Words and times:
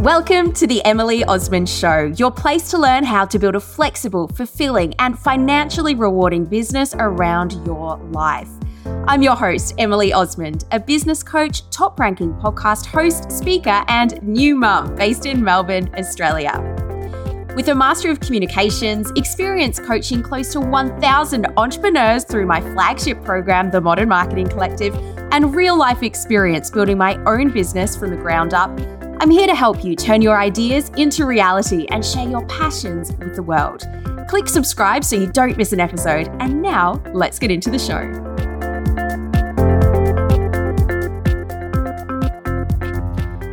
Welcome 0.00 0.54
to 0.54 0.66
the 0.66 0.82
Emily 0.86 1.24
Osmond 1.24 1.68
Show, 1.68 2.14
your 2.16 2.30
place 2.30 2.70
to 2.70 2.78
learn 2.78 3.04
how 3.04 3.26
to 3.26 3.38
build 3.38 3.54
a 3.54 3.60
flexible, 3.60 4.28
fulfilling, 4.28 4.94
and 4.98 5.18
financially 5.18 5.94
rewarding 5.94 6.46
business 6.46 6.94
around 6.94 7.52
your 7.66 7.98
life. 8.10 8.48
I'm 8.86 9.20
your 9.20 9.36
host, 9.36 9.74
Emily 9.76 10.14
Osmond, 10.14 10.64
a 10.72 10.80
business 10.80 11.22
coach, 11.22 11.68
top 11.68 12.00
ranking 12.00 12.32
podcast 12.32 12.86
host, 12.86 13.30
speaker, 13.30 13.84
and 13.88 14.22
new 14.22 14.56
mum 14.56 14.96
based 14.96 15.26
in 15.26 15.44
Melbourne, 15.44 15.94
Australia. 15.94 16.54
With 17.54 17.68
a 17.68 17.74
Master 17.74 18.10
of 18.10 18.20
Communications, 18.20 19.12
experience 19.16 19.78
coaching 19.78 20.22
close 20.22 20.50
to 20.54 20.60
1,000 20.60 21.46
entrepreneurs 21.58 22.24
through 22.24 22.46
my 22.46 22.62
flagship 22.72 23.22
program, 23.22 23.70
the 23.70 23.82
Modern 23.82 24.08
Marketing 24.08 24.48
Collective, 24.48 24.94
and 25.30 25.54
real 25.54 25.76
life 25.76 26.02
experience 26.02 26.70
building 26.70 26.96
my 26.96 27.22
own 27.26 27.50
business 27.50 27.94
from 27.94 28.08
the 28.08 28.16
ground 28.16 28.54
up, 28.54 28.70
I'm 29.22 29.30
here 29.30 29.46
to 29.46 29.54
help 29.54 29.84
you 29.84 29.94
turn 29.94 30.22
your 30.22 30.38
ideas 30.38 30.90
into 30.96 31.26
reality 31.26 31.84
and 31.90 32.02
share 32.02 32.26
your 32.26 32.42
passions 32.46 33.12
with 33.18 33.36
the 33.36 33.42
world. 33.42 33.86
Click 34.30 34.48
subscribe 34.48 35.04
so 35.04 35.14
you 35.14 35.26
don't 35.30 35.58
miss 35.58 35.74
an 35.74 35.78
episode. 35.78 36.28
And 36.40 36.62
now, 36.62 37.02
let's 37.12 37.38
get 37.38 37.50
into 37.50 37.68
the 37.68 37.78
show. 37.78 38.00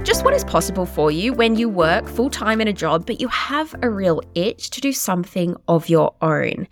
Just 0.05 0.23
what 0.23 0.33
is 0.33 0.45
possible 0.45 0.85
for 0.85 1.11
you 1.11 1.33
when 1.33 1.57
you 1.57 1.67
work 1.67 2.07
full 2.07 2.29
time 2.29 2.61
in 2.61 2.69
a 2.69 2.73
job, 2.73 3.05
but 3.05 3.19
you 3.19 3.27
have 3.27 3.75
a 3.81 3.89
real 3.89 4.21
itch 4.35 4.69
to 4.69 4.79
do 4.79 4.93
something 4.93 5.57
of 5.67 5.89
your 5.89 6.13
own. 6.21 6.69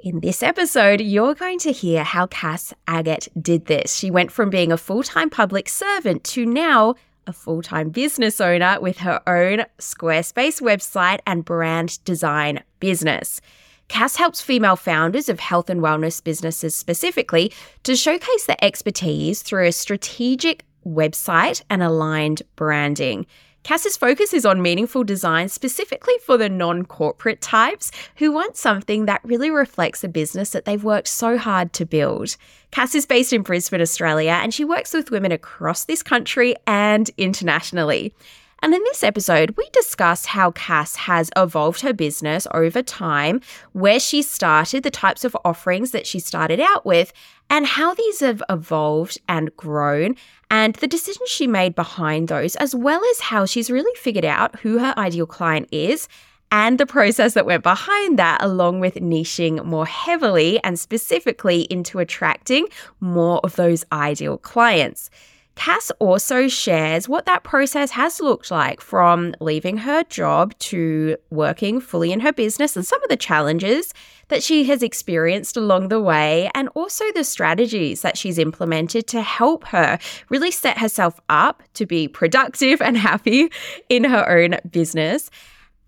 In 0.00 0.20
this 0.20 0.42
episode, 0.42 1.00
you're 1.00 1.34
going 1.34 1.58
to 1.60 1.72
hear 1.72 2.04
how 2.04 2.26
Cass 2.26 2.74
Aggett 2.86 3.28
did 3.40 3.64
this. 3.66 3.96
She 3.96 4.10
went 4.10 4.30
from 4.30 4.50
being 4.50 4.70
a 4.70 4.76
full 4.76 5.02
time 5.02 5.30
public 5.30 5.66
servant 5.66 6.24
to 6.24 6.44
now 6.44 6.94
a 7.28 7.32
full 7.32 7.62
time 7.62 7.90
business 7.90 8.40
owner 8.40 8.78
with 8.80 8.98
her 8.98 9.20
own 9.26 9.64
Squarespace 9.78 10.60
website 10.60 11.20
and 11.26 11.44
brand 11.44 12.02
design 12.04 12.62
business. 12.80 13.40
Cass 13.88 14.16
helps 14.16 14.40
female 14.40 14.76
founders 14.76 15.28
of 15.28 15.40
health 15.40 15.70
and 15.70 15.80
wellness 15.80 16.22
businesses 16.22 16.74
specifically 16.74 17.52
to 17.84 17.96
showcase 17.96 18.46
their 18.46 18.56
expertise 18.60 19.42
through 19.42 19.66
a 19.66 19.72
strategic 19.72 20.64
website 20.86 21.62
and 21.70 21.82
aligned 21.82 22.42
branding. 22.56 23.26
Cass's 23.64 23.96
focus 23.96 24.32
is 24.32 24.46
on 24.46 24.62
meaningful 24.62 25.04
design 25.04 25.48
specifically 25.48 26.14
for 26.24 26.38
the 26.38 26.48
non 26.48 26.84
corporate 26.84 27.40
types 27.40 27.90
who 28.16 28.32
want 28.32 28.56
something 28.56 29.06
that 29.06 29.20
really 29.24 29.50
reflects 29.50 30.00
the 30.00 30.08
business 30.08 30.50
that 30.50 30.64
they've 30.64 30.82
worked 30.82 31.08
so 31.08 31.36
hard 31.36 31.72
to 31.74 31.84
build. 31.84 32.36
Cass 32.70 32.94
is 32.94 33.06
based 33.06 33.32
in 33.32 33.42
Brisbane, 33.42 33.80
Australia, 33.80 34.38
and 34.42 34.54
she 34.54 34.64
works 34.64 34.92
with 34.92 35.10
women 35.10 35.32
across 35.32 35.84
this 35.84 36.02
country 36.02 36.54
and 36.66 37.10
internationally. 37.18 38.14
And 38.60 38.74
in 38.74 38.82
this 38.84 39.04
episode, 39.04 39.54
we 39.56 39.68
discuss 39.72 40.26
how 40.26 40.50
Cass 40.50 40.96
has 40.96 41.30
evolved 41.36 41.80
her 41.82 41.92
business 41.92 42.46
over 42.52 42.82
time, 42.82 43.40
where 43.72 44.00
she 44.00 44.20
started, 44.20 44.82
the 44.82 44.90
types 44.90 45.24
of 45.24 45.36
offerings 45.44 45.92
that 45.92 46.08
she 46.08 46.18
started 46.18 46.58
out 46.58 46.84
with, 46.84 47.12
and 47.48 47.66
how 47.66 47.94
these 47.94 48.18
have 48.20 48.42
evolved 48.50 49.20
and 49.28 49.56
grown, 49.56 50.16
and 50.50 50.74
the 50.76 50.88
decisions 50.88 51.30
she 51.30 51.46
made 51.46 51.76
behind 51.76 52.26
those, 52.26 52.56
as 52.56 52.74
well 52.74 53.00
as 53.12 53.20
how 53.20 53.46
she's 53.46 53.70
really 53.70 53.94
figured 53.94 54.24
out 54.24 54.58
who 54.60 54.78
her 54.78 54.92
ideal 54.96 55.26
client 55.26 55.68
is 55.70 56.08
and 56.50 56.78
the 56.78 56.86
process 56.86 57.34
that 57.34 57.46
went 57.46 57.62
behind 57.62 58.18
that, 58.18 58.42
along 58.42 58.80
with 58.80 58.94
niching 58.94 59.64
more 59.64 59.86
heavily 59.86 60.58
and 60.64 60.78
specifically 60.78 61.62
into 61.62 61.98
attracting 61.98 62.66
more 63.00 63.38
of 63.44 63.54
those 63.56 63.84
ideal 63.92 64.38
clients. 64.38 65.10
Cass 65.58 65.90
also 65.98 66.46
shares 66.46 67.08
what 67.08 67.26
that 67.26 67.42
process 67.42 67.90
has 67.90 68.20
looked 68.20 68.48
like 68.52 68.80
from 68.80 69.34
leaving 69.40 69.78
her 69.78 70.04
job 70.04 70.56
to 70.60 71.16
working 71.30 71.80
fully 71.80 72.12
in 72.12 72.20
her 72.20 72.32
business 72.32 72.76
and 72.76 72.86
some 72.86 73.02
of 73.02 73.08
the 73.08 73.16
challenges 73.16 73.92
that 74.28 74.40
she 74.40 74.62
has 74.64 74.84
experienced 74.84 75.56
along 75.56 75.88
the 75.88 76.00
way, 76.00 76.48
and 76.54 76.68
also 76.76 77.04
the 77.12 77.24
strategies 77.24 78.02
that 78.02 78.16
she's 78.16 78.38
implemented 78.38 79.08
to 79.08 79.20
help 79.20 79.64
her 79.64 79.98
really 80.28 80.52
set 80.52 80.78
herself 80.78 81.18
up 81.28 81.64
to 81.74 81.86
be 81.86 82.06
productive 82.06 82.80
and 82.80 82.96
happy 82.96 83.50
in 83.88 84.04
her 84.04 84.30
own 84.30 84.60
business. 84.70 85.28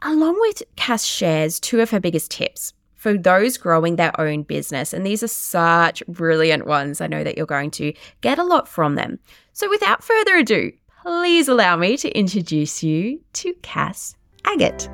Along 0.03 0.37
with 0.41 0.65
Cass 0.75 1.05
shares 1.05 1.61
two 1.61 1.81
of 1.81 1.91
her 1.91 2.01
biggest 2.01 2.33
tips 2.33 2.73
for 3.01 3.17
those 3.17 3.57
growing 3.57 3.97
their 3.97 4.21
own 4.21 4.43
business. 4.43 4.93
And 4.93 5.07
these 5.07 5.23
are 5.23 5.29
such 5.29 6.05
brilliant 6.07 6.67
ones. 6.67 7.01
I 7.01 7.07
know 7.07 7.25
that 7.25 7.35
you're 7.35 7.47
going 7.47 7.71
to 7.73 7.95
get 8.21 8.39
a 8.39 8.45
lot 8.45 8.69
from 8.69 8.95
them. 8.95 9.19
So 9.61 9.69
without 9.69 10.03
further 10.03 10.37
ado, 10.37 10.73
please 11.03 11.47
allow 11.47 11.77
me 11.77 11.99
to 11.99 12.09
introduce 12.19 12.83
you 12.83 13.21
to 13.35 13.53
Cass 13.61 14.17
Aggett. 14.47 14.89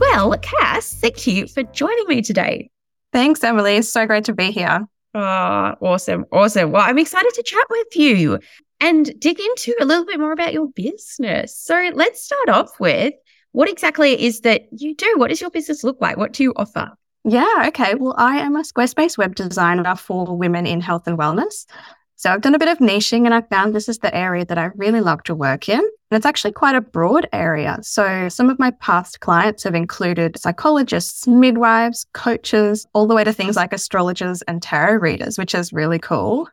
Well, 0.00 0.36
Cass, 0.38 0.94
thank 0.94 1.28
you 1.28 1.46
for 1.46 1.62
joining 1.62 2.08
me 2.08 2.22
today. 2.22 2.70
Thanks, 3.12 3.44
Emily. 3.44 3.76
It's 3.76 3.88
so 3.88 4.04
great 4.04 4.24
to 4.24 4.34
be 4.34 4.50
here. 4.50 4.84
Oh, 5.14 5.74
awesome. 5.80 6.24
Awesome. 6.32 6.72
Well, 6.72 6.82
I'm 6.82 6.98
excited 6.98 7.30
to 7.34 7.42
chat 7.44 7.66
with 7.70 7.94
you 7.94 8.40
and 8.80 9.12
dig 9.20 9.38
into 9.38 9.76
a 9.80 9.84
little 9.84 10.06
bit 10.06 10.18
more 10.18 10.32
about 10.32 10.52
your 10.52 10.70
business. 10.74 11.56
So 11.56 11.92
let's 11.94 12.24
start 12.24 12.48
off 12.48 12.80
with 12.80 13.14
what 13.52 13.70
exactly 13.70 14.14
it 14.14 14.18
is 14.18 14.40
that 14.40 14.62
you 14.72 14.96
do. 14.96 15.14
What 15.18 15.28
does 15.28 15.40
your 15.40 15.50
business 15.50 15.84
look 15.84 16.00
like? 16.00 16.16
What 16.16 16.32
do 16.32 16.42
you 16.42 16.52
offer? 16.56 16.97
Yeah, 17.24 17.64
okay. 17.68 17.94
Well, 17.94 18.14
I 18.16 18.38
am 18.38 18.56
a 18.56 18.62
Squarespace 18.62 19.18
web 19.18 19.34
designer 19.34 19.96
for 19.96 20.36
women 20.36 20.66
in 20.66 20.80
health 20.80 21.06
and 21.06 21.18
wellness. 21.18 21.66
So 22.16 22.32
I've 22.32 22.40
done 22.40 22.54
a 22.56 22.58
bit 22.58 22.68
of 22.68 22.78
niching 22.78 23.26
and 23.26 23.34
I 23.34 23.42
found 23.42 23.74
this 23.74 23.88
is 23.88 23.98
the 23.98 24.12
area 24.12 24.44
that 24.44 24.58
I 24.58 24.70
really 24.74 25.00
love 25.00 25.22
to 25.24 25.36
work 25.36 25.68
in. 25.68 25.78
And 25.78 26.16
it's 26.16 26.26
actually 26.26 26.52
quite 26.52 26.74
a 26.74 26.80
broad 26.80 27.28
area. 27.32 27.78
So 27.82 28.28
some 28.28 28.50
of 28.50 28.58
my 28.58 28.72
past 28.72 29.20
clients 29.20 29.62
have 29.62 29.76
included 29.76 30.36
psychologists, 30.36 31.28
midwives, 31.28 32.06
coaches, 32.14 32.86
all 32.92 33.06
the 33.06 33.14
way 33.14 33.22
to 33.22 33.32
things 33.32 33.54
like 33.54 33.72
astrologers 33.72 34.42
and 34.42 34.60
tarot 34.60 34.96
readers, 34.96 35.38
which 35.38 35.54
is 35.54 35.72
really 35.72 36.00
cool. 36.00 36.48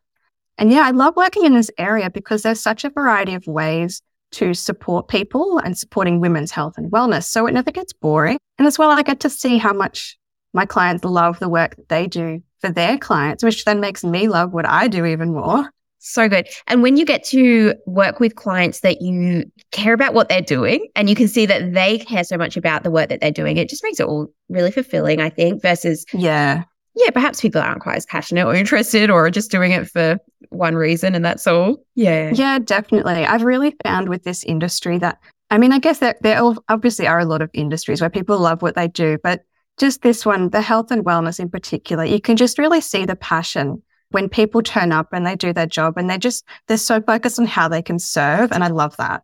And 0.59 0.71
yeah, 0.71 0.83
I 0.85 0.91
love 0.91 1.15
working 1.15 1.45
in 1.45 1.55
this 1.55 1.71
area 1.79 2.11
because 2.11 2.43
there's 2.43 2.61
such 2.61 2.83
a 2.83 2.89
variety 2.91 3.33
of 3.33 3.47
ways 3.47 4.03
to 4.33 4.53
support 4.53 5.07
people 5.07 5.57
and 5.59 5.77
supporting 5.77 6.19
women's 6.19 6.51
health 6.51 6.77
and 6.77 6.91
wellness. 6.91 7.23
So 7.23 7.47
it 7.47 7.53
never 7.53 7.71
gets 7.71 7.93
boring. 7.93 8.37
And 8.59 8.67
as 8.67 8.77
well, 8.77 8.91
I 8.91 9.01
get 9.01 9.19
to 9.21 9.29
see 9.29 9.57
how 9.57 9.73
much 9.73 10.17
my 10.55 10.65
clients 10.65 11.03
love 11.03 11.37
the 11.39 11.49
work 11.49 11.75
that 11.75 11.89
they 11.89 12.07
do 12.07 12.41
for 12.59 12.71
their 12.71 12.97
clients, 12.97 13.43
which 13.43 13.65
then 13.65 13.79
makes 13.79 14.03
me 14.03 14.27
love 14.27 14.53
what 14.53 14.67
I 14.67 14.87
do 14.87 15.05
even 15.05 15.33
more. 15.33 15.69
So 15.99 16.29
good. 16.29 16.47
And 16.67 16.83
when 16.83 16.97
you 16.97 17.05
get 17.05 17.23
to 17.25 17.73
work 17.87 18.19
with 18.19 18.35
clients 18.35 18.81
that 18.81 19.01
you 19.01 19.43
care 19.71 19.93
about 19.93 20.13
what 20.13 20.29
they're 20.29 20.41
doing 20.41 20.87
and 20.95 21.09
you 21.09 21.15
can 21.15 21.27
see 21.27 21.45
that 21.47 21.73
they 21.73 21.97
care 21.99 22.23
so 22.23 22.37
much 22.37 22.57
about 22.57 22.83
the 22.83 22.91
work 22.91 23.09
that 23.09 23.21
they're 23.21 23.31
doing, 23.31 23.57
it 23.57 23.69
just 23.69 23.83
makes 23.83 23.99
it 23.99 24.07
all 24.07 24.27
really 24.49 24.71
fulfilling, 24.71 25.19
I 25.19 25.29
think, 25.29 25.61
versus 25.61 26.05
yeah 26.13 26.63
yeah, 26.95 27.09
perhaps 27.09 27.41
people 27.41 27.61
aren't 27.61 27.81
quite 27.81 27.97
as 27.97 28.05
passionate 28.05 28.45
or 28.45 28.55
interested 28.55 29.09
or 29.09 29.29
just 29.29 29.51
doing 29.51 29.71
it 29.71 29.89
for 29.89 30.17
one 30.49 30.75
reason 30.75 31.13
and 31.13 31.25
that's 31.25 31.45
all. 31.45 31.83
Yeah. 31.95 32.31
Yeah, 32.33 32.59
definitely. 32.59 33.25
I've 33.25 33.43
really 33.43 33.75
found 33.83 34.07
with 34.07 34.23
this 34.23 34.43
industry 34.45 34.97
that, 34.99 35.19
I 35.51 35.57
mean, 35.57 35.73
I 35.73 35.79
guess 35.79 35.99
that 35.99 36.21
there 36.21 36.41
obviously 36.69 37.05
are 37.05 37.19
a 37.19 37.25
lot 37.25 37.41
of 37.41 37.49
industries 37.53 37.99
where 37.99 38.09
people 38.09 38.39
love 38.39 38.61
what 38.61 38.75
they 38.75 38.87
do, 38.87 39.17
but 39.21 39.43
just 39.77 40.01
this 40.01 40.25
one, 40.25 40.49
the 40.49 40.61
health 40.61 40.91
and 40.91 41.05
wellness 41.05 41.39
in 41.39 41.49
particular, 41.49 42.05
you 42.05 42.21
can 42.21 42.37
just 42.37 42.57
really 42.57 42.81
see 42.81 43.05
the 43.05 43.15
passion 43.15 43.81
when 44.11 44.29
people 44.29 44.61
turn 44.61 44.91
up 44.91 45.09
and 45.11 45.25
they 45.25 45.35
do 45.35 45.51
their 45.51 45.65
job 45.65 45.97
and 45.97 46.09
they 46.09 46.17
just, 46.17 46.45
they're 46.67 46.77
so 46.77 47.01
focused 47.01 47.39
on 47.39 47.45
how 47.45 47.67
they 47.67 47.81
can 47.81 47.99
serve. 47.99 48.51
And 48.51 48.63
I 48.63 48.67
love 48.67 48.95
that. 48.97 49.23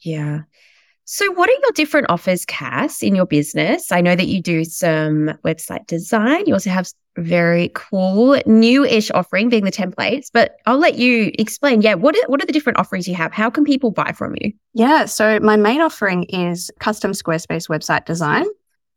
Yeah. 0.00 0.42
So, 1.04 1.30
what 1.32 1.48
are 1.48 1.52
your 1.52 1.72
different 1.74 2.06
offers, 2.10 2.44
Cass, 2.44 3.02
in 3.02 3.14
your 3.14 3.26
business? 3.26 3.90
I 3.90 4.00
know 4.00 4.14
that 4.14 4.28
you 4.28 4.40
do 4.40 4.64
some 4.64 5.32
website 5.44 5.86
design. 5.86 6.46
You 6.46 6.54
also 6.54 6.70
have 6.70 6.88
very 7.16 7.70
cool 7.74 8.40
new-ish 8.46 9.10
offering 9.10 9.48
being 9.48 9.64
the 9.64 9.72
templates, 9.72 10.28
but 10.32 10.56
I'll 10.64 10.78
let 10.78 10.94
you 10.94 11.32
explain. 11.38 11.82
Yeah, 11.82 11.94
what 11.94 12.16
are, 12.16 12.22
what 12.28 12.40
are 12.40 12.46
the 12.46 12.52
different 12.52 12.78
offerings 12.78 13.08
you 13.08 13.14
have? 13.16 13.32
How 13.32 13.50
can 13.50 13.64
people 13.64 13.90
buy 13.90 14.12
from 14.12 14.34
you? 14.40 14.52
Yeah, 14.74 15.04
so 15.06 15.40
my 15.40 15.56
main 15.56 15.80
offering 15.80 16.22
is 16.24 16.70
custom 16.78 17.12
Squarespace 17.12 17.68
website 17.68 18.06
design. 18.06 18.46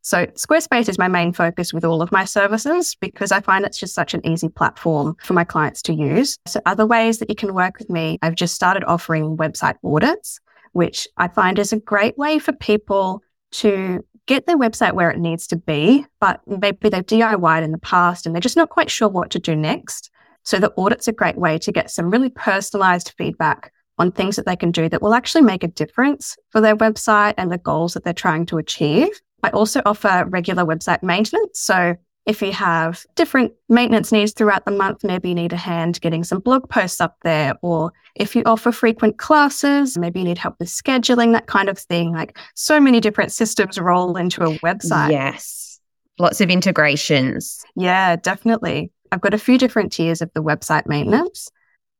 So 0.06 0.26
Squarespace 0.26 0.88
is 0.88 0.98
my 0.98 1.08
main 1.08 1.32
focus 1.32 1.72
with 1.72 1.84
all 1.84 2.00
of 2.00 2.12
my 2.12 2.24
services 2.24 2.96
because 3.00 3.32
I 3.32 3.40
find 3.40 3.64
it's 3.64 3.78
just 3.78 3.94
such 3.94 4.14
an 4.14 4.24
easy 4.24 4.48
platform 4.48 5.16
for 5.20 5.32
my 5.32 5.42
clients 5.42 5.82
to 5.82 5.92
use. 5.92 6.38
So 6.46 6.60
other 6.64 6.86
ways 6.86 7.18
that 7.18 7.28
you 7.28 7.34
can 7.34 7.54
work 7.54 7.78
with 7.80 7.90
me, 7.90 8.18
I've 8.22 8.36
just 8.36 8.54
started 8.54 8.84
offering 8.84 9.36
website 9.36 9.74
audits 9.82 10.40
which 10.76 11.08
I 11.16 11.28
find 11.28 11.58
is 11.58 11.72
a 11.72 11.80
great 11.80 12.18
way 12.18 12.38
for 12.38 12.52
people 12.52 13.22
to 13.52 14.04
get 14.26 14.44
their 14.44 14.58
website 14.58 14.92
where 14.92 15.10
it 15.10 15.18
needs 15.18 15.46
to 15.46 15.56
be, 15.56 16.04
but 16.20 16.42
maybe 16.46 16.90
they've 16.90 17.06
DIYed 17.06 17.62
in 17.62 17.72
the 17.72 17.78
past 17.78 18.26
and 18.26 18.34
they're 18.34 18.40
just 18.40 18.58
not 18.58 18.68
quite 18.68 18.90
sure 18.90 19.08
what 19.08 19.30
to 19.30 19.38
do 19.38 19.56
next. 19.56 20.10
So 20.42 20.58
the 20.58 20.72
audit's 20.76 21.08
a 21.08 21.12
great 21.12 21.38
way 21.38 21.56
to 21.60 21.72
get 21.72 21.90
some 21.90 22.10
really 22.10 22.28
personalized 22.28 23.14
feedback 23.16 23.72
on 23.96 24.12
things 24.12 24.36
that 24.36 24.44
they 24.44 24.54
can 24.54 24.70
do 24.70 24.86
that 24.90 25.00
will 25.00 25.14
actually 25.14 25.40
make 25.40 25.64
a 25.64 25.68
difference 25.68 26.36
for 26.50 26.60
their 26.60 26.76
website 26.76 27.32
and 27.38 27.50
the 27.50 27.56
goals 27.56 27.94
that 27.94 28.04
they're 28.04 28.12
trying 28.12 28.44
to 28.46 28.58
achieve. 28.58 29.08
I 29.42 29.50
also 29.50 29.82
offer 29.86 30.24
regular 30.28 30.64
website 30.64 31.02
maintenance. 31.02 31.60
So 31.60 31.96
If 32.26 32.42
you 32.42 32.50
have 32.52 33.06
different 33.14 33.52
maintenance 33.68 34.10
needs 34.10 34.32
throughout 34.32 34.64
the 34.64 34.72
month, 34.72 35.04
maybe 35.04 35.28
you 35.28 35.34
need 35.34 35.52
a 35.52 35.56
hand 35.56 36.00
getting 36.00 36.24
some 36.24 36.40
blog 36.40 36.68
posts 36.68 37.00
up 37.00 37.16
there. 37.22 37.54
Or 37.62 37.92
if 38.16 38.34
you 38.34 38.42
offer 38.44 38.72
frequent 38.72 39.18
classes, 39.18 39.96
maybe 39.96 40.18
you 40.18 40.24
need 40.24 40.38
help 40.38 40.56
with 40.58 40.68
scheduling, 40.68 41.32
that 41.34 41.46
kind 41.46 41.68
of 41.68 41.78
thing. 41.78 42.12
Like 42.12 42.36
so 42.56 42.80
many 42.80 42.98
different 42.98 43.30
systems 43.30 43.78
roll 43.78 44.16
into 44.16 44.42
a 44.42 44.58
website. 44.58 45.12
Yes. 45.12 45.78
Lots 46.18 46.40
of 46.40 46.50
integrations. 46.50 47.64
Yeah, 47.76 48.16
definitely. 48.16 48.90
I've 49.12 49.20
got 49.20 49.34
a 49.34 49.38
few 49.38 49.56
different 49.56 49.92
tiers 49.92 50.20
of 50.20 50.30
the 50.34 50.42
website 50.42 50.86
maintenance. 50.86 51.48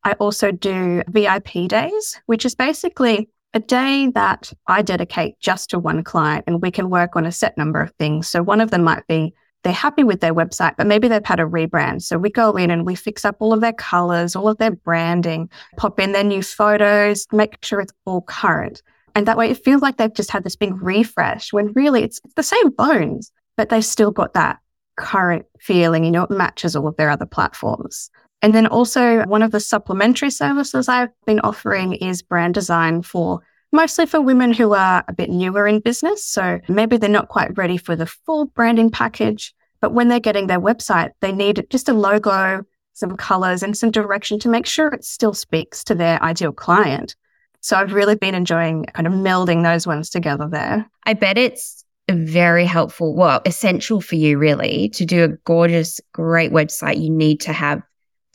I 0.03 0.13
also 0.15 0.51
do 0.51 1.05
VIP 1.09 1.69
days, 1.69 2.21
which 2.27 2.45
is 2.45 2.57
basically 2.57 3.29
a 3.57 3.59
day 3.59 4.11
that 4.15 4.53
I 4.67 4.83
dedicate 4.83 5.41
just 5.41 5.71
to 5.71 5.79
one 5.79 6.05
client 6.05 6.45
and 6.47 6.61
we 6.61 6.71
can 6.71 6.91
work 6.91 7.17
on 7.17 7.25
a 7.25 7.33
set 7.33 7.57
number 7.57 7.81
of 7.81 7.91
things. 7.95 8.29
So 8.29 8.43
one 8.43 8.61
of 8.61 8.71
them 8.71 8.85
might 8.85 9.07
be 9.07 9.33
they're 9.65 9.73
happy 9.73 10.05
with 10.05 10.21
their 10.21 10.35
website, 10.35 10.77
but 10.77 10.87
maybe 10.87 11.09
they've 11.09 11.25
had 11.25 11.41
a 11.41 11.45
rebrand. 11.45 12.03
So 12.03 12.19
we 12.19 12.29
go 12.29 12.53
in 12.53 12.71
and 12.71 12.85
we 12.85 12.95
fix 12.95 13.25
up 13.25 13.37
all 13.41 13.55
of 13.55 13.63
their 13.63 13.73
colors, 13.73 14.37
all 14.37 14.47
of 14.47 14.59
their 14.59 14.73
branding, 14.73 15.49
pop 15.79 15.99
in 15.99 16.13
their 16.13 16.23
new 16.23 16.43
photos, 16.43 17.27
make 17.33 17.57
sure 17.65 17.81
it's 17.81 17.95
all 18.05 18.21
current. 18.21 18.83
And 19.15 19.27
that 19.27 19.39
way 19.39 19.51
it 19.51 19.65
feels 19.65 19.81
like 19.81 19.97
they've 19.97 20.13
just 20.13 20.31
had 20.31 20.45
this 20.45 20.55
big 20.55 20.81
refresh 20.83 21.51
when 21.51 21.73
really 21.73 22.03
it's, 22.03 22.21
the 22.37 22.43
same 22.43 22.69
bones, 22.69 23.33
but 23.57 23.71
they've 23.71 23.83
still 23.83 24.11
got 24.11 24.35
that 24.35 24.59
current 24.97 25.47
feeling, 25.59 26.05
you 26.05 26.11
know, 26.11 26.25
it 26.25 26.31
matches 26.31 26.77
all 26.77 26.87
of 26.87 26.97
their 26.97 27.09
other 27.09 27.27
platforms. 27.27 28.11
And 28.47 28.55
then 28.55 28.69
also 28.69 29.25
one 29.25 29.43
of 29.43 29.51
the 29.51 29.59
supplementary 29.59 30.31
services 30.31 30.89
I've 30.89 31.09
been 31.27 31.41
offering 31.41 31.95
is 31.95 32.23
brand 32.23 32.55
design 32.55 33.03
for 33.03 33.41
mostly 33.73 34.07
for 34.07 34.21
women 34.21 34.53
who 34.53 34.73
are 34.73 35.03
a 35.09 35.13
bit 35.13 35.31
newer 35.31 35.67
in 35.67 35.81
business. 35.81 36.25
So 36.25 36.61
maybe 36.69 36.97
they're 36.97 37.11
not 37.11 37.27
quite 37.27 37.59
ready 37.59 37.77
for 37.77 37.97
the 37.97 38.07
full 38.07 38.45
branding 38.45 38.89
package, 38.89 39.53
but 39.81 39.95
when 39.95 40.07
they're 40.07 40.21
getting 40.21 40.47
their 40.47 40.61
website, 40.61 41.11
they 41.21 41.33
need 41.33 41.67
just 41.71 41.89
a 41.89 41.93
logo, 41.93 42.65
some 42.93 43.17
colors 43.17 43.65
and 43.65 43.77
some 43.77 43.91
direction 43.91 44.39
to 44.39 44.49
make 44.49 44.67
sure 44.67 44.91
it 44.91 45.05
still 45.05 45.35
speaks 45.35 45.83
to 45.83 45.97
their 45.97 46.23
ideal 46.23 46.53
client. 46.53 47.17
So 47.63 47.77
I've 47.77 47.95
really 47.95 48.15
been 48.15 48.37
enjoying 48.37 48.85
kind 48.95 49.09
of 49.09 49.13
melding 49.13 49.65
those 49.65 49.89
ones 49.89 50.09
together 50.09 50.47
there. 50.49 50.89
I 51.03 51.15
bet 51.15 51.37
it's 51.37 51.85
very 52.09 52.65
helpful, 52.65 53.17
well, 53.17 53.43
essential 53.45 54.01
for 54.01 54.15
you 54.15 54.39
really 54.39 54.91
to 54.91 55.05
do 55.05 55.25
a 55.25 55.29
gorgeous, 55.31 56.01
great 56.13 56.53
website. 56.53 57.03
You 57.03 57.11
need 57.11 57.41
to 57.41 57.53
have 57.53 57.83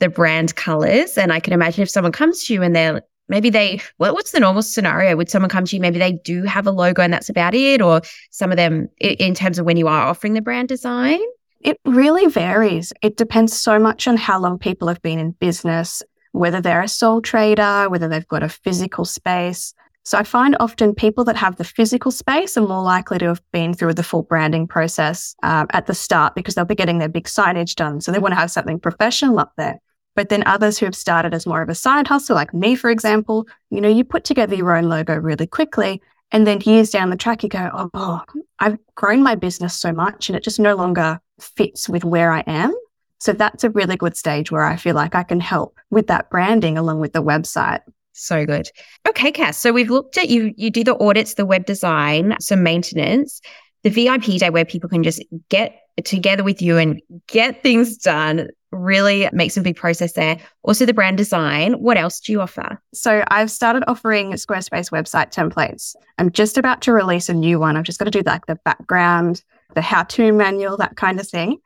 the 0.02 0.08
brand 0.08 0.56
colors. 0.56 1.16
And 1.16 1.32
I 1.32 1.40
can 1.40 1.52
imagine 1.52 1.82
if 1.82 1.88
someone 1.88 2.12
comes 2.12 2.44
to 2.44 2.54
you 2.54 2.62
and 2.62 2.74
they're 2.74 3.02
maybe 3.28 3.50
they, 3.50 3.80
well, 3.98 4.12
what's 4.12 4.32
the 4.32 4.40
normal 4.40 4.62
scenario? 4.62 5.16
Would 5.16 5.30
someone 5.30 5.48
come 5.48 5.64
to 5.64 5.76
you? 5.76 5.80
Maybe 5.80 5.98
they 5.98 6.12
do 6.12 6.42
have 6.42 6.66
a 6.66 6.70
logo 6.72 7.02
and 7.02 7.12
that's 7.12 7.28
about 7.28 7.54
it. 7.54 7.80
Or 7.80 8.02
some 8.30 8.50
of 8.50 8.56
them, 8.56 8.88
in 8.98 9.34
terms 9.34 9.58
of 9.58 9.64
when 9.64 9.76
you 9.76 9.88
are 9.88 10.06
offering 10.06 10.34
the 10.34 10.42
brand 10.42 10.68
design? 10.68 11.20
It 11.60 11.78
really 11.84 12.26
varies. 12.26 12.92
It 13.00 13.16
depends 13.16 13.56
so 13.56 13.78
much 13.78 14.08
on 14.08 14.16
how 14.16 14.40
long 14.40 14.58
people 14.58 14.88
have 14.88 15.00
been 15.00 15.20
in 15.20 15.30
business, 15.30 16.02
whether 16.32 16.60
they're 16.60 16.82
a 16.82 16.88
sole 16.88 17.22
trader, 17.22 17.88
whether 17.88 18.08
they've 18.08 18.26
got 18.26 18.42
a 18.42 18.48
physical 18.48 19.04
space. 19.04 19.72
So 20.04 20.18
I 20.18 20.24
find 20.24 20.56
often 20.58 20.94
people 20.94 21.22
that 21.24 21.36
have 21.36 21.56
the 21.56 21.64
physical 21.64 22.10
space 22.10 22.56
are 22.56 22.66
more 22.66 22.82
likely 22.82 23.18
to 23.18 23.26
have 23.26 23.42
been 23.52 23.72
through 23.72 23.94
the 23.94 24.02
full 24.02 24.22
branding 24.22 24.66
process 24.66 25.36
um, 25.44 25.68
at 25.70 25.86
the 25.86 25.94
start 25.94 26.34
because 26.34 26.56
they'll 26.56 26.64
be 26.64 26.74
getting 26.74 26.98
their 26.98 27.08
big 27.08 27.26
signage 27.26 27.76
done. 27.76 28.00
So 28.00 28.10
they 28.10 28.18
want 28.18 28.32
to 28.32 28.40
have 28.40 28.50
something 28.50 28.80
professional 28.80 29.38
up 29.38 29.52
there. 29.56 29.78
But 30.14 30.28
then 30.28 30.42
others 30.46 30.78
who 30.78 30.86
have 30.86 30.94
started 30.94 31.34
as 31.34 31.46
more 31.46 31.62
of 31.62 31.68
a 31.68 31.74
side 31.74 32.06
hustle, 32.06 32.36
like 32.36 32.52
me, 32.52 32.74
for 32.74 32.90
example, 32.90 33.46
you 33.70 33.80
know, 33.80 33.88
you 33.88 34.04
put 34.04 34.24
together 34.24 34.54
your 34.54 34.76
own 34.76 34.88
logo 34.88 35.14
really 35.16 35.46
quickly. 35.46 36.02
And 36.30 36.46
then 36.46 36.60
years 36.60 36.90
down 36.90 37.10
the 37.10 37.16
track, 37.16 37.42
you 37.42 37.48
go, 37.48 37.70
oh, 37.72 37.90
oh, 37.94 38.20
I've 38.58 38.78
grown 38.94 39.22
my 39.22 39.34
business 39.34 39.74
so 39.74 39.92
much 39.92 40.28
and 40.28 40.36
it 40.36 40.44
just 40.44 40.60
no 40.60 40.74
longer 40.74 41.20
fits 41.40 41.88
with 41.88 42.04
where 42.04 42.32
I 42.32 42.40
am. 42.46 42.74
So 43.18 43.32
that's 43.32 43.64
a 43.64 43.70
really 43.70 43.96
good 43.96 44.16
stage 44.16 44.50
where 44.50 44.64
I 44.64 44.76
feel 44.76 44.94
like 44.94 45.14
I 45.14 45.22
can 45.22 45.40
help 45.40 45.78
with 45.90 46.08
that 46.08 46.30
branding 46.30 46.76
along 46.76 47.00
with 47.00 47.12
the 47.12 47.22
website. 47.22 47.80
So 48.14 48.44
good. 48.44 48.68
Okay, 49.08 49.30
Cass. 49.30 49.58
So 49.58 49.72
we've 49.72 49.90
looked 49.90 50.18
at 50.18 50.28
you, 50.28 50.52
you 50.56 50.70
do 50.70 50.84
the 50.84 50.98
audits, 50.98 51.34
the 51.34 51.46
web 51.46 51.64
design, 51.64 52.36
some 52.40 52.62
maintenance, 52.62 53.40
the 53.82 53.90
VIP 53.90 54.38
day 54.38 54.50
where 54.50 54.64
people 54.64 54.88
can 54.88 55.02
just 55.02 55.22
get 55.48 55.78
together 56.04 56.44
with 56.44 56.60
you 56.62 56.78
and 56.78 57.00
get 57.26 57.62
things 57.62 57.96
done 57.96 58.48
really 58.72 59.28
makes 59.32 59.56
a 59.56 59.60
big 59.60 59.76
process 59.76 60.12
there. 60.12 60.38
Also, 60.62 60.86
the 60.86 60.94
brand 60.94 61.16
design. 61.16 61.74
What 61.74 61.96
else 61.96 62.20
do 62.20 62.32
you 62.32 62.40
offer? 62.40 62.80
So, 62.94 63.22
I've 63.28 63.50
started 63.50 63.84
offering 63.86 64.32
Squarespace 64.32 64.90
website 64.90 65.32
templates. 65.32 65.94
I'm 66.18 66.30
just 66.30 66.58
about 66.58 66.82
to 66.82 66.92
release 66.92 67.28
a 67.28 67.34
new 67.34 67.60
one. 67.60 67.76
I've 67.76 67.84
just 67.84 67.98
got 67.98 68.06
to 68.06 68.10
do 68.10 68.22
like 68.24 68.46
the 68.46 68.58
background, 68.64 69.42
the 69.74 69.82
how 69.82 70.04
to 70.04 70.32
manual, 70.32 70.76
that 70.78 70.96
kind 70.96 71.20
of 71.20 71.28
thing. 71.28 71.58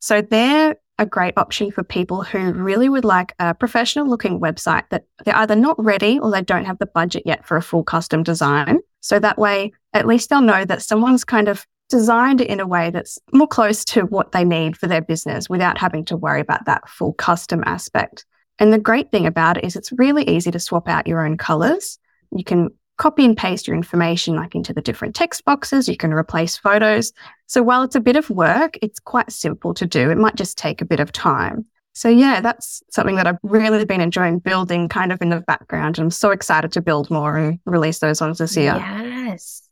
So, 0.00 0.20
they're 0.22 0.76
a 1.00 1.06
great 1.06 1.32
option 1.38 1.70
for 1.70 1.82
people 1.82 2.22
who 2.22 2.52
really 2.52 2.90
would 2.90 3.06
like 3.06 3.34
a 3.38 3.54
professional 3.54 4.06
looking 4.06 4.38
website 4.38 4.84
that 4.90 5.04
they're 5.24 5.36
either 5.36 5.56
not 5.56 5.82
ready 5.82 6.18
or 6.18 6.30
they 6.30 6.42
don't 6.42 6.66
have 6.66 6.78
the 6.78 6.84
budget 6.84 7.22
yet 7.24 7.46
for 7.46 7.56
a 7.56 7.62
full 7.62 7.82
custom 7.82 8.22
design. 8.22 8.80
So 9.00 9.18
that 9.18 9.38
way, 9.38 9.72
at 9.94 10.06
least 10.06 10.28
they'll 10.28 10.42
know 10.42 10.66
that 10.66 10.82
someone's 10.82 11.24
kind 11.24 11.48
of 11.48 11.66
designed 11.90 12.40
in 12.40 12.60
a 12.60 12.66
way 12.66 12.90
that's 12.90 13.18
more 13.32 13.46
close 13.46 13.84
to 13.84 14.02
what 14.02 14.32
they 14.32 14.44
need 14.44 14.76
for 14.76 14.86
their 14.86 15.02
business 15.02 15.50
without 15.50 15.76
having 15.76 16.06
to 16.06 16.16
worry 16.16 16.40
about 16.40 16.64
that 16.64 16.88
full 16.88 17.12
custom 17.12 17.62
aspect. 17.66 18.24
And 18.58 18.72
the 18.72 18.78
great 18.78 19.10
thing 19.10 19.26
about 19.26 19.58
it 19.58 19.64
is 19.64 19.76
it's 19.76 19.92
really 19.92 20.26
easy 20.28 20.50
to 20.50 20.58
swap 20.58 20.88
out 20.88 21.06
your 21.06 21.24
own 21.24 21.36
colors. 21.36 21.98
You 22.30 22.44
can 22.44 22.70
copy 22.96 23.24
and 23.24 23.36
paste 23.36 23.66
your 23.66 23.76
information 23.76 24.36
like 24.36 24.54
into 24.54 24.74
the 24.74 24.82
different 24.82 25.14
text 25.14 25.44
boxes. 25.44 25.88
You 25.88 25.96
can 25.96 26.12
replace 26.12 26.56
photos. 26.56 27.12
So 27.46 27.62
while 27.62 27.82
it's 27.82 27.96
a 27.96 28.00
bit 28.00 28.16
of 28.16 28.28
work, 28.28 28.78
it's 28.82 29.00
quite 29.00 29.32
simple 29.32 29.72
to 29.74 29.86
do. 29.86 30.10
It 30.10 30.18
might 30.18 30.36
just 30.36 30.58
take 30.58 30.82
a 30.82 30.84
bit 30.84 31.00
of 31.00 31.10
time. 31.10 31.64
So 31.94 32.08
yeah, 32.08 32.40
that's 32.40 32.82
something 32.90 33.16
that 33.16 33.26
I've 33.26 33.38
really 33.42 33.84
been 33.84 34.02
enjoying 34.02 34.38
building 34.38 34.88
kind 34.88 35.12
of 35.12 35.20
in 35.22 35.30
the 35.30 35.40
background. 35.40 35.98
I'm 35.98 36.10
so 36.10 36.30
excited 36.30 36.72
to 36.72 36.82
build 36.82 37.10
more 37.10 37.36
and 37.36 37.58
release 37.64 37.98
those 37.98 38.20
ones 38.20 38.38
this 38.38 38.56
year. 38.56 38.76
Yes. 38.76 39.68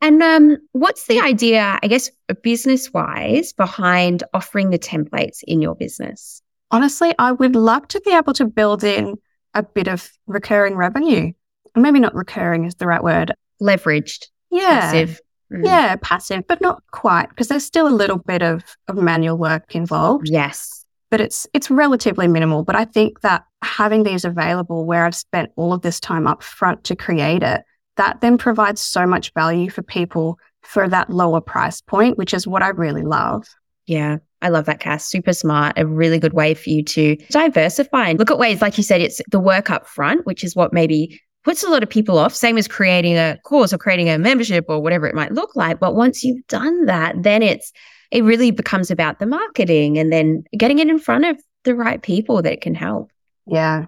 And 0.00 0.22
um, 0.22 0.56
what's 0.72 1.06
the 1.06 1.20
idea, 1.20 1.78
I 1.82 1.86
guess, 1.88 2.10
business 2.42 2.92
wise, 2.92 3.52
behind 3.52 4.22
offering 4.32 4.70
the 4.70 4.78
templates 4.78 5.38
in 5.46 5.60
your 5.60 5.74
business? 5.74 6.40
Honestly, 6.70 7.14
I 7.18 7.32
would 7.32 7.56
love 7.56 7.88
to 7.88 8.00
be 8.02 8.14
able 8.14 8.32
to 8.34 8.44
build 8.44 8.84
in 8.84 9.16
a 9.54 9.62
bit 9.62 9.88
of 9.88 10.10
recurring 10.26 10.76
revenue. 10.76 11.32
Maybe 11.74 11.98
not 11.98 12.14
recurring 12.14 12.64
is 12.64 12.76
the 12.76 12.86
right 12.86 13.02
word. 13.02 13.34
Leveraged. 13.60 14.26
Yeah. 14.50 14.80
Passive. 14.80 15.20
Mm. 15.52 15.64
Yeah, 15.64 15.96
passive, 16.02 16.46
but 16.46 16.60
not 16.60 16.82
quite 16.90 17.30
because 17.30 17.48
there's 17.48 17.64
still 17.64 17.88
a 17.88 17.90
little 17.90 18.18
bit 18.18 18.42
of, 18.42 18.76
of 18.86 18.96
manual 18.96 19.38
work 19.38 19.74
involved. 19.74 20.28
Yes. 20.28 20.84
But 21.10 21.22
it's 21.22 21.46
it's 21.54 21.70
relatively 21.70 22.28
minimal. 22.28 22.64
But 22.64 22.76
I 22.76 22.84
think 22.84 23.22
that 23.22 23.44
having 23.62 24.02
these 24.02 24.26
available 24.26 24.84
where 24.84 25.06
I've 25.06 25.14
spent 25.14 25.50
all 25.56 25.72
of 25.72 25.80
this 25.80 26.00
time 26.00 26.26
up 26.26 26.42
front 26.42 26.84
to 26.84 26.96
create 26.96 27.42
it 27.42 27.62
that 27.98 28.20
then 28.20 28.38
provides 28.38 28.80
so 28.80 29.06
much 29.06 29.32
value 29.34 29.70
for 29.70 29.82
people 29.82 30.38
for 30.62 30.88
that 30.88 31.10
lower 31.10 31.40
price 31.40 31.80
point, 31.80 32.18
which 32.18 32.34
is 32.34 32.46
what 32.46 32.62
I 32.62 32.68
really 32.68 33.02
love. 33.02 33.46
Yeah, 33.86 34.18
I 34.42 34.48
love 34.48 34.66
that 34.66 34.80
Cass. 34.80 35.06
Super 35.06 35.32
smart. 35.32 35.78
A 35.78 35.86
really 35.86 36.18
good 36.18 36.32
way 36.32 36.54
for 36.54 36.70
you 36.70 36.82
to 36.84 37.16
diversify 37.30 38.08
and 38.08 38.18
look 38.18 38.30
at 38.30 38.38
ways, 38.38 38.60
like 38.60 38.76
you 38.76 38.84
said, 38.84 39.00
it's 39.00 39.20
the 39.30 39.40
work 39.40 39.70
up 39.70 39.86
front, 39.86 40.26
which 40.26 40.42
is 40.42 40.56
what 40.56 40.72
maybe 40.72 41.20
puts 41.44 41.62
a 41.62 41.70
lot 41.70 41.82
of 41.82 41.88
people 41.88 42.18
off. 42.18 42.34
Same 42.34 42.58
as 42.58 42.68
creating 42.68 43.16
a 43.16 43.38
course 43.44 43.72
or 43.72 43.78
creating 43.78 44.10
a 44.10 44.18
membership 44.18 44.66
or 44.68 44.80
whatever 44.80 45.06
it 45.06 45.14
might 45.14 45.32
look 45.32 45.56
like. 45.56 45.80
But 45.80 45.94
once 45.94 46.22
you've 46.22 46.46
done 46.48 46.86
that, 46.86 47.22
then 47.22 47.42
it's 47.42 47.72
it 48.10 48.24
really 48.24 48.50
becomes 48.50 48.90
about 48.90 49.18
the 49.18 49.26
marketing 49.26 49.98
and 49.98 50.12
then 50.12 50.44
getting 50.56 50.78
it 50.78 50.88
in 50.88 50.98
front 50.98 51.24
of 51.24 51.38
the 51.64 51.74
right 51.74 52.00
people 52.02 52.42
that 52.42 52.52
it 52.52 52.60
can 52.60 52.74
help. 52.74 53.10
Yeah, 53.46 53.86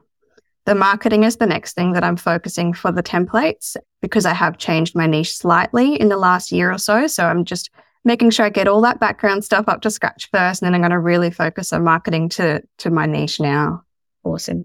the 0.71 0.77
marketing 0.77 1.25
is 1.25 1.39
the 1.39 1.49
next 1.49 1.73
thing 1.73 1.95
that 1.95 2.05
I'm 2.05 2.15
focusing 2.15 2.73
for 2.73 2.93
the 2.93 3.03
templates 3.03 3.75
because 4.01 4.25
I 4.25 4.33
have 4.33 4.57
changed 4.57 4.95
my 4.95 5.05
niche 5.05 5.37
slightly 5.37 6.01
in 6.01 6.11
the 6.11 6.17
last 6.17 6.53
year 6.53 6.71
or 6.71 6.79
so. 6.79 7.09
So 7.09 7.27
I'm 7.27 7.45
just 7.45 7.71
making 8.05 8.31
sure 8.31 8.47
I 8.47 8.51
get 8.51 8.69
all 8.69 8.81
that 8.83 9.01
background 9.01 9.45
stuff 9.45 9.65
up 9.67 9.81
to 9.81 9.91
scratch 9.91 10.29
first, 10.31 10.63
and 10.63 10.69
then 10.69 10.75
I'm 10.77 10.81
going 10.81 10.93
to 10.93 11.01
really 11.01 11.33
focus 11.33 11.73
on 11.73 11.83
marketing 11.83 12.29
to 12.31 12.63
to 12.79 12.91
my 12.91 13.07
niche 13.07 13.41
now. 13.41 13.83
Awesome. 14.23 14.65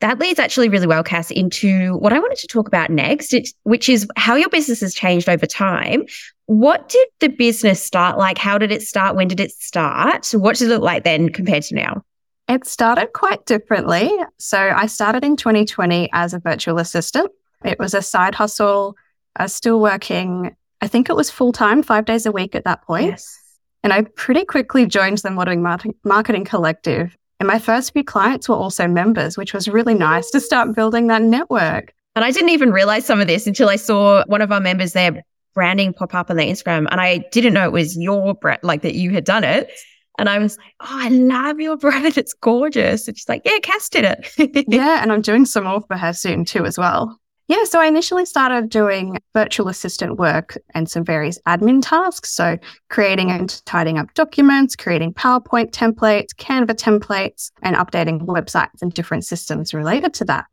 That 0.00 0.18
leads 0.18 0.40
actually 0.40 0.70
really 0.70 0.88
well, 0.88 1.04
Cass, 1.04 1.30
into 1.30 1.98
what 1.98 2.12
I 2.12 2.18
wanted 2.18 2.38
to 2.38 2.48
talk 2.48 2.66
about 2.66 2.90
next, 2.90 3.32
which 3.62 3.88
is 3.88 4.08
how 4.16 4.34
your 4.34 4.48
business 4.48 4.80
has 4.80 4.92
changed 4.92 5.28
over 5.28 5.46
time. 5.46 6.02
What 6.46 6.88
did 6.88 7.06
the 7.20 7.28
business 7.28 7.80
start 7.80 8.18
like? 8.18 8.38
How 8.38 8.58
did 8.58 8.72
it 8.72 8.82
start? 8.82 9.14
When 9.14 9.28
did 9.28 9.38
it 9.38 9.52
start? 9.52 10.32
What 10.32 10.56
did 10.56 10.66
it 10.66 10.74
look 10.74 10.82
like 10.82 11.04
then 11.04 11.28
compared 11.28 11.62
to 11.64 11.76
now? 11.76 12.02
It 12.48 12.66
started 12.66 13.12
quite 13.14 13.46
differently. 13.46 14.10
So 14.38 14.58
I 14.58 14.86
started 14.86 15.24
in 15.24 15.36
2020 15.36 16.10
as 16.12 16.34
a 16.34 16.38
virtual 16.38 16.78
assistant. 16.78 17.30
It 17.64 17.78
was 17.78 17.94
a 17.94 18.02
side 18.02 18.34
hustle. 18.34 18.96
I 19.36 19.44
was 19.44 19.54
still 19.54 19.80
working, 19.80 20.54
I 20.80 20.88
think 20.88 21.08
it 21.08 21.16
was 21.16 21.30
full 21.30 21.52
time, 21.52 21.82
five 21.82 22.04
days 22.04 22.26
a 22.26 22.32
week 22.32 22.54
at 22.54 22.64
that 22.64 22.82
point. 22.82 23.06
Yes. 23.06 23.40
And 23.82 23.92
I 23.92 24.02
pretty 24.02 24.44
quickly 24.44 24.86
joined 24.86 25.18
the 25.18 25.30
Modern 25.30 25.62
Marketing 26.04 26.44
Collective. 26.44 27.16
And 27.40 27.46
my 27.46 27.58
first 27.58 27.92
few 27.92 28.04
clients 28.04 28.48
were 28.48 28.54
also 28.54 28.86
members, 28.86 29.36
which 29.36 29.52
was 29.52 29.68
really 29.68 29.94
nice 29.94 30.30
to 30.30 30.40
start 30.40 30.74
building 30.74 31.08
that 31.08 31.22
network. 31.22 31.92
And 32.14 32.24
I 32.24 32.30
didn't 32.30 32.50
even 32.50 32.70
realize 32.70 33.04
some 33.04 33.20
of 33.20 33.26
this 33.26 33.46
until 33.46 33.68
I 33.68 33.76
saw 33.76 34.22
one 34.26 34.40
of 34.40 34.52
our 34.52 34.60
members 34.60 34.92
there 34.92 35.24
branding 35.54 35.92
pop 35.92 36.14
up 36.14 36.30
on 36.30 36.36
their 36.36 36.46
Instagram. 36.46 36.86
And 36.90 37.00
I 37.00 37.18
didn't 37.32 37.54
know 37.54 37.64
it 37.64 37.72
was 37.72 37.96
your 37.96 38.34
brand, 38.34 38.60
like 38.62 38.82
that 38.82 38.94
you 38.94 39.10
had 39.10 39.24
done 39.24 39.44
it. 39.44 39.70
And 40.18 40.28
I 40.28 40.38
was 40.38 40.56
like, 40.58 40.74
oh, 40.80 40.86
I 40.90 41.08
love 41.08 41.60
your 41.60 41.76
brand. 41.76 42.16
It's 42.16 42.34
gorgeous. 42.34 43.08
And 43.08 43.16
she's 43.16 43.28
like, 43.28 43.42
yeah, 43.44 43.58
Cass 43.62 43.88
did 43.88 44.04
it. 44.04 44.64
yeah. 44.68 45.02
And 45.02 45.12
I'm 45.12 45.22
doing 45.22 45.44
some 45.44 45.64
more 45.64 45.82
for 45.82 45.96
her 45.96 46.12
soon 46.12 46.44
too, 46.44 46.64
as 46.64 46.78
well. 46.78 47.18
Yeah, 47.46 47.64
so 47.64 47.78
I 47.78 47.86
initially 47.86 48.24
started 48.24 48.70
doing 48.70 49.18
virtual 49.34 49.68
assistant 49.68 50.18
work 50.18 50.56
and 50.72 50.88
some 50.88 51.04
various 51.04 51.38
admin 51.46 51.82
tasks. 51.82 52.30
So 52.30 52.56
creating 52.88 53.30
and 53.30 53.60
tidying 53.66 53.98
up 53.98 54.14
documents, 54.14 54.74
creating 54.74 55.12
PowerPoint 55.12 55.70
templates, 55.70 56.28
Canva 56.34 56.70
templates, 56.70 57.50
and 57.62 57.76
updating 57.76 58.22
websites 58.22 58.80
and 58.80 58.94
different 58.94 59.26
systems 59.26 59.74
related 59.74 60.14
to 60.14 60.24
that. 60.24 60.46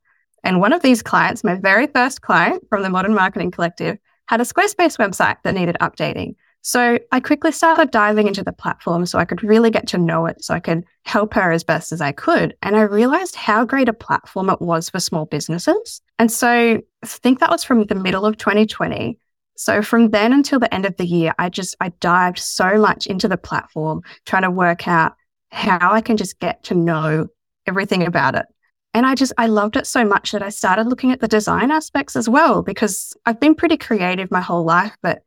And 0.44 0.60
one 0.60 0.74
of 0.74 0.82
these 0.82 1.02
clients, 1.02 1.46
my 1.46 1.56
very 1.56 1.88
first 1.88 2.22
client 2.22 2.66
from 2.68 2.84
the 2.84 2.90
Modern 2.90 3.14
Marketing 3.14 3.52
Collective, 3.52 3.98
had 4.26 4.42
a 4.42 4.44
Squarespace 4.44 4.98
website 4.98 5.38
that 5.44 5.54
needed 5.54 5.78
updating. 5.80 6.36
So 6.62 7.00
I 7.12 7.20
quickly 7.20 7.52
started 7.52 7.90
diving 7.90 8.28
into 8.28 8.44
the 8.44 8.54
platform 8.54 9.06
so 9.06 9.18
I 9.18 9.26
could 9.26 9.44
really 9.44 9.72
get 9.72 9.88
to 9.88 9.98
know 9.98 10.28
it, 10.28 10.44
so 10.44 10.54
I 10.54 10.60
could 10.60 10.84
help 11.06 11.34
her 11.34 11.52
as 11.52 11.64
best 11.64 11.92
as 11.92 12.02
I 12.02 12.12
could. 12.12 12.56
And 12.62 12.76
I 12.76 12.82
realized 12.82 13.36
how 13.36 13.66
great 13.66 13.90
a 13.90 13.94
platform 13.94 14.50
it 14.50 14.62
was 14.62 14.90
for 14.90 15.00
small 15.00 15.26
businesses. 15.26 16.02
And 16.20 16.32
so 16.32 16.48
I 16.50 16.82
think 17.06 17.40
that 17.40 17.50
was 17.50 17.64
from 17.64 17.86
the 17.86 17.96
middle 17.96 18.26
of 18.26 18.38
2020. 18.38 19.18
So 19.58 19.82
from 19.82 20.10
then 20.10 20.34
until 20.34 20.60
the 20.60 20.74
end 20.74 20.86
of 20.86 20.98
the 20.98 21.06
year, 21.06 21.34
I 21.40 21.50
just, 21.50 21.76
I 21.80 21.90
dived 22.00 22.40
so 22.40 22.78
much 22.78 23.08
into 23.08 23.28
the 23.28 23.38
platform, 23.38 24.02
trying 24.26 24.44
to 24.44 24.52
work 24.52 24.88
out 24.88 25.14
how 25.52 25.92
I 25.92 26.02
can 26.02 26.18
just 26.18 26.40
get 26.40 26.64
to 26.66 26.76
know 26.76 27.28
everything 27.68 28.06
about 28.06 28.36
it. 28.36 28.46
And 28.94 29.06
I 29.06 29.16
just, 29.16 29.34
I 29.38 29.48
loved 29.48 29.78
it 29.78 29.88
so 29.88 30.06
much 30.06 30.32
that 30.32 30.44
I 30.44 30.50
started 30.50 30.88
looking 30.88 31.12
at 31.12 31.22
the 31.22 31.28
design 31.28 31.72
aspects 31.72 32.16
as 32.16 32.28
well, 32.30 32.62
because 32.62 33.16
I've 33.26 33.40
been 33.40 33.56
pretty 33.56 33.78
creative 33.78 34.30
my 34.32 34.42
whole 34.42 34.64
life, 34.64 34.96
but 35.02 35.24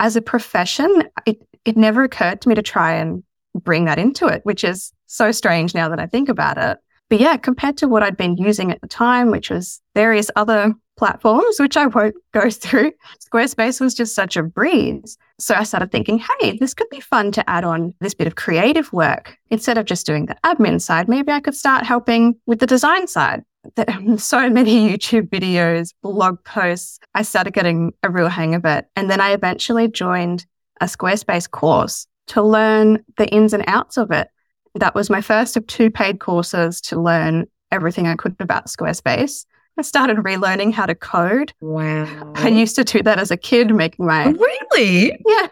as 0.00 0.16
a 0.16 0.22
profession, 0.22 1.04
it, 1.26 1.46
it 1.64 1.76
never 1.76 2.02
occurred 2.02 2.40
to 2.40 2.48
me 2.48 2.54
to 2.56 2.62
try 2.62 2.94
and 2.94 3.22
bring 3.54 3.84
that 3.84 3.98
into 3.98 4.26
it, 4.26 4.40
which 4.44 4.64
is 4.64 4.92
so 5.06 5.30
strange 5.30 5.74
now 5.74 5.90
that 5.90 6.00
I 6.00 6.06
think 6.06 6.28
about 6.28 6.56
it. 6.56 6.78
But 7.10 7.20
yeah, 7.20 7.36
compared 7.36 7.76
to 7.78 7.88
what 7.88 8.02
I'd 8.02 8.16
been 8.16 8.36
using 8.36 8.70
at 8.70 8.80
the 8.80 8.88
time, 8.88 9.30
which 9.30 9.50
was 9.50 9.82
various 9.94 10.30
other 10.36 10.72
platforms, 10.96 11.58
which 11.58 11.76
I 11.76 11.86
won't 11.86 12.14
go 12.32 12.48
through, 12.48 12.92
Squarespace 13.20 13.80
was 13.80 13.94
just 13.94 14.14
such 14.14 14.36
a 14.36 14.42
breeze. 14.42 15.18
So 15.38 15.54
I 15.54 15.64
started 15.64 15.90
thinking, 15.90 16.22
hey, 16.40 16.56
this 16.58 16.72
could 16.72 16.88
be 16.88 17.00
fun 17.00 17.32
to 17.32 17.50
add 17.50 17.64
on 17.64 17.94
this 18.00 18.14
bit 18.14 18.28
of 18.28 18.36
creative 18.36 18.92
work. 18.92 19.36
Instead 19.50 19.76
of 19.76 19.86
just 19.86 20.06
doing 20.06 20.26
the 20.26 20.36
admin 20.44 20.80
side, 20.80 21.08
maybe 21.08 21.32
I 21.32 21.40
could 21.40 21.56
start 21.56 21.84
helping 21.84 22.36
with 22.46 22.60
the 22.60 22.66
design 22.66 23.08
side 23.08 23.42
so 24.16 24.48
many 24.48 24.88
YouTube 24.88 25.28
videos, 25.28 25.92
blog 26.02 26.42
posts. 26.44 26.98
I 27.14 27.22
started 27.22 27.54
getting 27.54 27.92
a 28.02 28.10
real 28.10 28.28
hang 28.28 28.54
of 28.54 28.64
it. 28.64 28.86
And 28.96 29.10
then 29.10 29.20
I 29.20 29.32
eventually 29.32 29.88
joined 29.88 30.46
a 30.80 30.86
Squarespace 30.86 31.50
course 31.50 32.06
to 32.28 32.42
learn 32.42 33.04
the 33.16 33.26
ins 33.28 33.52
and 33.52 33.64
outs 33.66 33.96
of 33.96 34.10
it. 34.10 34.28
That 34.74 34.94
was 34.94 35.10
my 35.10 35.20
first 35.20 35.56
of 35.56 35.66
two 35.66 35.90
paid 35.90 36.20
courses 36.20 36.80
to 36.82 37.00
learn 37.00 37.46
everything 37.70 38.06
I 38.06 38.16
could 38.16 38.36
about 38.40 38.66
Squarespace. 38.66 39.44
I 39.78 39.82
started 39.82 40.18
relearning 40.18 40.72
how 40.72 40.86
to 40.86 40.94
code. 40.94 41.52
Wow. 41.60 42.32
I 42.36 42.48
used 42.48 42.76
to 42.76 42.84
do 42.84 43.02
that 43.02 43.18
as 43.18 43.30
a 43.30 43.36
kid, 43.36 43.74
making 43.74 44.06
my. 44.06 44.26
Oh, 44.26 44.32
really? 44.32 45.18
Yeah. 45.26 45.46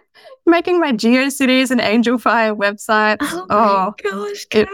Making 0.45 0.81
my 0.81 0.93
GeoCities 0.93 1.71
and 1.71 1.81
Angelfire 1.81 2.57
websites. 2.57 3.19
Oh, 3.23 3.47
oh 3.51 3.95
gosh, 4.03 4.47
It, 4.51 4.69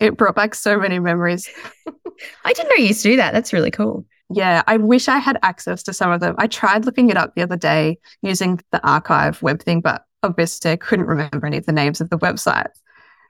it 0.00 0.16
brought 0.16 0.34
back 0.34 0.54
so 0.54 0.78
many 0.78 0.98
memories. 0.98 1.48
I 2.44 2.52
didn't 2.52 2.68
know 2.68 2.76
you 2.76 2.88
used 2.88 3.02
to 3.02 3.10
do 3.10 3.16
that. 3.16 3.32
That's 3.32 3.52
really 3.52 3.70
cool. 3.70 4.04
Yeah, 4.32 4.62
I 4.66 4.76
wish 4.76 5.08
I 5.08 5.18
had 5.18 5.38
access 5.42 5.82
to 5.84 5.92
some 5.92 6.12
of 6.12 6.20
them. 6.20 6.34
I 6.38 6.46
tried 6.46 6.84
looking 6.84 7.10
it 7.10 7.16
up 7.16 7.34
the 7.34 7.42
other 7.42 7.56
day 7.56 7.98
using 8.22 8.60
the 8.70 8.86
archive 8.86 9.42
web 9.42 9.60
thing, 9.62 9.80
but 9.80 10.04
obviously 10.22 10.70
I 10.70 10.76
couldn't 10.76 11.06
remember 11.06 11.46
any 11.46 11.56
of 11.56 11.66
the 11.66 11.72
names 11.72 12.00
of 12.00 12.10
the 12.10 12.18
websites. 12.18 12.78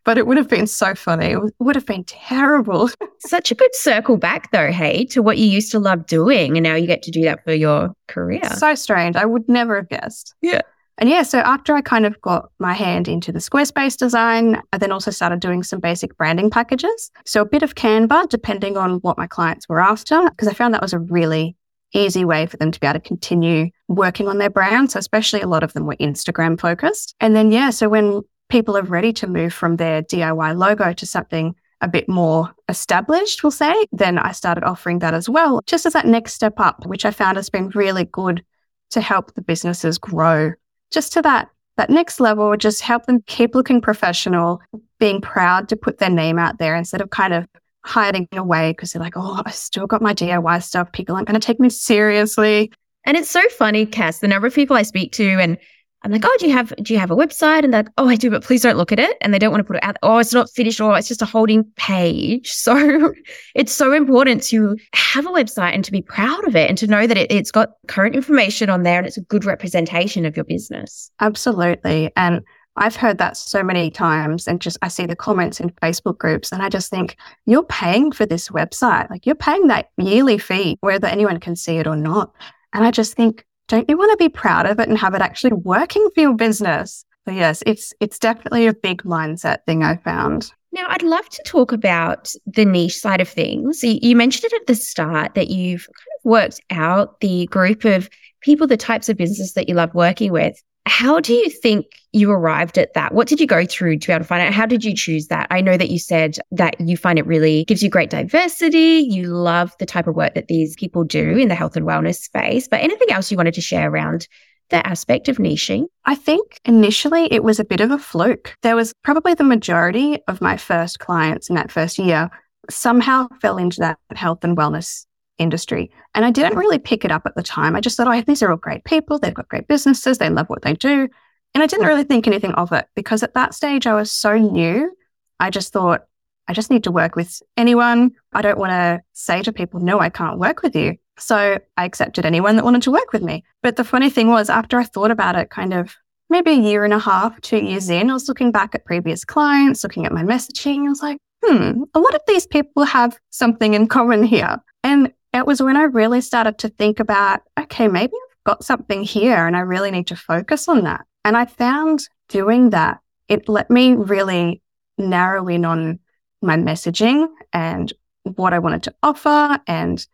But 0.05 0.19
it 0.19 0.27
would 0.27 0.37
have 0.37 0.49
been 0.49 0.67
so 0.67 0.95
funny. 0.95 1.33
It 1.33 1.55
would 1.59 1.77
have 1.77 1.87
been 1.87 2.05
terrible. 2.05 2.89
Such 3.19 3.51
a 3.51 3.55
good 3.55 3.75
circle 3.75 4.17
back, 4.17 4.51
though, 4.51 4.73
hey, 4.73 5.05
to 5.07 5.23
what 5.23 5.39
you 5.39 5.47
used 5.47 5.71
to 5.73 5.79
love 5.79 6.07
doing. 6.07 6.57
And 6.57 6.65
now 6.65 6.75
you 6.75 6.87
get 6.87 7.03
to 7.03 7.11
do 7.11 7.23
that 7.23 7.45
for 7.45 7.53
your 7.53 7.95
career. 8.09 8.45
So 8.57 8.75
strange. 8.75 9.17
I 9.17 9.27
would 9.27 9.49
never 9.49 9.77
have 9.77 9.89
guessed. 9.89 10.35
Yeah. 10.41 10.63
And 11.01 11.09
yeah, 11.09 11.23
so 11.23 11.39
after 11.39 11.75
I 11.75 11.81
kind 11.81 12.05
of 12.05 12.21
got 12.21 12.51
my 12.59 12.75
hand 12.75 13.09
into 13.09 13.33
the 13.33 13.39
Squarespace 13.39 13.97
design, 13.97 14.61
I 14.73 14.79
then 14.79 14.93
also 14.93 15.11
started 15.11 15.41
doing 15.41 15.63
some 15.63 15.81
basic 15.81 16.15
branding 16.19 16.51
packages. 16.51 17.11
So 17.25 17.41
a 17.41 17.47
bit 17.47 17.63
of 17.63 17.75
Canva, 17.75 18.29
depending 18.29 18.77
on 18.77 18.97
what 18.97 19.17
my 19.17 19.27
clients 19.27 19.67
were 19.67 19.81
after, 19.81 20.29
because 20.29 20.47
I 20.47 20.53
found 20.53 20.75
that 20.75 20.83
was 20.83 20.93
a 20.93 20.99
really 20.99 21.57
easy 21.95 22.25
way 22.25 22.45
for 22.45 22.59
them 22.59 22.71
to 22.71 22.79
be 22.79 22.87
able 22.87 23.01
to 23.01 23.09
continue 23.09 23.71
working 23.89 24.29
on 24.29 24.39
their 24.39 24.51
brand. 24.51 24.91
So 24.91 24.99
especially 24.99 25.41
a 25.41 25.49
lot 25.49 25.63
of 25.63 25.73
them 25.73 25.87
were 25.87 25.97
Instagram 25.97 26.61
focused. 26.61 27.15
And 27.19 27.35
then, 27.35 27.51
yeah, 27.51 27.71
so 27.71 27.89
when 27.89 28.21
people 28.51 28.77
are 28.77 28.83
ready 28.83 29.13
to 29.15 29.27
move 29.27 29.55
from 29.55 29.77
their 29.77 30.03
DIY 30.03 30.57
logo 30.57 30.93
to 30.93 31.07
something 31.07 31.55
a 31.81 31.89
bit 31.89 32.09
more 32.09 32.53
established, 32.69 33.43
we'll 33.43 33.51
say, 33.51 33.75
then 33.93 34.19
I 34.19 34.33
started 34.33 34.65
offering 34.65 34.99
that 34.99 35.15
as 35.15 35.29
well, 35.29 35.63
just 35.67 35.87
as 35.87 35.95
that 35.95 36.07
next 36.07 36.35
step 36.35 36.55
up, 36.59 36.85
which 36.87 37.07
I 37.07 37.11
found 37.11 37.37
has 37.37 37.49
been 37.49 37.71
really 37.71 38.05
good 38.05 38.45
to 38.91 39.01
help 39.01 39.35
the 39.35 39.43
businesses 39.43 39.97
grow 39.97 40.53
just 40.91 41.13
to 41.15 41.23
that 41.23 41.49
that 41.77 41.89
next 41.89 42.21
level, 42.21 42.55
just 42.57 42.83
help 42.83 43.07
them 43.07 43.23
keep 43.27 43.55
looking 43.55 43.81
professional, 43.81 44.61
being 44.99 45.21
proud 45.21 45.69
to 45.71 45.77
put 45.77 45.97
their 45.97 46.11
name 46.11 46.39
out 46.39 46.59
there 46.59 46.77
instead 46.77 47.01
of 47.01 47.09
kind 47.09 47.33
of 47.33 47.47
hiding 47.87 48.29
away 48.33 48.73
because 48.73 48.93
they're 48.93 49.01
like, 49.01 49.17
oh, 49.17 49.41
I 49.47 49.51
still 49.51 49.87
got 49.87 50.03
my 50.03 50.13
DIY 50.13 50.63
stuff. 50.63 50.93
People 50.93 51.15
aren't 51.15 51.27
going 51.27 51.41
to 51.41 51.47
take 51.47 51.59
me 51.59 51.71
seriously. 51.71 52.71
And 53.07 53.17
it's 53.17 53.31
so 53.31 53.41
funny, 53.51 53.87
Cass, 53.87 54.19
the 54.19 54.29
number 54.29 54.47
of 54.47 54.55
people 54.55 54.77
I 54.77 54.83
speak 54.83 55.13
to 55.13 55.27
and 55.41 55.57
I'm 56.03 56.13
like, 56.13 56.25
oh, 56.25 56.37
do 56.39 56.47
you 56.47 56.53
have 56.53 56.73
do 56.83 56.95
you 56.95 56.99
have 56.99 57.11
a 57.11 57.17
website? 57.17 57.63
And 57.63 57.75
they're 57.75 57.83
like, 57.83 57.93
oh, 57.99 58.09
I 58.09 58.17
do, 58.17 58.31
but 58.31 58.43
please 58.43 58.63
don't 58.63 58.77
look 58.77 58.91
at 58.91 58.99
it. 58.99 59.17
And 59.21 59.35
they 59.35 59.39
don't 59.39 59.51
want 59.51 59.61
to 59.61 59.67
put 59.67 59.77
it 59.77 59.85
out. 59.85 59.97
Oh, 60.03 60.19
it's 60.19 60.33
not 60.33 60.49
finished, 60.51 60.81
or 60.81 60.97
it's 60.97 61.09
just 61.09 61.23
a 61.23 61.27
holding 61.27 61.65
page. 61.77 62.53
So 62.71 63.15
it's 63.55 63.73
so 63.73 63.93
important 63.93 64.43
to 64.45 64.77
have 64.93 65.27
a 65.27 65.31
website 65.31 65.75
and 65.75 65.85
to 65.85 65.91
be 65.91 66.03
proud 66.03 66.47
of 66.47 66.55
it 66.55 66.69
and 66.69 66.79
to 66.79 66.87
know 66.87 67.07
that 67.07 67.17
it, 67.17 67.33
it's 67.33 67.51
got 67.51 67.71
current 67.89 68.15
information 68.15 68.71
on 68.71 68.83
there 68.83 68.99
and 68.99 69.07
it's 69.07 69.17
a 69.17 69.23
good 69.23 69.45
representation 69.45 70.25
of 70.25 70.37
your 70.37 70.45
business. 70.45 71.11
Absolutely. 71.21 72.13
And 72.17 72.43
I've 72.77 72.97
heard 72.97 73.19
that 73.19 73.37
so 73.37 73.63
many 73.63 73.91
times 73.91 74.47
and 74.47 74.61
just 74.61 74.79
I 74.83 74.89
see 74.89 75.07
the 75.07 75.17
comments 75.17 75.59
in 75.59 75.71
Facebook 75.83 76.19
groups 76.19 76.53
and 76.53 76.63
I 76.63 76.69
just 76.69 76.91
think 76.91 77.17
you're 77.47 77.65
paying 77.65 78.13
for 78.13 78.27
this 78.27 78.51
website. 78.51 79.11
Like 79.11 79.27
you're 79.27 79.35
paying 79.35 79.67
that 79.67 79.91
yearly 79.97 80.39
fee, 80.39 80.77
whether 80.81 81.09
anyone 81.09 81.41
can 81.41 81.57
see 81.57 81.79
it 81.79 81.87
or 81.87 81.97
not. 81.97 82.33
And 82.73 82.85
I 82.85 82.91
just 82.91 83.15
think 83.15 83.45
don't 83.71 83.89
you 83.89 83.97
want 83.97 84.11
to 84.11 84.23
be 84.23 84.29
proud 84.29 84.67
of 84.67 84.81
it 84.81 84.89
and 84.89 84.99
have 84.99 85.15
it 85.15 85.23
actually 85.23 85.53
working 85.53 86.09
for 86.13 86.21
your 86.21 86.35
business? 86.35 87.05
So 87.27 87.33
yes, 87.33 87.63
it's 87.65 87.93
it's 88.01 88.19
definitely 88.19 88.67
a 88.67 88.75
big 88.75 89.05
mindset 89.05 89.59
thing 89.65 89.85
I 89.85 89.97
found. 89.99 90.53
Now, 90.73 90.87
I'd 90.89 91.03
love 91.03 91.29
to 91.29 91.43
talk 91.45 91.71
about 91.73 92.33
the 92.47 92.65
niche 92.65 92.99
side 92.99 93.21
of 93.21 93.29
things. 93.29 93.83
You 93.83 94.17
mentioned 94.17 94.53
it 94.53 94.61
at 94.61 94.67
the 94.67 94.75
start 94.75 95.35
that 95.35 95.51
you've 95.51 95.87
kind 95.87 96.09
of 96.19 96.25
worked 96.25 96.61
out 96.71 97.21
the 97.21 97.47
group 97.47 97.85
of 97.85 98.09
people, 98.41 98.67
the 98.67 98.77
types 98.77 99.09
of 99.09 99.17
business 99.17 99.53
that 99.53 99.69
you 99.69 99.75
love 99.75 99.95
working 99.95 100.33
with. 100.33 100.61
How 100.87 101.21
do 101.21 101.33
you 101.33 101.51
think 101.51 101.87
you 102.13 102.31
arrived 102.31 102.79
at 102.79 102.95
that? 102.95 103.15
What 103.15 103.29
did 103.29 103.41
you 103.41 103.47
go 103.47 103.65
through 103.65 103.99
to 103.99 104.07
be 104.07 104.13
able 104.13 104.25
to 104.25 104.29
find 104.29 104.43
out? 104.43 104.53
How 104.53 104.67
did 104.67 104.85
you 104.85 104.95
choose 104.95 105.29
that? 105.29 105.47
I 105.51 105.61
know 105.61 105.77
that 105.77 105.91
you 105.91 105.99
said 105.99 106.39
that 106.51 106.81
you 106.81 106.97
find 106.97 107.19
it 107.19 107.27
really 107.27 107.65
gives 107.65 107.83
you 107.83 107.91
great 107.91 108.11
diversity. 108.11 109.07
You 109.09 109.29
love 109.29 109.75
the 109.79 109.87
type 109.87 110.07
of 110.07 110.17
work 110.17 110.35
that 110.35 110.49
these 110.49 110.75
people 110.77 111.05
do 111.05 111.37
in 111.37 111.49
the 111.49 111.55
health 111.55 111.77
and 111.77 111.87
wellness 111.87 112.17
space. 112.17 112.67
But 112.67 112.81
anything 112.81 113.11
else 113.11 113.31
you 113.31 113.37
wanted 113.37 113.55
to 113.55 113.61
share 113.61 113.91
around 113.91 114.27
that 114.71 114.87
aspect 114.87 115.29
of 115.29 115.37
niching? 115.37 115.87
I 116.05 116.15
think 116.15 116.61
initially 116.65 117.33
it 117.33 117.45
was 117.45 117.61
a 117.61 117.65
bit 117.65 117.81
of 117.81 117.91
a 117.91 117.99
fluke. 117.99 118.57
There 118.63 118.77
was 118.77 118.95
probably 119.05 119.35
the 119.35 119.45
majority 119.45 120.19
of 120.29 120.41
my 120.41 120.57
first 120.57 120.99
clients 120.99 121.49
in 121.49 121.57
that 121.57 121.71
first 121.71 121.99
year 121.99 122.31
somehow 122.69 123.29
fell 123.41 123.59
into 123.59 123.81
that 123.81 123.99
health 124.15 124.45
and 124.45 124.57
wellness 124.57 125.07
industry. 125.41 125.91
And 126.15 126.25
I 126.25 126.31
didn't 126.31 126.59
really 126.59 126.79
pick 126.79 127.05
it 127.05 127.11
up 127.11 127.23
at 127.27 127.35
the 127.35 127.43
time. 127.43 127.75
I 127.75 127.81
just 127.81 127.97
thought, 127.97 128.07
oh, 128.07 128.23
these 128.23 128.43
are 128.43 128.51
all 128.51 128.57
great 128.57 128.85
people. 128.85 129.19
They've 129.19 129.35
got 129.35 129.49
great 129.49 129.67
businesses. 129.67 130.19
They 130.19 130.31
love 130.31 130.49
what 130.49 130.63
they 130.63 130.75
do. 130.75 131.09
And 131.55 131.63
I 131.63 131.67
didn't 131.67 131.87
really 131.87 132.05
think 132.05 132.27
anything 132.27 132.53
of 132.53 132.73
it 132.73 132.87
because 132.95 133.23
at 133.23 133.35
that 133.35 133.55
stage 133.55 133.87
I 133.87 133.95
was 133.95 134.11
so 134.11 134.37
new. 134.37 134.95
I 135.41 135.51
just 135.51 135.73
thought, 135.73 136.03
I 136.47 136.53
just 136.53 136.71
need 136.71 136.85
to 136.85 136.93
work 136.93 137.17
with 137.17 137.43
anyone. 137.57 138.13
I 138.33 138.43
don't 138.43 138.59
want 138.59 138.71
to 138.71 139.01
say 139.13 139.43
to 139.43 139.53
people, 139.53 139.81
no, 139.81 139.99
I 139.99 140.11
can't 140.11 140.39
work 140.39 140.63
with 140.63 140.77
you. 140.77 140.97
So 141.19 141.59
I 141.77 141.85
accepted 141.85 142.25
anyone 142.25 142.57
that 142.57 142.65
wanted 142.65 142.83
to 142.83 142.93
work 142.93 143.13
with 143.13 143.23
me. 143.23 143.45
But 143.63 143.77
the 143.77 143.85
funny 143.85 144.11
thing 144.11 144.29
was, 144.29 144.51
after 144.51 144.79
I 144.79 144.85
thought 144.85 145.11
about 145.11 145.37
it, 145.37 145.51
kind 145.51 145.75
of 145.75 145.97
maybe 146.29 146.53
a 146.53 146.55
year 146.55 146.85
and 146.85 146.95
a 146.95 146.99
half, 146.99 147.41
two 147.41 147.59
years 147.59 147.91
in, 147.91 148.11
I 148.11 148.15
was 148.15 148.29
looking 148.29 148.53
back 148.53 148.75
at 148.75 148.85
previous 148.85 149.25
clients, 149.25 149.83
looking 149.83 150.07
at 150.07 150.13
my 150.13 150.23
messaging. 150.23 150.87
I 150.87 150.89
was 150.89 151.03
like, 151.03 151.19
hmm, 151.45 151.83
a 151.95 151.99
lot 151.99 152.15
of 152.15 152.23
these 152.27 152.47
people 152.47 152.85
have 152.85 153.19
something 153.31 153.75
in 153.75 153.87
common 153.87 154.23
here. 154.23 154.57
And 154.83 155.13
it 155.33 155.47
was 155.47 155.63
when 155.63 155.77
I 155.77 155.85
really 155.85 156.21
started 156.21 156.59
to 156.59 156.69
think 156.69 157.01
about, 157.01 157.41
okay, 157.59 157.89
maybe 157.89 158.13
I've 158.13 158.45
got 158.45 158.65
something 158.65 159.03
here 159.03 159.47
and 159.47 159.57
I 159.57 159.61
really 159.61 159.91
need 159.91 160.09
to 160.09 160.17
focus 160.17 160.69
on 160.69 160.85
that. 160.85 161.07
And 161.25 161.37
I 161.37 161.45
found 161.45 162.09
doing 162.29 162.71
that, 162.71 163.01
it 163.29 163.49
let 163.49 163.71
me 163.71 163.95
really 163.95 164.63
narrow 164.99 165.47
in 165.49 165.65
on 165.65 165.99
my 166.43 166.57
messaging 166.57 167.29
and 167.53 167.93
what 168.25 168.53
I 168.53 168.59
wanted 168.59 168.83
to 168.85 168.95
offer 169.03 169.59
and 169.67 170.05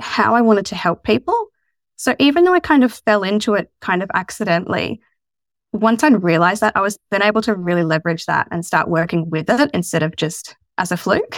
how 0.00 0.34
I 0.34 0.42
wanted 0.42 0.66
to 0.66 0.74
help 0.74 1.02
people. 1.02 1.48
So 1.96 2.14
even 2.18 2.44
though 2.44 2.54
I 2.54 2.60
kind 2.60 2.84
of 2.84 2.92
fell 2.92 3.22
into 3.22 3.54
it 3.54 3.70
kind 3.80 4.02
of 4.02 4.10
accidentally, 4.14 5.00
once 5.72 6.02
I 6.02 6.08
realized 6.08 6.60
that, 6.62 6.76
I 6.76 6.80
was 6.80 6.98
then 7.10 7.22
able 7.22 7.42
to 7.42 7.54
really 7.54 7.84
leverage 7.84 8.26
that 8.26 8.48
and 8.50 8.64
start 8.64 8.88
working 8.88 9.28
with 9.30 9.50
it 9.50 9.70
instead 9.74 10.02
of 10.02 10.16
just 10.16 10.56
as 10.78 10.92
a 10.92 10.96
fluke. 10.96 11.36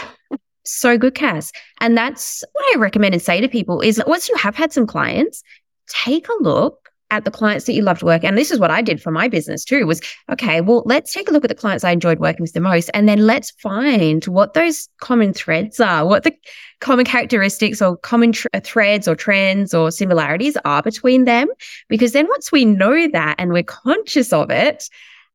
So 0.68 0.98
good, 0.98 1.14
Cass. 1.14 1.50
And 1.80 1.96
that's 1.96 2.44
what 2.52 2.76
I 2.76 2.78
recommend 2.78 3.14
and 3.14 3.22
say 3.22 3.40
to 3.40 3.48
people 3.48 3.80
is 3.80 4.02
once 4.06 4.28
you 4.28 4.36
have 4.36 4.54
had 4.54 4.72
some 4.72 4.86
clients, 4.86 5.42
take 5.88 6.28
a 6.28 6.42
look 6.42 6.90
at 7.10 7.24
the 7.24 7.30
clients 7.30 7.64
that 7.64 7.72
you 7.72 7.80
loved 7.80 8.00
to 8.00 8.04
work. 8.04 8.22
And 8.22 8.36
this 8.36 8.50
is 8.50 8.58
what 8.58 8.70
I 8.70 8.82
did 8.82 9.00
for 9.00 9.10
my 9.10 9.28
business 9.28 9.64
too 9.64 9.86
was, 9.86 10.02
okay, 10.30 10.60
well, 10.60 10.82
let's 10.84 11.10
take 11.10 11.26
a 11.26 11.32
look 11.32 11.42
at 11.42 11.48
the 11.48 11.54
clients 11.54 11.84
I 11.84 11.90
enjoyed 11.90 12.18
working 12.18 12.42
with 12.42 12.52
the 12.52 12.60
most. 12.60 12.90
And 12.92 13.08
then 13.08 13.26
let's 13.26 13.50
find 13.52 14.22
what 14.26 14.52
those 14.52 14.90
common 15.00 15.32
threads 15.32 15.80
are, 15.80 16.06
what 16.06 16.24
the 16.24 16.34
common 16.80 17.06
characteristics 17.06 17.80
or 17.80 17.96
common 17.96 18.32
tr- 18.32 18.48
uh, 18.52 18.60
threads 18.62 19.08
or 19.08 19.14
trends 19.14 19.72
or 19.72 19.90
similarities 19.90 20.58
are 20.66 20.82
between 20.82 21.24
them. 21.24 21.48
Because 21.88 22.12
then 22.12 22.28
once 22.28 22.52
we 22.52 22.66
know 22.66 23.08
that 23.08 23.36
and 23.38 23.54
we're 23.54 23.62
conscious 23.62 24.34
of 24.34 24.50
it, 24.50 24.90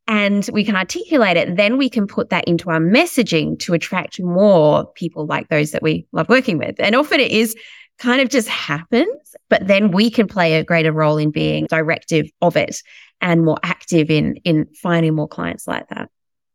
and 0.07 0.49
we 0.51 0.65
can 0.65 0.75
articulate 0.75 1.37
it, 1.37 1.55
then 1.55 1.77
we 1.77 1.89
can 1.89 2.07
put 2.07 2.29
that 2.29 2.45
into 2.45 2.69
our 2.69 2.79
messaging 2.79 3.57
to 3.59 3.73
attract 3.73 4.21
more 4.21 4.85
people 4.93 5.25
like 5.25 5.47
those 5.49 5.71
that 5.71 5.81
we 5.81 6.05
love 6.11 6.27
working 6.29 6.57
with. 6.57 6.75
And 6.79 6.95
often 6.95 7.19
it 7.19 7.31
is 7.31 7.55
kind 7.99 8.21
of 8.21 8.29
just 8.29 8.49
happens, 8.49 9.35
but 9.49 9.67
then 9.67 9.91
we 9.91 10.09
can 10.09 10.27
play 10.27 10.55
a 10.55 10.63
greater 10.63 10.91
role 10.91 11.17
in 11.17 11.31
being 11.31 11.67
directive 11.67 12.29
of 12.41 12.57
it 12.57 12.81
and 13.21 13.45
more 13.45 13.57
active 13.63 14.09
in 14.09 14.35
in 14.43 14.67
finding 14.81 15.15
more 15.15 15.27
clients 15.27 15.67
like 15.67 15.87
that. 15.89 16.09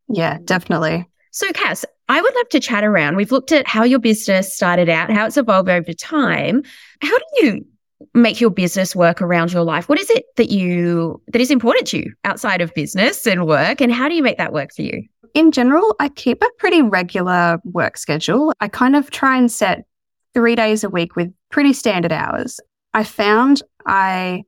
Yeah, 0.07 0.37
definitely. 0.43 1.07
So 1.31 1.51
Cass, 1.51 1.85
I 2.07 2.21
would 2.21 2.35
love 2.35 2.49
to 2.49 2.59
chat 2.59 2.83
around. 2.83 3.15
We've 3.15 3.31
looked 3.31 3.51
at 3.51 3.67
how 3.67 3.83
your 3.83 3.99
business 3.99 4.53
started 4.53 4.89
out, 4.89 5.11
how 5.11 5.25
it's 5.25 5.37
evolved 5.37 5.69
over 5.69 5.93
time. 5.93 6.63
How 7.01 7.17
do 7.17 7.25
you 7.45 7.65
make 8.13 8.39
your 8.39 8.49
business 8.49 8.95
work 8.95 9.21
around 9.21 9.51
your 9.51 9.63
life? 9.63 9.89
What 9.89 9.99
is 9.99 10.09
it 10.09 10.25
that 10.37 10.49
you 10.49 11.21
that 11.27 11.41
is 11.41 11.51
important 11.51 11.87
to 11.87 11.97
you 11.97 12.13
outside 12.23 12.61
of 12.61 12.73
business 12.73 13.27
and 13.27 13.45
work 13.45 13.81
and 13.81 13.91
how 13.91 14.07
do 14.07 14.15
you 14.15 14.23
make 14.23 14.37
that 14.37 14.53
work 14.53 14.73
for 14.73 14.81
you? 14.81 15.03
In 15.33 15.51
general, 15.51 15.95
I 15.99 16.09
keep 16.09 16.41
a 16.41 16.49
pretty 16.57 16.81
regular 16.81 17.59
work 17.63 17.97
schedule. 17.97 18.53
I 18.59 18.67
kind 18.67 18.95
of 18.95 19.11
try 19.11 19.37
and 19.37 19.51
set 19.51 19.85
three 20.33 20.55
days 20.55 20.83
a 20.83 20.89
week 20.89 21.15
with 21.15 21.31
pretty 21.51 21.73
standard 21.73 22.11
hours. 22.11 22.59
I 22.93 23.03
found 23.03 23.61
I 23.85 24.43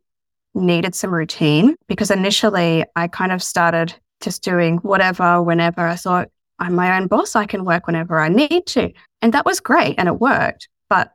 needed 0.54 0.96
some 0.96 1.14
routine 1.14 1.76
because 1.88 2.12
initially 2.12 2.84
I 2.96 3.08
kind 3.08 3.32
of 3.32 3.42
started 3.44 3.94
just 4.22 4.44
doing 4.44 4.78
whatever, 4.78 5.42
whenever. 5.42 5.82
I 5.82 5.96
thought, 5.96 6.30
I'm 6.60 6.76
my 6.76 6.98
own 6.98 7.08
boss. 7.08 7.36
I 7.36 7.46
can 7.46 7.66
work 7.66 7.88
whenever 7.88 8.20
I 8.20 8.30
need 8.30 8.66
to. 8.68 8.92
And 9.22 9.34
that 9.34 9.46
was 9.46 9.60
great 9.60 9.96
and 9.98 10.08
it 10.08 10.20
worked. 10.20 10.68
But 10.90 11.12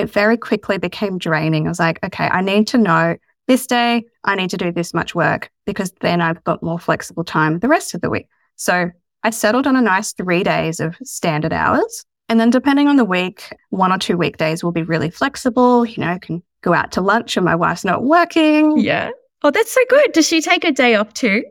it 0.00 0.10
very 0.10 0.36
quickly 0.36 0.78
became 0.78 1.18
draining. 1.18 1.66
I 1.66 1.70
was 1.70 1.78
like, 1.78 1.98
okay, 2.04 2.28
I 2.30 2.40
need 2.40 2.66
to 2.68 2.78
know 2.78 3.16
this 3.46 3.66
day 3.66 4.04
I 4.24 4.36
need 4.36 4.50
to 4.50 4.56
do 4.56 4.70
this 4.70 4.94
much 4.94 5.14
work 5.14 5.50
because 5.66 5.92
then 6.00 6.20
I've 6.20 6.42
got 6.44 6.62
more 6.62 6.78
flexible 6.78 7.24
time 7.24 7.58
the 7.58 7.68
rest 7.68 7.94
of 7.94 8.00
the 8.00 8.10
week. 8.10 8.28
So 8.56 8.90
I 9.22 9.30
settled 9.30 9.66
on 9.66 9.76
a 9.76 9.82
nice 9.82 10.12
three 10.12 10.42
days 10.44 10.78
of 10.80 10.96
standard 11.02 11.52
hours. 11.52 12.04
And 12.28 12.38
then 12.38 12.50
depending 12.50 12.86
on 12.86 12.94
the 12.94 13.04
week, 13.04 13.52
one 13.70 13.92
or 13.92 13.98
two 13.98 14.16
weekdays 14.16 14.62
will 14.62 14.70
be 14.70 14.84
really 14.84 15.10
flexible. 15.10 15.84
You 15.84 16.04
know, 16.04 16.12
I 16.12 16.18
can 16.18 16.42
go 16.62 16.72
out 16.72 16.92
to 16.92 17.00
lunch 17.00 17.36
and 17.36 17.44
my 17.44 17.56
wife's 17.56 17.84
not 17.84 18.04
working. 18.04 18.78
Yeah. 18.78 19.10
Oh, 19.42 19.50
that's 19.50 19.72
so 19.72 19.80
good. 19.88 20.12
Does 20.12 20.28
she 20.28 20.40
take 20.40 20.64
a 20.64 20.70
day 20.70 20.94
off 20.94 21.12
too? 21.12 21.44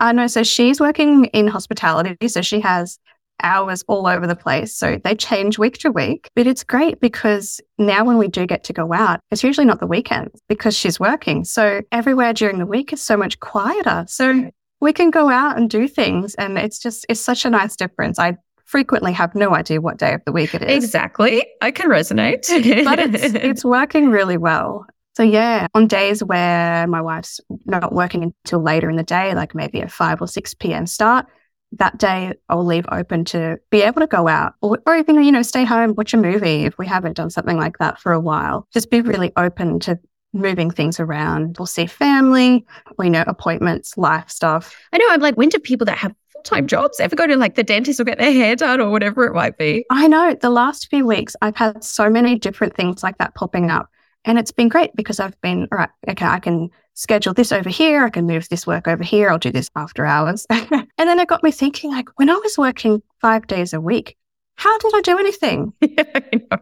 Uh, 0.00 0.12
no, 0.12 0.28
so 0.28 0.44
she's 0.44 0.80
working 0.80 1.24
in 1.26 1.48
hospitality. 1.48 2.28
So 2.28 2.42
she 2.42 2.60
has 2.60 2.98
hours 3.42 3.84
all 3.88 4.06
over 4.06 4.26
the 4.26 4.36
place. 4.36 4.74
So 4.74 4.98
they 5.02 5.14
change 5.14 5.58
week 5.58 5.78
to 5.78 5.90
week. 5.90 6.30
But 6.34 6.46
it's 6.46 6.64
great 6.64 7.00
because 7.00 7.60
now 7.78 8.04
when 8.04 8.18
we 8.18 8.28
do 8.28 8.46
get 8.46 8.64
to 8.64 8.72
go 8.72 8.92
out, 8.92 9.20
it's 9.30 9.44
usually 9.44 9.66
not 9.66 9.80
the 9.80 9.86
weekend 9.86 10.30
because 10.48 10.76
she's 10.76 11.00
working. 11.00 11.44
So 11.44 11.82
everywhere 11.92 12.32
during 12.32 12.58
the 12.58 12.66
week 12.66 12.92
is 12.92 13.02
so 13.02 13.16
much 13.16 13.40
quieter. 13.40 14.04
So 14.08 14.50
we 14.80 14.92
can 14.92 15.10
go 15.10 15.28
out 15.28 15.56
and 15.56 15.68
do 15.68 15.86
things. 15.86 16.34
And 16.36 16.58
it's 16.58 16.78
just, 16.78 17.06
it's 17.08 17.20
such 17.20 17.44
a 17.44 17.50
nice 17.50 17.76
difference. 17.76 18.18
I 18.18 18.36
frequently 18.64 19.12
have 19.12 19.34
no 19.34 19.54
idea 19.54 19.80
what 19.80 19.98
day 19.98 20.14
of 20.14 20.24
the 20.24 20.32
week 20.32 20.54
it 20.54 20.62
is. 20.62 20.84
Exactly. 20.84 21.44
I 21.60 21.70
can 21.70 21.90
resonate. 21.90 22.46
but 22.84 22.98
it's, 22.98 23.34
it's 23.34 23.64
working 23.64 24.10
really 24.10 24.36
well. 24.36 24.86
So, 25.16 25.24
yeah, 25.24 25.66
on 25.74 25.88
days 25.88 26.22
where 26.22 26.86
my 26.86 27.02
wife's 27.02 27.40
not 27.66 27.92
working 27.92 28.22
until 28.22 28.62
later 28.62 28.88
in 28.88 28.96
the 28.96 29.02
day, 29.02 29.34
like 29.34 29.54
maybe 29.54 29.80
a 29.80 29.88
5 29.88 30.22
or 30.22 30.28
6 30.28 30.54
p.m. 30.54 30.86
start, 30.86 31.26
that 31.72 31.98
day 31.98 32.34
I'll 32.48 32.64
leave 32.64 32.86
open 32.90 33.24
to 33.26 33.58
be 33.70 33.82
able 33.82 34.00
to 34.00 34.06
go 34.06 34.26
out 34.28 34.54
or, 34.60 34.78
or 34.86 34.96
even, 34.96 35.22
you 35.22 35.32
know, 35.32 35.42
stay 35.42 35.64
home, 35.64 35.94
watch 35.96 36.12
a 36.14 36.16
movie 36.16 36.64
if 36.64 36.76
we 36.78 36.86
haven't 36.86 37.16
done 37.16 37.30
something 37.30 37.56
like 37.56 37.78
that 37.78 38.00
for 38.00 38.12
a 38.12 38.20
while. 38.20 38.66
Just 38.72 38.90
be 38.90 39.00
really 39.00 39.32
open 39.36 39.78
to 39.80 39.98
moving 40.32 40.70
things 40.70 41.00
around. 41.00 41.56
We'll 41.58 41.66
see 41.66 41.86
family, 41.86 42.64
we 42.98 43.10
know, 43.10 43.24
appointments, 43.26 43.96
life 43.96 44.30
stuff. 44.30 44.76
I 44.92 44.98
know 44.98 45.06
I'm 45.10 45.20
like, 45.20 45.36
when 45.36 45.48
do 45.48 45.58
people 45.58 45.84
that 45.86 45.98
have 45.98 46.14
full-time 46.32 46.66
jobs 46.66 47.00
ever 47.00 47.16
go 47.16 47.26
to 47.26 47.36
like 47.36 47.54
the 47.54 47.62
dentist 47.62 48.00
or 48.00 48.04
get 48.04 48.18
their 48.18 48.32
hair 48.32 48.56
done 48.56 48.80
or 48.80 48.90
whatever 48.90 49.24
it 49.24 49.34
might 49.34 49.58
be? 49.58 49.84
I 49.90 50.08
know. 50.08 50.34
The 50.40 50.50
last 50.50 50.88
few 50.88 51.06
weeks, 51.06 51.36
I've 51.42 51.56
had 51.56 51.84
so 51.84 52.10
many 52.10 52.38
different 52.38 52.74
things 52.74 53.02
like 53.02 53.18
that 53.18 53.34
popping 53.34 53.70
up. 53.70 53.90
And 54.24 54.38
it's 54.38 54.52
been 54.52 54.68
great 54.68 54.94
because 54.94 55.18
I've 55.18 55.40
been, 55.40 55.66
all 55.72 55.78
right, 55.78 55.88
okay, 56.08 56.26
I 56.26 56.40
can 56.40 56.70
schedule 56.94 57.32
this 57.32 57.52
over 57.52 57.70
here. 57.70 58.04
I 58.04 58.10
can 58.10 58.26
move 58.26 58.48
this 58.48 58.66
work 58.66 58.86
over 58.86 59.02
here. 59.02 59.30
I'll 59.30 59.38
do 59.38 59.50
this 59.50 59.70
after 59.76 60.04
hours. 60.04 60.46
and 60.50 60.86
then 60.96 61.18
it 61.18 61.28
got 61.28 61.42
me 61.42 61.50
thinking, 61.50 61.90
like, 61.90 62.08
when 62.16 62.28
I 62.28 62.34
was 62.34 62.58
working 62.58 63.02
five 63.20 63.46
days 63.46 63.72
a 63.72 63.80
week, 63.80 64.16
how 64.56 64.76
did 64.78 64.92
I 64.94 65.00
do 65.00 65.18
anything? 65.18 65.72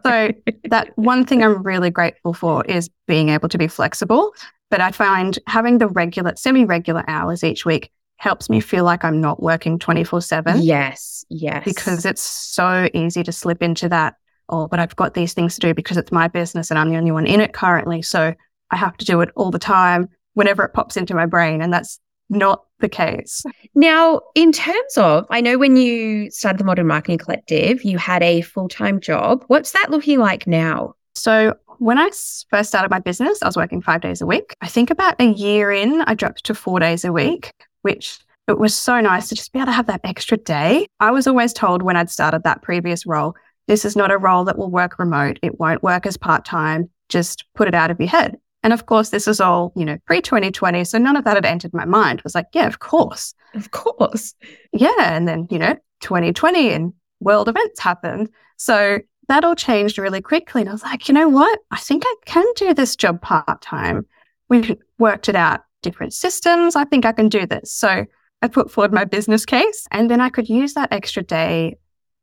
so 0.03 0.31
that 0.69 0.97
one 0.97 1.25
thing 1.25 1.43
I'm 1.43 1.61
really 1.63 1.89
grateful 1.89 2.33
for 2.33 2.63
is 2.63 2.89
being 3.07 3.27
able 3.27 3.49
to 3.49 3.57
be 3.57 3.67
flexible. 3.67 4.33
But 4.69 4.79
I 4.79 4.91
find 4.91 5.37
having 5.47 5.79
the 5.79 5.87
regular, 5.87 6.33
semi-regular 6.37 7.03
hours 7.09 7.43
each 7.43 7.65
week 7.65 7.91
helps 8.15 8.49
me 8.49 8.61
feel 8.61 8.83
like 8.83 9.03
I'm 9.03 9.19
not 9.19 9.41
working 9.41 9.79
24 9.79 10.21
7. 10.21 10.61
Yes, 10.61 11.25
yes. 11.29 11.63
Because 11.65 12.05
it's 12.05 12.21
so 12.21 12.87
easy 12.93 13.23
to 13.23 13.31
slip 13.31 13.61
into 13.61 13.89
that. 13.89 14.15
Oh, 14.49 14.67
but 14.67 14.79
I've 14.79 14.95
got 14.95 15.13
these 15.13 15.33
things 15.33 15.55
to 15.55 15.61
do 15.61 15.73
because 15.73 15.97
it's 15.97 16.11
my 16.11 16.27
business 16.27 16.69
and 16.69 16.79
I'm 16.79 16.89
the 16.89 16.97
only 16.97 17.11
one 17.11 17.27
in 17.27 17.39
it 17.39 17.53
currently. 17.53 18.01
So 18.01 18.33
I 18.71 18.75
have 18.75 18.97
to 18.97 19.05
do 19.05 19.21
it 19.21 19.29
all 19.35 19.51
the 19.51 19.59
time 19.59 20.09
whenever 20.33 20.63
it 20.63 20.73
pops 20.73 20.97
into 20.97 21.13
my 21.13 21.25
brain. 21.25 21.61
And 21.61 21.71
that's 21.71 21.99
not 22.29 22.65
the 22.79 22.89
case. 22.89 23.43
Now, 23.75 24.21
in 24.35 24.51
terms 24.51 24.97
of, 24.97 25.25
I 25.29 25.41
know 25.41 25.57
when 25.57 25.75
you 25.75 26.29
started 26.31 26.59
the 26.59 26.63
Modern 26.63 26.87
Marketing 26.87 27.17
Collective, 27.17 27.83
you 27.83 27.97
had 27.97 28.23
a 28.23 28.41
full 28.41 28.69
time 28.69 28.99
job. 28.99 29.43
What's 29.47 29.71
that 29.71 29.89
looking 29.89 30.19
like 30.19 30.47
now? 30.47 30.93
So, 31.15 31.55
when 31.79 31.97
I 31.97 32.09
first 32.49 32.69
started 32.69 32.91
my 32.91 32.99
business, 32.99 33.41
I 33.41 33.47
was 33.47 33.55
working 33.55 33.81
five 33.81 34.01
days 34.01 34.21
a 34.21 34.25
week. 34.25 34.53
I 34.59 34.67
think 34.67 34.91
about 34.91 35.15
a 35.19 35.31
year 35.31 35.71
in, 35.71 36.01
I 36.01 36.13
dropped 36.13 36.43
to 36.45 36.53
four 36.53 36.79
days 36.79 37.05
a 37.05 37.13
week 37.13 37.53
which 37.81 38.19
it 38.47 38.57
was 38.57 38.75
so 38.75 38.99
nice 38.99 39.29
to 39.29 39.35
just 39.35 39.53
be 39.53 39.59
able 39.59 39.67
to 39.67 39.71
have 39.73 39.87
that 39.87 40.01
extra 40.03 40.37
day. 40.37 40.87
I 40.99 41.11
was 41.11 41.27
always 41.27 41.53
told 41.53 41.83
when 41.83 41.95
I'd 41.95 42.09
started 42.09 42.43
that 42.43 42.61
previous 42.61 43.05
role, 43.05 43.35
this 43.69 43.85
is 43.85 43.95
not 43.95 44.09
a 44.09 44.17
role 44.17 44.45
that 44.45 44.57
will 44.57 44.71
work 44.71 44.97
remote. 44.97 45.37
It 45.43 45.59
won't 45.59 45.83
work 45.83 46.07
as 46.07 46.17
part 46.17 46.43
time. 46.43 46.89
Just 47.07 47.45
put 47.53 47.67
it 47.67 47.75
out 47.75 47.91
of 47.91 47.99
your 47.99 48.09
head. 48.09 48.35
And 48.63 48.73
of 48.73 48.87
course, 48.87 49.09
this 49.09 49.27
was 49.27 49.39
all, 49.39 49.71
you 49.75 49.85
know, 49.85 49.99
pre 50.07 50.21
2020. 50.21 50.83
So 50.85 50.97
none 50.97 51.15
of 51.15 51.23
that 51.25 51.37
had 51.37 51.45
entered 51.45 51.71
my 51.71 51.85
mind. 51.85 52.17
It 52.17 52.23
was 52.23 52.33
like, 52.33 52.47
yeah, 52.51 52.65
of 52.65 52.79
course. 52.79 53.35
Of 53.53 53.69
course. 53.69 54.33
Yeah. 54.73 54.89
And 54.97 55.27
then, 55.27 55.47
you 55.51 55.59
know, 55.59 55.75
2020 55.99 56.71
and 56.71 56.93
world 57.19 57.47
events 57.47 57.79
happened. 57.79 58.29
So 58.57 59.01
that 59.27 59.45
all 59.45 59.53
changed 59.53 59.99
really 59.99 60.21
quickly. 60.21 60.61
And 60.61 60.69
I 60.69 60.73
was 60.73 60.81
like, 60.81 61.07
you 61.07 61.13
know 61.13 61.29
what? 61.29 61.59
I 61.69 61.77
think 61.77 62.03
I 62.07 62.15
can 62.25 62.45
do 62.55 62.73
this 62.73 62.95
job 62.95 63.21
part 63.21 63.61
time. 63.61 64.07
We 64.49 64.79
worked 64.97 65.29
it 65.29 65.35
out 65.35 65.61
different 65.83 66.13
systems. 66.15 66.75
I 66.75 66.85
think 66.85 67.05
I 67.05 67.11
can 67.11 67.29
do 67.29 67.45
this. 67.45 67.71
So 67.71 68.05
I 68.41 68.47
put 68.47 68.71
forward 68.71 68.93
my 68.93 69.05
business 69.05 69.45
case 69.45 69.85
and 69.91 70.09
then 70.09 70.21
I 70.21 70.29
could 70.29 70.49
use 70.49 70.73
that 70.73 70.91
extra 70.91 71.21
day 71.21 71.77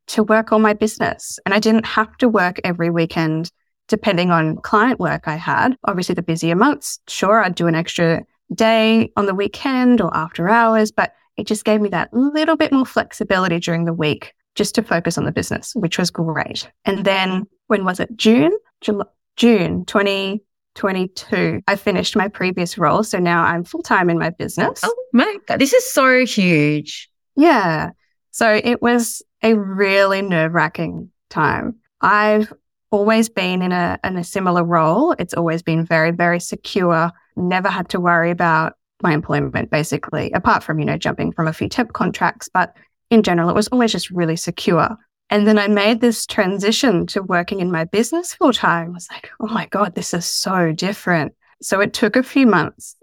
to 0.07 0.23
work 0.23 0.51
on 0.51 0.61
my 0.61 0.73
business. 0.73 1.39
And 1.45 1.53
I 1.53 1.59
didn't 1.59 1.85
have 1.85 2.15
to 2.17 2.29
work 2.29 2.59
every 2.63 2.89
weekend 2.89 3.51
depending 3.87 4.31
on 4.31 4.57
client 4.57 4.99
work 4.99 5.27
I 5.27 5.35
had. 5.35 5.77
Obviously, 5.85 6.15
the 6.15 6.21
busier 6.21 6.55
months, 6.55 6.99
sure, 7.07 7.41
I'd 7.41 7.55
do 7.55 7.67
an 7.67 7.75
extra 7.75 8.23
day 8.53 9.11
on 9.15 9.25
the 9.25 9.35
weekend 9.35 10.01
or 10.01 10.15
after 10.15 10.49
hours, 10.49 10.91
but 10.91 11.13
it 11.37 11.47
just 11.47 11.65
gave 11.65 11.81
me 11.81 11.89
that 11.89 12.13
little 12.13 12.57
bit 12.57 12.71
more 12.71 12.85
flexibility 12.85 13.59
during 13.59 13.85
the 13.85 13.93
week 13.93 14.33
just 14.55 14.75
to 14.75 14.83
focus 14.83 15.17
on 15.17 15.25
the 15.25 15.31
business, 15.31 15.73
which 15.75 15.97
was 15.97 16.09
great. 16.09 16.69
And 16.83 17.05
then 17.05 17.45
when 17.67 17.85
was 17.85 17.99
it? 17.99 18.15
June? 18.17 18.57
July, 18.81 19.05
June 19.35 19.85
2022. 19.85 21.61
I 21.67 21.75
finished 21.75 22.15
my 22.15 22.27
previous 22.27 22.77
role. 22.77 23.03
So 23.03 23.19
now 23.19 23.43
I'm 23.43 23.63
full 23.63 23.83
time 23.83 24.09
in 24.09 24.17
my 24.17 24.31
business. 24.31 24.81
Oh 24.83 24.95
my 25.13 25.37
God, 25.45 25.59
this 25.59 25.73
is 25.73 25.89
so 25.89 26.25
huge. 26.25 27.09
Yeah. 27.35 27.91
So 28.31 28.59
it 28.63 28.81
was 28.81 29.21
a 29.43 29.53
really 29.55 30.21
nerve 30.21 30.53
wracking 30.53 31.11
time. 31.29 31.75
I've 32.01 32.51
always 32.91 33.29
been 33.29 33.61
in 33.61 33.71
a, 33.71 33.99
in 34.03 34.17
a 34.17 34.23
similar 34.23 34.63
role. 34.63 35.13
It's 35.13 35.33
always 35.33 35.61
been 35.61 35.85
very, 35.85 36.11
very 36.11 36.39
secure, 36.39 37.11
never 37.35 37.69
had 37.69 37.89
to 37.89 37.99
worry 37.99 38.31
about 38.31 38.73
my 39.03 39.13
employment, 39.13 39.69
basically, 39.69 40.31
apart 40.31 40.63
from, 40.63 40.79
you 40.79 40.85
know, 40.85 40.97
jumping 40.97 41.31
from 41.31 41.47
a 41.47 41.53
few 41.53 41.69
temp 41.69 41.93
contracts. 41.93 42.49
But 42.51 42.75
in 43.09 43.23
general, 43.23 43.49
it 43.49 43.55
was 43.55 43.67
always 43.67 43.91
just 43.91 44.09
really 44.09 44.35
secure. 44.35 44.97
And 45.29 45.45
then 45.45 45.59
I 45.59 45.67
made 45.67 45.99
this 45.99 46.25
transition 46.25 47.05
to 47.07 47.21
working 47.21 47.59
in 47.59 47.71
my 47.71 47.83
business 47.83 48.33
full 48.33 48.53
time. 48.53 48.91
I 48.91 48.93
was 48.93 49.07
like, 49.11 49.29
oh 49.39 49.47
my 49.47 49.67
God, 49.67 49.93
this 49.93 50.13
is 50.13 50.25
so 50.25 50.71
different. 50.71 51.33
So 51.61 51.81
it 51.81 51.93
took 51.93 52.15
a 52.15 52.23
few 52.23 52.47
months, 52.47 52.95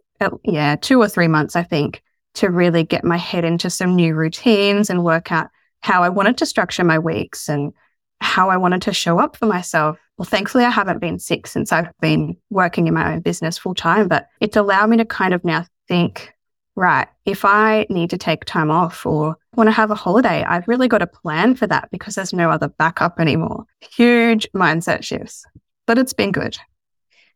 yeah, 0.45 0.77
two 0.77 1.01
or 1.01 1.09
three 1.09 1.29
months, 1.29 1.55
I 1.55 1.63
think, 1.63 2.03
to 2.35 2.49
really 2.49 2.83
get 2.83 3.05
my 3.05 3.19
head 3.19 3.45
into 3.45 3.69
some 3.69 3.95
new 3.95 4.15
routines 4.15 4.89
and 4.91 5.05
work 5.05 5.31
out 5.31 5.49
how 5.85 6.03
I 6.03 6.09
wanted 6.09 6.39
to 6.39 6.47
structure 6.47 6.83
my 6.83 6.99
weeks 6.99 7.47
and 7.47 7.75
how 8.23 8.49
I 8.49 8.57
wanted 8.57 8.81
to 8.83 8.95
show 8.95 9.19
up 9.19 9.37
for 9.37 9.45
myself. 9.45 9.99
Well, 10.17 10.25
thankfully, 10.25 10.65
I 10.65 10.71
haven't 10.71 10.99
been 10.99 11.19
sick 11.19 11.47
since 11.47 11.73
I've 11.73 11.91
been 12.01 12.39
working 12.49 12.87
in 12.87 12.95
my 12.95 13.13
own 13.13 13.21
business 13.21 13.59
full 13.59 13.75
time, 13.75 14.09
but 14.09 14.29
it's 14.41 14.57
allowed 14.57 14.89
me 14.89 14.97
to 14.97 15.05
kind 15.05 15.35
of 15.35 15.45
now 15.45 15.67
think, 15.87 16.33
right, 16.75 17.07
if 17.27 17.45
I 17.45 17.87
need 17.91 18.09
to 18.11 18.17
take 18.17 18.47
time 18.47 18.71
off 18.71 19.05
or 19.05 19.37
want 19.57 19.69
to 19.69 19.73
have 19.73 19.91
a 19.91 19.95
holiday, 19.95 20.43
I've 20.43 20.67
really 20.67 20.89
got 20.89 21.03
a 21.03 21.07
plan 21.07 21.55
for 21.55 21.67
that 21.67 21.91
because 21.91 22.15
there's 22.15 22.33
no 22.33 22.49
other 22.49 22.69
backup 22.69 23.21
anymore. 23.21 23.67
Huge 23.95 24.49
mindset 24.57 25.05
shifts, 25.05 25.45
but 25.87 25.99
it's 25.99 26.15
been 26.15 26.33
good. 26.33 26.57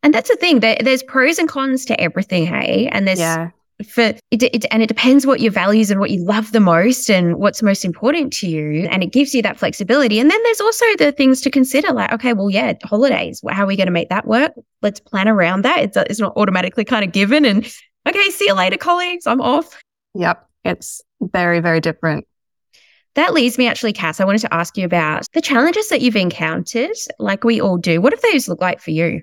And 0.03 0.15
that's 0.15 0.31
the 0.31 0.37
thing. 0.37 0.61
There, 0.61 0.79
there's 0.83 1.03
pros 1.03 1.39
and 1.39 1.51
cons 1.51 1.85
to 1.85 2.01
everything, 2.01 2.47
hey. 2.47 2.89
And 2.91 3.07
there's 3.07 3.19
yeah. 3.19 3.51
For 3.87 4.01
it, 4.03 4.21
it, 4.31 4.65
and 4.71 4.83
it 4.83 4.89
depends 4.89 5.27
what 5.27 5.41
your 5.41 5.53
values 5.53 5.91
and 5.91 6.01
what 6.01 6.11
you 6.11 6.25
love 6.25 6.53
the 6.53 6.61
most 6.61 7.09
and 7.09 7.37
what's 7.37 7.63
most 7.63 7.85
important 7.85 8.33
to 8.35 8.49
you. 8.49 8.89
And 8.91 9.03
it 9.03 9.13
gives 9.13 9.35
you 9.35 9.43
that 9.43 9.59
flexibility. 9.59 10.19
And 10.19 10.31
then 10.31 10.43
there's 10.43 10.61
also 10.61 10.85
the 10.99 11.13
things 11.13 11.41
to 11.43 11.51
consider, 11.51 11.93
like, 11.93 12.13
okay, 12.13 12.33
well, 12.33 12.51
yeah, 12.51 12.73
holidays. 12.85 13.41
How 13.49 13.65
are 13.65 13.67
we 13.67 13.77
going 13.77 13.87
to 13.87 13.93
make 13.93 14.09
that 14.09 14.27
work? 14.27 14.53
Let's 14.83 15.01
plan 15.01 15.29
around 15.29 15.63
that. 15.63 15.79
It's 15.79 15.97
it's 15.97 16.21
not 16.21 16.37
automatically 16.37 16.85
kind 16.85 17.05
of 17.05 17.13
given. 17.13 17.45
And 17.45 17.65
okay, 18.07 18.31
see 18.31 18.47
you 18.47 18.55
later, 18.55 18.77
colleagues. 18.77 19.27
I'm 19.27 19.41
off. 19.41 19.81
Yep, 20.15 20.45
it's 20.65 21.03
very 21.21 21.61
very 21.61 21.81
different. 21.81 22.27
That 23.15 23.33
leads 23.33 23.59
me 23.59 23.67
actually, 23.67 23.93
Cass. 23.93 24.21
I 24.21 24.25
wanted 24.25 24.43
to 24.43 24.55
ask 24.55 24.77
you 24.77 24.85
about 24.85 25.27
the 25.33 25.41
challenges 25.41 25.89
that 25.89 26.03
you've 26.03 26.17
encountered, 26.17 26.97
like 27.19 27.43
we 27.43 27.61
all 27.61 27.77
do. 27.77 28.01
What 28.01 28.13
have 28.13 28.23
those 28.23 28.49
look 28.49 28.61
like 28.61 28.81
for 28.81 28.91
you? 28.91 29.23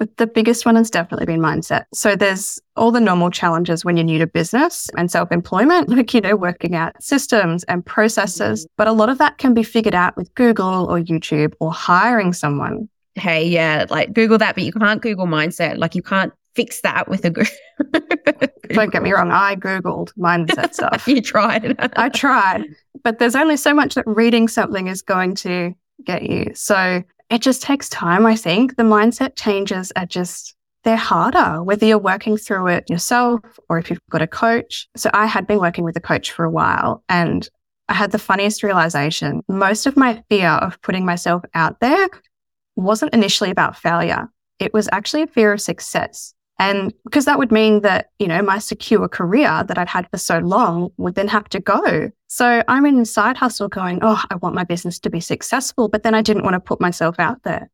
But 0.00 0.16
the 0.16 0.26
biggest 0.26 0.64
one 0.64 0.76
has 0.76 0.88
definitely 0.88 1.26
been 1.26 1.40
mindset. 1.40 1.84
So 1.92 2.16
there's 2.16 2.58
all 2.74 2.90
the 2.90 3.02
normal 3.02 3.28
challenges 3.28 3.84
when 3.84 3.98
you're 3.98 4.04
new 4.04 4.18
to 4.18 4.26
business 4.26 4.88
and 4.96 5.10
self 5.10 5.30
employment, 5.30 5.88
like, 5.94 6.14
you 6.14 6.22
know, 6.22 6.36
working 6.36 6.74
out 6.74 7.00
systems 7.02 7.64
and 7.64 7.84
processes. 7.84 8.64
Mm-hmm. 8.64 8.72
But 8.78 8.88
a 8.88 8.92
lot 8.92 9.10
of 9.10 9.18
that 9.18 9.36
can 9.36 9.52
be 9.52 9.62
figured 9.62 9.94
out 9.94 10.16
with 10.16 10.34
Google 10.34 10.90
or 10.90 10.98
YouTube 11.00 11.52
or 11.60 11.70
hiring 11.70 12.32
someone. 12.32 12.88
Hey, 13.14 13.46
yeah, 13.46 13.84
like 13.90 14.14
Google 14.14 14.38
that, 14.38 14.54
but 14.54 14.64
you 14.64 14.72
can't 14.72 15.02
Google 15.02 15.26
mindset. 15.26 15.76
Like 15.76 15.94
you 15.94 16.02
can't 16.02 16.32
fix 16.54 16.80
that 16.80 17.06
with 17.06 17.26
a 17.26 17.30
Google. 17.30 17.52
Don't 18.70 18.90
get 18.90 19.02
me 19.02 19.12
wrong. 19.12 19.30
I 19.30 19.54
Googled 19.54 20.14
mindset 20.16 20.72
stuff. 20.74 21.06
you 21.06 21.20
tried. 21.20 21.76
I 21.98 22.08
tried, 22.08 22.64
but 23.04 23.18
there's 23.18 23.36
only 23.36 23.58
so 23.58 23.74
much 23.74 23.96
that 23.96 24.06
reading 24.06 24.48
something 24.48 24.86
is 24.86 25.02
going 25.02 25.34
to 25.36 25.74
get 26.06 26.22
you. 26.22 26.52
So 26.54 27.02
it 27.30 27.40
just 27.40 27.62
takes 27.62 27.88
time, 27.88 28.26
I 28.26 28.36
think. 28.36 28.76
The 28.76 28.82
mindset 28.82 29.36
changes 29.36 29.92
are 29.96 30.06
just, 30.06 30.54
they're 30.82 30.96
harder, 30.96 31.62
whether 31.62 31.86
you're 31.86 31.98
working 31.98 32.36
through 32.36 32.66
it 32.68 32.90
yourself 32.90 33.40
or 33.68 33.78
if 33.78 33.88
you've 33.88 34.00
got 34.10 34.22
a 34.22 34.26
coach. 34.26 34.88
So 34.96 35.10
I 35.14 35.26
had 35.26 35.46
been 35.46 35.60
working 35.60 35.84
with 35.84 35.96
a 35.96 36.00
coach 36.00 36.32
for 36.32 36.44
a 36.44 36.50
while 36.50 37.04
and 37.08 37.48
I 37.88 37.94
had 37.94 38.10
the 38.10 38.18
funniest 38.18 38.62
realization. 38.62 39.42
Most 39.48 39.86
of 39.86 39.96
my 39.96 40.22
fear 40.28 40.48
of 40.48 40.80
putting 40.82 41.04
myself 41.04 41.42
out 41.54 41.80
there 41.80 42.08
wasn't 42.76 43.14
initially 43.14 43.50
about 43.50 43.76
failure. 43.76 44.28
It 44.58 44.74
was 44.74 44.88
actually 44.92 45.22
a 45.22 45.28
fear 45.28 45.52
of 45.52 45.60
success. 45.60 46.34
And 46.60 46.92
because 47.04 47.24
that 47.24 47.38
would 47.38 47.50
mean 47.50 47.80
that, 47.80 48.10
you 48.18 48.28
know, 48.28 48.42
my 48.42 48.58
secure 48.58 49.08
career 49.08 49.64
that 49.66 49.78
I'd 49.78 49.88
had 49.88 50.10
for 50.10 50.18
so 50.18 50.40
long 50.40 50.90
would 50.98 51.14
then 51.14 51.26
have 51.26 51.48
to 51.48 51.58
go. 51.58 52.10
So 52.26 52.62
I'm 52.68 52.84
in 52.84 53.02
side 53.06 53.38
hustle 53.38 53.68
going, 53.68 54.00
oh, 54.02 54.22
I 54.30 54.34
want 54.36 54.54
my 54.54 54.64
business 54.64 54.98
to 55.00 55.10
be 55.10 55.20
successful, 55.20 55.88
but 55.88 56.02
then 56.02 56.14
I 56.14 56.20
didn't 56.20 56.42
want 56.42 56.52
to 56.52 56.60
put 56.60 56.78
myself 56.78 57.18
out 57.18 57.42
there. 57.44 57.70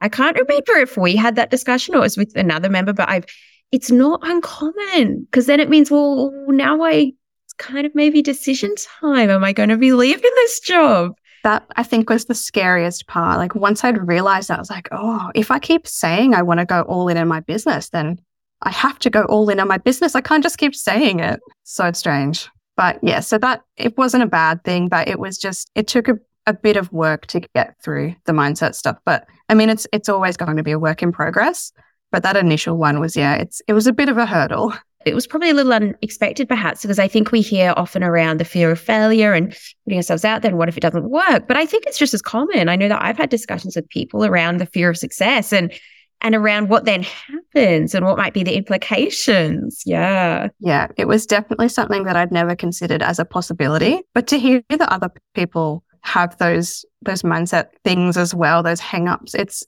I 0.00 0.08
can't 0.08 0.38
remember 0.38 0.74
if 0.74 0.96
we 0.96 1.16
had 1.16 1.34
that 1.34 1.50
discussion 1.50 1.96
or 1.96 1.98
it 1.98 2.02
was 2.02 2.16
with 2.16 2.36
another 2.36 2.68
member, 2.68 2.92
but 2.92 3.08
I've, 3.08 3.26
it's 3.72 3.90
not 3.90 4.20
uncommon 4.22 5.24
because 5.24 5.46
then 5.46 5.58
it 5.58 5.68
means, 5.68 5.90
well, 5.90 6.30
now 6.46 6.80
I, 6.82 7.12
it's 7.44 7.54
kind 7.58 7.86
of 7.86 7.94
maybe 7.96 8.22
decision 8.22 8.72
time. 9.00 9.30
Am 9.30 9.42
I 9.42 9.52
going 9.52 9.70
to 9.70 9.76
be 9.76 9.92
leaving 9.92 10.22
this 10.22 10.60
job? 10.60 11.16
that 11.44 11.64
I 11.76 11.84
think 11.84 12.10
was 12.10 12.24
the 12.24 12.34
scariest 12.34 13.06
part. 13.06 13.38
Like 13.38 13.54
once 13.54 13.84
I'd 13.84 14.08
realized 14.08 14.48
that, 14.48 14.58
I 14.58 14.60
was 14.60 14.70
like, 14.70 14.88
oh, 14.90 15.30
if 15.34 15.50
I 15.52 15.58
keep 15.60 15.86
saying 15.86 16.34
I 16.34 16.42
want 16.42 16.58
to 16.58 16.66
go 16.66 16.82
all 16.82 17.08
in 17.08 17.16
in 17.16 17.28
my 17.28 17.40
business, 17.40 17.90
then 17.90 18.20
I 18.62 18.70
have 18.70 18.98
to 19.00 19.10
go 19.10 19.22
all 19.24 19.48
in 19.48 19.60
on 19.60 19.68
my 19.68 19.78
business. 19.78 20.14
I 20.14 20.20
can't 20.20 20.42
just 20.42 20.58
keep 20.58 20.74
saying 20.74 21.20
it. 21.20 21.40
So 21.64 21.92
strange. 21.92 22.48
But 22.76 22.98
yeah, 23.02 23.20
so 23.20 23.38
that 23.38 23.62
it 23.76 23.96
wasn't 23.98 24.22
a 24.22 24.28
bad 24.28 24.64
thing, 24.64 24.88
but 24.88 25.08
it 25.08 25.18
was 25.18 25.38
just, 25.38 25.70
it 25.74 25.86
took 25.86 26.08
a, 26.08 26.14
a 26.46 26.54
bit 26.54 26.76
of 26.76 26.92
work 26.92 27.26
to 27.26 27.40
get 27.54 27.74
through 27.82 28.14
the 28.24 28.32
mindset 28.32 28.74
stuff. 28.74 28.98
But 29.04 29.26
I 29.48 29.54
mean, 29.54 29.68
it's, 29.68 29.86
it's 29.92 30.08
always 30.08 30.36
going 30.36 30.56
to 30.56 30.62
be 30.62 30.72
a 30.72 30.78
work 30.78 31.02
in 31.02 31.12
progress. 31.12 31.72
But 32.10 32.22
that 32.22 32.36
initial 32.36 32.76
one 32.76 33.00
was, 33.00 33.16
yeah, 33.16 33.34
it's, 33.34 33.60
it 33.68 33.74
was 33.74 33.86
a 33.86 33.92
bit 33.92 34.08
of 34.08 34.16
a 34.16 34.26
hurdle. 34.26 34.72
It 35.04 35.14
was 35.14 35.26
probably 35.26 35.50
a 35.50 35.54
little 35.54 35.72
unexpected, 35.72 36.48
perhaps, 36.48 36.82
because 36.82 36.98
I 36.98 37.06
think 37.06 37.32
we 37.32 37.40
hear 37.40 37.72
often 37.76 38.02
around 38.02 38.38
the 38.38 38.44
fear 38.44 38.70
of 38.70 38.80
failure 38.80 39.32
and 39.32 39.56
putting 39.84 39.98
ourselves 39.98 40.24
out 40.24 40.42
there. 40.42 40.50
And 40.50 40.58
what 40.58 40.68
if 40.68 40.76
it 40.76 40.80
doesn't 40.80 41.10
work? 41.10 41.46
But 41.46 41.56
I 41.56 41.66
think 41.66 41.84
it's 41.86 41.98
just 41.98 42.14
as 42.14 42.22
common. 42.22 42.68
I 42.68 42.76
know 42.76 42.88
that 42.88 43.02
I've 43.02 43.16
had 43.16 43.30
discussions 43.30 43.76
with 43.76 43.88
people 43.90 44.24
around 44.24 44.58
the 44.58 44.66
fear 44.66 44.90
of 44.90 44.96
success 44.96 45.52
and 45.52 45.72
and 46.20 46.34
around 46.34 46.68
what 46.68 46.84
then 46.84 47.02
happens 47.02 47.94
and 47.94 48.04
what 48.04 48.18
might 48.18 48.34
be 48.34 48.42
the 48.42 48.56
implications. 48.56 49.82
Yeah. 49.86 50.48
Yeah. 50.58 50.88
It 50.96 51.06
was 51.06 51.26
definitely 51.26 51.68
something 51.68 52.04
that 52.04 52.16
I'd 52.16 52.32
never 52.32 52.56
considered 52.56 53.02
as 53.02 53.18
a 53.18 53.24
possibility. 53.24 54.00
But 54.14 54.26
to 54.28 54.38
hear 54.38 54.62
that 54.68 54.92
other 54.92 55.10
people 55.34 55.84
have 56.02 56.36
those 56.38 56.84
those 57.02 57.22
mindset 57.22 57.68
things 57.84 58.16
as 58.16 58.34
well, 58.34 58.62
those 58.62 58.80
hang-ups, 58.80 59.34
it's 59.34 59.64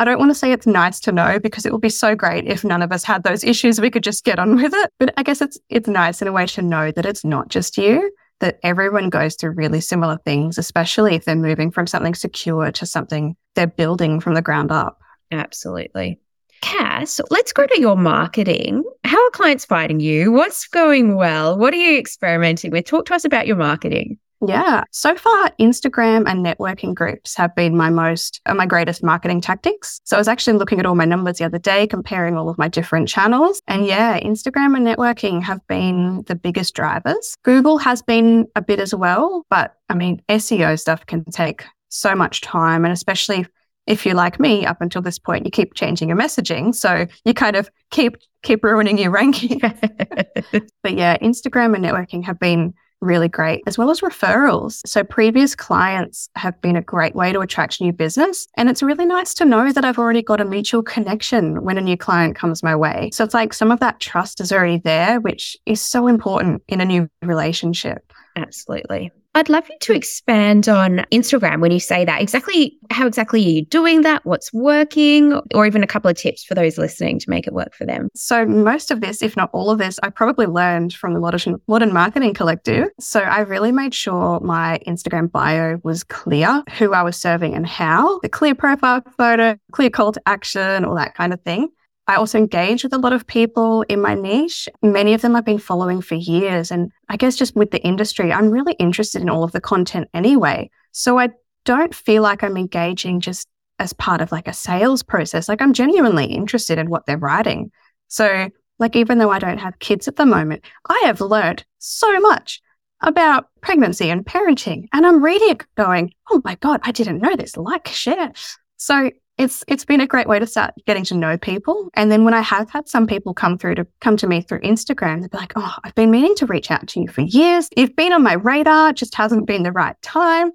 I 0.00 0.04
don't 0.04 0.18
want 0.18 0.30
to 0.30 0.34
say 0.34 0.52
it's 0.52 0.66
nice 0.66 1.00
to 1.00 1.12
know 1.12 1.40
because 1.40 1.66
it 1.66 1.72
would 1.72 1.80
be 1.80 1.88
so 1.88 2.14
great 2.14 2.46
if 2.46 2.64
none 2.64 2.82
of 2.82 2.92
us 2.92 3.02
had 3.02 3.24
those 3.24 3.42
issues. 3.42 3.80
We 3.80 3.90
could 3.90 4.04
just 4.04 4.24
get 4.24 4.38
on 4.38 4.56
with 4.56 4.72
it. 4.72 4.90
But 4.98 5.12
I 5.16 5.22
guess 5.22 5.40
it's 5.40 5.58
it's 5.68 5.88
nice 5.88 6.22
in 6.22 6.28
a 6.28 6.32
way 6.32 6.46
to 6.46 6.62
know 6.62 6.92
that 6.92 7.06
it's 7.06 7.24
not 7.24 7.48
just 7.48 7.76
you, 7.78 8.12
that 8.40 8.58
everyone 8.62 9.10
goes 9.10 9.34
through 9.34 9.52
really 9.52 9.80
similar 9.80 10.18
things, 10.24 10.58
especially 10.58 11.14
if 11.14 11.24
they're 11.24 11.34
moving 11.34 11.70
from 11.70 11.86
something 11.86 12.14
secure 12.14 12.70
to 12.72 12.86
something 12.86 13.36
they're 13.54 13.66
building 13.66 14.20
from 14.20 14.34
the 14.34 14.42
ground 14.42 14.70
up. 14.70 15.00
Absolutely. 15.30 16.18
Cass, 16.60 17.20
let's 17.30 17.52
go 17.52 17.66
to 17.66 17.80
your 17.80 17.96
marketing. 17.96 18.82
How 19.04 19.24
are 19.24 19.30
clients 19.30 19.64
finding 19.64 20.00
you? 20.00 20.32
What's 20.32 20.66
going 20.66 21.14
well? 21.14 21.56
What 21.56 21.72
are 21.72 21.76
you 21.76 21.98
experimenting 21.98 22.72
with? 22.72 22.86
Talk 22.86 23.06
to 23.06 23.14
us 23.14 23.24
about 23.24 23.46
your 23.46 23.56
marketing. 23.56 24.18
Yeah. 24.46 24.84
So 24.92 25.16
far, 25.16 25.50
Instagram 25.60 26.28
and 26.28 26.46
networking 26.46 26.94
groups 26.94 27.34
have 27.36 27.54
been 27.56 27.76
my 27.76 27.90
most, 27.90 28.40
uh, 28.46 28.54
my 28.54 28.66
greatest 28.66 29.02
marketing 29.02 29.40
tactics. 29.40 30.00
So 30.04 30.16
I 30.16 30.20
was 30.20 30.28
actually 30.28 30.58
looking 30.58 30.78
at 30.78 30.86
all 30.86 30.94
my 30.94 31.04
numbers 31.04 31.38
the 31.38 31.44
other 31.44 31.58
day, 31.58 31.88
comparing 31.88 32.36
all 32.36 32.48
of 32.48 32.56
my 32.56 32.68
different 32.68 33.08
channels. 33.08 33.60
And 33.66 33.84
yeah, 33.84 34.20
Instagram 34.20 34.76
and 34.76 34.86
networking 34.86 35.42
have 35.42 35.66
been 35.66 36.22
the 36.28 36.36
biggest 36.36 36.74
drivers. 36.74 37.36
Google 37.42 37.78
has 37.78 38.00
been 38.00 38.46
a 38.54 38.62
bit 38.62 38.78
as 38.78 38.94
well, 38.94 39.44
but 39.50 39.74
I 39.88 39.94
mean, 39.94 40.22
SEO 40.28 40.78
stuff 40.78 41.04
can 41.06 41.24
take 41.24 41.64
so 41.88 42.14
much 42.14 42.40
time. 42.40 42.84
And 42.84 42.92
especially 42.92 43.46
if 43.88 44.04
you're 44.04 44.14
like 44.14 44.38
me, 44.38 44.66
up 44.66 44.80
until 44.80 45.02
this 45.02 45.18
point, 45.18 45.44
you 45.44 45.50
keep 45.50 45.74
changing 45.74 46.08
your 46.08 46.18
messaging. 46.18 46.74
So 46.74 47.06
you 47.24 47.34
kind 47.34 47.56
of 47.56 47.70
keep, 47.90 48.16
keep 48.42 48.62
ruining 48.62 48.98
your 48.98 49.10
ranking. 49.20 49.60
but 49.60 50.94
yeah, 50.94 51.16
Instagram 51.18 51.74
and 51.74 51.84
networking 51.84 52.22
have 52.24 52.38
been 52.38 52.74
really 53.00 53.28
great, 53.28 53.62
as 53.66 53.78
well 53.78 53.90
as 53.90 54.00
referrals. 54.00 54.80
So, 54.86 55.04
previous 55.04 55.54
clients 55.54 56.28
have 56.34 56.60
been 56.60 56.76
a 56.76 56.82
great 56.82 57.14
way 57.14 57.32
to 57.32 57.40
attract 57.40 57.80
new 57.80 57.92
business. 57.92 58.48
And 58.56 58.68
it's 58.68 58.82
really 58.82 59.06
nice 59.06 59.34
to 59.34 59.44
know 59.44 59.72
that 59.72 59.84
I've 59.84 59.98
already 59.98 60.22
got 60.22 60.40
a 60.40 60.44
mutual 60.44 60.82
connection 60.82 61.62
when 61.62 61.78
a 61.78 61.80
new 61.80 61.96
client 61.96 62.34
comes 62.34 62.62
my 62.62 62.74
way. 62.74 63.10
So, 63.12 63.24
it's 63.24 63.34
like 63.34 63.52
some 63.52 63.70
of 63.70 63.80
that 63.80 64.00
trust 64.00 64.40
is 64.40 64.52
already 64.52 64.78
there, 64.78 65.20
which 65.20 65.56
is 65.64 65.80
so 65.80 66.08
important 66.08 66.62
in 66.68 66.80
a 66.80 66.84
new 66.84 67.08
relationship. 67.22 68.12
Absolutely. 68.38 69.10
I'd 69.34 69.48
love 69.48 69.68
you 69.68 69.76
to 69.82 69.92
expand 69.92 70.68
on 70.68 71.04
Instagram 71.12 71.60
when 71.60 71.70
you 71.70 71.78
say 71.78 72.04
that. 72.04 72.20
Exactly 72.20 72.76
how 72.90 73.06
exactly 73.06 73.44
are 73.44 73.48
you 73.48 73.64
doing 73.66 74.00
that? 74.02 74.24
What's 74.24 74.52
working? 74.52 75.34
Or 75.54 75.66
even 75.66 75.82
a 75.82 75.86
couple 75.86 76.10
of 76.10 76.16
tips 76.16 76.42
for 76.44 76.54
those 76.54 76.78
listening 76.78 77.18
to 77.20 77.30
make 77.30 77.46
it 77.46 77.52
work 77.52 77.74
for 77.74 77.86
them. 77.86 78.08
So 78.14 78.44
most 78.46 78.90
of 78.90 79.00
this, 79.00 79.22
if 79.22 79.36
not 79.36 79.50
all 79.52 79.70
of 79.70 79.78
this, 79.78 80.00
I 80.02 80.08
probably 80.08 80.46
learned 80.46 80.92
from 80.94 81.12
the 81.14 81.20
Modern, 81.20 81.60
Modern 81.68 81.92
Marketing 81.92 82.34
Collective. 82.34 82.88
So 82.98 83.20
I 83.20 83.40
really 83.40 83.70
made 83.70 83.94
sure 83.94 84.40
my 84.40 84.80
Instagram 84.86 85.30
bio 85.30 85.78
was 85.84 86.02
clear, 86.04 86.64
who 86.78 86.92
I 86.92 87.02
was 87.02 87.16
serving 87.16 87.54
and 87.54 87.66
how, 87.66 88.18
the 88.20 88.28
clear 88.28 88.54
profile 88.54 89.02
photo, 89.16 89.56
clear 89.72 89.90
call 89.90 90.12
to 90.12 90.22
action, 90.26 90.84
all 90.84 90.96
that 90.96 91.14
kind 91.14 91.32
of 91.32 91.40
thing. 91.42 91.68
I 92.08 92.14
also 92.14 92.38
engage 92.38 92.82
with 92.82 92.94
a 92.94 92.98
lot 92.98 93.12
of 93.12 93.26
people 93.26 93.82
in 93.82 94.00
my 94.00 94.14
niche. 94.14 94.66
Many 94.82 95.12
of 95.12 95.20
them 95.20 95.36
I've 95.36 95.44
been 95.44 95.58
following 95.58 96.00
for 96.00 96.14
years. 96.14 96.70
And 96.70 96.90
I 97.10 97.18
guess 97.18 97.36
just 97.36 97.54
with 97.54 97.70
the 97.70 97.82
industry, 97.82 98.32
I'm 98.32 98.50
really 98.50 98.72
interested 98.74 99.20
in 99.20 99.28
all 99.28 99.44
of 99.44 99.52
the 99.52 99.60
content 99.60 100.08
anyway. 100.14 100.70
So 100.92 101.18
I 101.18 101.28
don't 101.66 101.94
feel 101.94 102.22
like 102.22 102.42
I'm 102.42 102.56
engaging 102.56 103.20
just 103.20 103.46
as 103.78 103.92
part 103.92 104.22
of 104.22 104.32
like 104.32 104.48
a 104.48 104.54
sales 104.54 105.02
process. 105.02 105.50
Like 105.50 105.60
I'm 105.60 105.74
genuinely 105.74 106.24
interested 106.24 106.78
in 106.78 106.88
what 106.88 107.04
they're 107.04 107.18
writing. 107.18 107.70
So 108.08 108.48
like, 108.78 108.96
even 108.96 109.18
though 109.18 109.30
I 109.30 109.38
don't 109.38 109.58
have 109.58 109.78
kids 109.78 110.08
at 110.08 110.16
the 110.16 110.24
moment, 110.24 110.64
I 110.88 111.02
have 111.04 111.20
learned 111.20 111.66
so 111.78 112.20
much 112.20 112.62
about 113.02 113.48
pregnancy 113.60 114.08
and 114.08 114.24
parenting. 114.24 114.88
And 114.94 115.06
I'm 115.06 115.22
reading 115.22 115.50
it 115.50 115.66
going, 115.76 116.14
oh 116.30 116.40
my 116.42 116.54
God, 116.56 116.80
I 116.84 116.92
didn't 116.92 117.20
know 117.20 117.36
this. 117.36 117.56
Like, 117.56 117.88
share. 117.88 118.32
So 118.78 119.10
it's 119.38 119.64
it's 119.68 119.84
been 119.84 120.00
a 120.00 120.06
great 120.06 120.26
way 120.26 120.38
to 120.38 120.46
start 120.46 120.74
getting 120.86 121.04
to 121.04 121.16
know 121.16 121.38
people. 121.38 121.88
And 121.94 122.10
then 122.10 122.24
when 122.24 122.34
I 122.34 122.40
have 122.40 122.68
had 122.70 122.88
some 122.88 123.06
people 123.06 123.32
come 123.32 123.56
through 123.56 123.76
to 123.76 123.86
come 124.00 124.16
to 124.18 124.26
me 124.26 124.42
through 124.42 124.60
Instagram, 124.60 125.20
they're 125.20 125.40
like, 125.40 125.52
"Oh, 125.56 125.74
I've 125.84 125.94
been 125.94 126.10
meaning 126.10 126.34
to 126.36 126.46
reach 126.46 126.70
out 126.70 126.86
to 126.88 127.00
you 127.00 127.08
for 127.08 127.22
years. 127.22 127.68
You've 127.76 127.96
been 127.96 128.12
on 128.12 128.22
my 128.22 128.34
radar, 128.34 128.92
just 128.92 129.14
hasn't 129.14 129.46
been 129.46 129.62
the 129.62 129.72
right 129.72 129.96
time." 130.02 130.50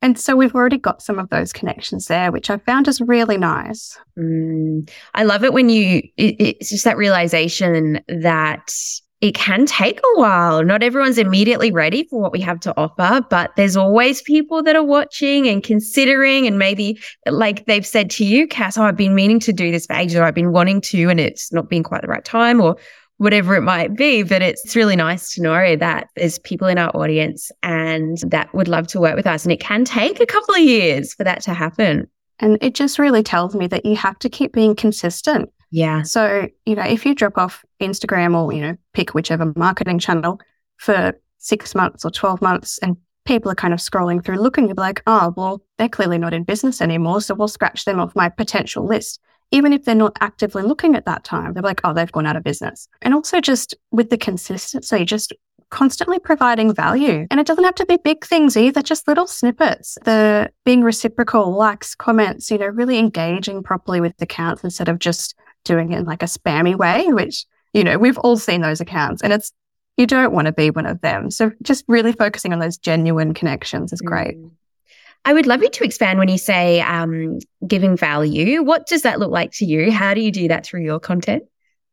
And 0.00 0.18
so 0.18 0.34
we've 0.34 0.54
already 0.54 0.78
got 0.78 1.00
some 1.00 1.20
of 1.20 1.30
those 1.30 1.52
connections 1.52 2.06
there, 2.06 2.32
which 2.32 2.50
I 2.50 2.56
found 2.56 2.88
is 2.88 3.00
really 3.00 3.38
nice. 3.38 3.96
Mm, 4.18 4.90
I 5.14 5.22
love 5.22 5.44
it 5.44 5.52
when 5.52 5.68
you, 5.68 6.02
it, 6.16 6.34
it's 6.40 6.70
just 6.70 6.84
that 6.84 6.96
realization 6.96 8.00
that 8.08 8.74
it 9.22 9.36
can 9.36 9.66
take 9.66 10.00
a 10.00 10.18
while. 10.18 10.64
Not 10.64 10.82
everyone's 10.82 11.16
immediately 11.16 11.70
ready 11.70 12.02
for 12.10 12.20
what 12.20 12.32
we 12.32 12.40
have 12.40 12.58
to 12.60 12.74
offer, 12.76 13.24
but 13.30 13.52
there's 13.56 13.76
always 13.76 14.20
people 14.20 14.64
that 14.64 14.74
are 14.74 14.82
watching 14.84 15.46
and 15.46 15.62
considering. 15.62 16.48
And 16.48 16.58
maybe 16.58 17.00
like 17.26 17.64
they've 17.66 17.86
said 17.86 18.10
to 18.10 18.24
you, 18.24 18.48
Cass, 18.48 18.76
oh, 18.76 18.82
I've 18.82 18.96
been 18.96 19.14
meaning 19.14 19.38
to 19.40 19.52
do 19.52 19.70
this 19.70 19.86
for 19.86 19.94
ages, 19.94 20.16
or 20.16 20.24
I've 20.24 20.34
been 20.34 20.50
wanting 20.50 20.80
to, 20.82 21.08
and 21.08 21.20
it's 21.20 21.52
not 21.52 21.70
been 21.70 21.84
quite 21.84 22.02
the 22.02 22.08
right 22.08 22.24
time, 22.24 22.60
or 22.60 22.76
whatever 23.18 23.54
it 23.54 23.62
might 23.62 23.94
be. 23.94 24.24
But 24.24 24.42
it's 24.42 24.74
really 24.74 24.96
nice 24.96 25.32
to 25.34 25.42
know 25.42 25.76
that 25.76 26.08
there's 26.16 26.40
people 26.40 26.66
in 26.66 26.76
our 26.76 26.90
audience 26.96 27.52
and 27.62 28.18
that 28.26 28.52
would 28.52 28.66
love 28.66 28.88
to 28.88 29.00
work 29.00 29.14
with 29.14 29.28
us. 29.28 29.44
And 29.44 29.52
it 29.52 29.60
can 29.60 29.84
take 29.84 30.18
a 30.18 30.26
couple 30.26 30.56
of 30.56 30.62
years 30.62 31.14
for 31.14 31.22
that 31.22 31.42
to 31.42 31.54
happen. 31.54 32.10
And 32.40 32.58
it 32.60 32.74
just 32.74 32.98
really 32.98 33.22
tells 33.22 33.54
me 33.54 33.68
that 33.68 33.86
you 33.86 33.94
have 33.94 34.18
to 34.18 34.28
keep 34.28 34.52
being 34.52 34.74
consistent. 34.74 35.48
Yeah. 35.72 36.02
So, 36.02 36.48
you 36.66 36.76
know, 36.76 36.82
if 36.82 37.04
you 37.06 37.14
drop 37.14 37.38
off 37.38 37.64
Instagram 37.80 38.36
or, 38.36 38.52
you 38.52 38.60
know, 38.60 38.76
pick 38.92 39.14
whichever 39.14 39.52
marketing 39.56 39.98
channel 39.98 40.38
for 40.76 41.18
six 41.38 41.74
months 41.74 42.04
or 42.04 42.10
12 42.10 42.42
months 42.42 42.78
and 42.78 42.96
people 43.24 43.50
are 43.50 43.56
kind 43.56 43.72
of 43.72 43.80
scrolling 43.80 44.22
through 44.22 44.36
looking, 44.36 44.66
you'll 44.66 44.76
be 44.76 44.82
like, 44.82 45.02
oh, 45.06 45.32
well, 45.34 45.62
they're 45.78 45.88
clearly 45.88 46.18
not 46.18 46.34
in 46.34 46.44
business 46.44 46.82
anymore. 46.82 47.22
So 47.22 47.34
we'll 47.34 47.48
scratch 47.48 47.86
them 47.86 47.98
off 47.98 48.14
my 48.14 48.28
potential 48.28 48.86
list. 48.86 49.18
Even 49.50 49.72
if 49.72 49.84
they're 49.84 49.94
not 49.94 50.16
actively 50.20 50.62
looking 50.62 50.94
at 50.94 51.06
that 51.06 51.24
time, 51.24 51.54
they're 51.54 51.62
like, 51.62 51.80
oh, 51.84 51.94
they've 51.94 52.12
gone 52.12 52.26
out 52.26 52.36
of 52.36 52.44
business. 52.44 52.86
And 53.00 53.14
also 53.14 53.40
just 53.40 53.74
with 53.90 54.10
the 54.10 54.18
consistency, 54.18 55.06
just 55.06 55.32
constantly 55.72 56.18
providing 56.18 56.72
value. 56.72 57.26
And 57.30 57.40
it 57.40 57.46
doesn't 57.46 57.64
have 57.64 57.74
to 57.76 57.86
be 57.86 57.96
big 57.96 58.24
things 58.24 58.56
either, 58.56 58.82
just 58.82 59.08
little 59.08 59.26
snippets. 59.26 59.98
The 60.04 60.52
being 60.64 60.82
reciprocal, 60.82 61.50
likes, 61.50 61.94
comments, 61.94 62.50
you 62.50 62.58
know, 62.58 62.66
really 62.66 62.98
engaging 62.98 63.62
properly 63.62 64.00
with 64.00 64.16
the 64.18 64.24
accounts 64.24 64.62
instead 64.62 64.88
of 64.88 65.00
just 65.00 65.34
doing 65.64 65.90
it 65.92 65.98
in 65.98 66.04
like 66.04 66.22
a 66.22 66.26
spammy 66.26 66.76
way, 66.76 67.06
which, 67.08 67.46
you 67.72 67.82
know, 67.82 67.98
we've 67.98 68.18
all 68.18 68.36
seen 68.36 68.60
those 68.60 68.80
accounts 68.80 69.22
and 69.22 69.32
it's, 69.32 69.50
you 69.96 70.06
don't 70.06 70.32
want 70.32 70.46
to 70.46 70.52
be 70.52 70.70
one 70.70 70.86
of 70.86 71.00
them. 71.00 71.30
So 71.30 71.50
just 71.62 71.84
really 71.88 72.12
focusing 72.12 72.52
on 72.52 72.58
those 72.58 72.76
genuine 72.76 73.34
connections 73.34 73.92
is 73.92 74.00
great. 74.00 74.36
Mm. 74.36 74.50
I 75.24 75.32
would 75.32 75.46
love 75.46 75.62
you 75.62 75.70
to 75.70 75.84
expand 75.84 76.18
when 76.18 76.28
you 76.28 76.38
say 76.38 76.80
um, 76.80 77.38
giving 77.66 77.96
value. 77.96 78.62
What 78.62 78.86
does 78.86 79.02
that 79.02 79.20
look 79.20 79.30
like 79.30 79.52
to 79.52 79.64
you? 79.64 79.90
How 79.90 80.14
do 80.14 80.20
you 80.20 80.32
do 80.32 80.48
that 80.48 80.66
through 80.66 80.82
your 80.82 80.98
content? 80.98 81.44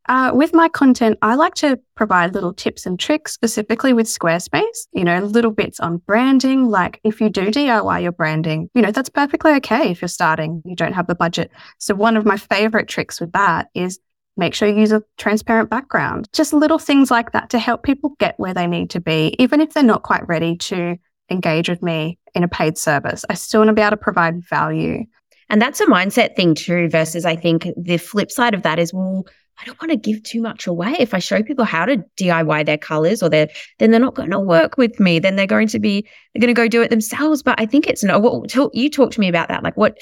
Uh, 0.08 0.32
with 0.34 0.54
my 0.54 0.68
content, 0.70 1.18
I 1.22 1.36
like 1.36 1.54
to 1.56 1.80
provide 1.96 2.34
little 2.34 2.54
tips 2.54 2.86
and 2.86 3.00
tricks, 3.00 3.34
specifically 3.34 3.94
with 3.94 4.08
Squarespace. 4.08 4.88
You 4.92 5.04
know, 5.04 5.20
little 5.20 5.52
bits 5.52 5.80
on 5.80 5.98
branding. 5.98 6.66
Like 6.70 7.00
if 7.04 7.22
you 7.22 7.30
do 7.30 7.52
DIY 7.52 8.02
your 8.02 8.12
branding, 8.12 8.70
you 8.74 8.82
know, 8.82 8.92
that's 8.92 9.10
perfectly 9.10 9.52
okay 9.54 9.92
if 9.92 10.02
you're 10.02 10.10
starting, 10.10 10.64
you 10.66 10.76
don't 10.76 10.94
have 10.94 11.08
the 11.08 11.16
budget. 11.16 11.52
So, 11.78 11.94
one 11.94 12.18
of 12.18 12.26
my 12.26 12.38
favorite 12.38 12.88
tricks 12.88 13.22
with 13.22 13.34
that 13.34 13.68
is 13.76 14.00
make 14.36 14.56
sure 14.56 14.68
you 14.68 14.80
use 14.80 14.92
a 14.92 15.04
transparent 15.18 15.70
background. 15.70 16.28
Just 16.34 16.54
little 16.54 16.80
things 16.80 17.12
like 17.12 17.34
that 17.34 17.50
to 17.52 17.60
help 17.60 17.84
people 17.84 18.16
get 18.20 18.40
where 18.40 18.54
they 18.54 18.66
need 18.66 18.90
to 18.92 19.02
be, 19.02 19.36
even 19.38 19.62
if 19.62 19.74
they're 19.74 19.84
not 19.84 20.04
quite 20.04 20.28
ready 20.28 20.56
to 20.58 20.98
engage 21.30 21.70
with 21.70 21.84
me 21.84 22.18
in 22.34 22.44
a 22.44 22.48
paid 22.48 22.78
service. 22.78 23.24
I 23.30 23.36
still 23.36 23.60
want 23.62 23.70
to 23.70 23.74
be 23.74 23.82
able 23.82 23.92
to 23.92 23.98
provide 23.98 24.44
value. 24.44 25.06
And 25.50 25.62
that's 25.62 25.82
a 25.82 25.86
mindset 25.86 26.36
thing 26.36 26.56
too, 26.56 26.90
versus 26.90 27.26
I 27.26 27.36
think 27.36 27.68
the 27.76 27.98
flip 27.98 28.32
side 28.32 28.54
of 28.54 28.64
that 28.64 28.80
is, 28.80 28.94
well, 28.94 29.26
I 29.62 29.66
don't 29.66 29.80
want 29.82 29.92
to 29.92 29.98
give 29.98 30.24
too 30.24 30.42
much 30.42 30.68
away. 30.68 30.96
If 31.00 31.14
I 31.14 31.20
show 31.20 31.44
people 31.44 31.66
how 31.66 31.86
to 31.86 31.98
DIY 32.18 32.66
their 32.66 32.78
colors 32.78 33.22
or 33.22 33.30
they're, 33.30 33.50
then 33.78 33.92
they're 33.92 34.00
not 34.00 34.16
going 34.16 34.32
to 34.32 34.40
work 34.40 34.78
with 34.78 35.00
me. 35.00 35.20
Then 35.20 35.36
they're 35.36 35.48
going 35.48 35.68
to 35.70 35.80
be, 35.80 36.08
they're 36.34 36.42
going 36.42 36.54
to 36.54 36.60
go 36.60 36.68
do 36.68 36.82
it 36.82 36.90
themselves. 36.90 37.44
But 37.44 37.60
I 37.60 37.66
think 37.66 37.88
it's 37.88 38.04
no, 38.04 38.20
what, 38.20 38.54
you 38.74 38.90
talk 38.90 39.12
to 39.12 39.20
me 39.20 39.28
about 39.28 39.50
that. 39.50 39.64
Like 39.64 39.76
what, 39.76 39.98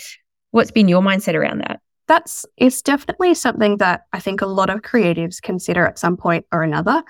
what's 0.51 0.71
been 0.71 0.87
your 0.87 1.01
mindset 1.01 1.33
around 1.33 1.59
that? 1.59 1.81
That's, 2.07 2.45
it's 2.55 2.81
definitely 2.81 3.33
something 3.33 3.77
that 3.77 4.01
I 4.13 4.19
think 4.19 4.41
a 4.41 4.45
lot 4.45 4.69
of 4.69 4.81
creatives 4.81 5.41
consider 5.41 5.85
at 5.85 5.99
some 5.99 6.17
point 6.17 6.45
or 6.51 6.61
another. 6.61 7.03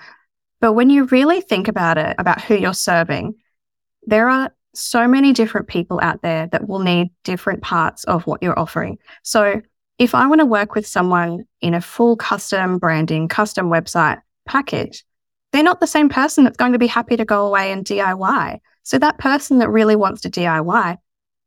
But 0.60 0.72
when 0.72 0.90
you 0.90 1.04
really 1.04 1.40
think 1.40 1.68
about 1.68 1.98
it, 1.98 2.16
about 2.18 2.40
who 2.40 2.56
you're 2.56 2.74
serving, 2.74 3.34
there 4.06 4.28
are 4.28 4.50
so 4.74 5.06
many 5.06 5.32
different 5.32 5.68
people 5.68 6.00
out 6.02 6.22
there 6.22 6.48
that 6.48 6.66
will 6.66 6.80
need 6.80 7.10
different 7.24 7.62
parts 7.62 8.04
of 8.04 8.26
what 8.26 8.42
you're 8.42 8.58
offering. 8.58 8.98
So 9.22 9.60
if 9.98 10.14
I 10.14 10.26
want 10.26 10.40
to 10.40 10.46
work 10.46 10.74
with 10.74 10.86
someone 10.86 11.44
in 11.60 11.74
a 11.74 11.80
full 11.80 12.16
custom 12.16 12.78
branding, 12.78 13.28
custom 13.28 13.68
website 13.68 14.20
package, 14.46 15.04
they're 15.52 15.62
not 15.62 15.80
the 15.80 15.86
same 15.86 16.08
person 16.08 16.44
that's 16.44 16.56
going 16.56 16.72
to 16.72 16.78
be 16.78 16.86
happy 16.86 17.16
to 17.16 17.24
go 17.24 17.46
away 17.46 17.72
and 17.72 17.84
DIY. 17.84 18.58
So 18.84 18.98
that 18.98 19.18
person 19.18 19.58
that 19.58 19.70
really 19.70 19.96
wants 19.96 20.20
to 20.22 20.30
DIY, 20.30 20.96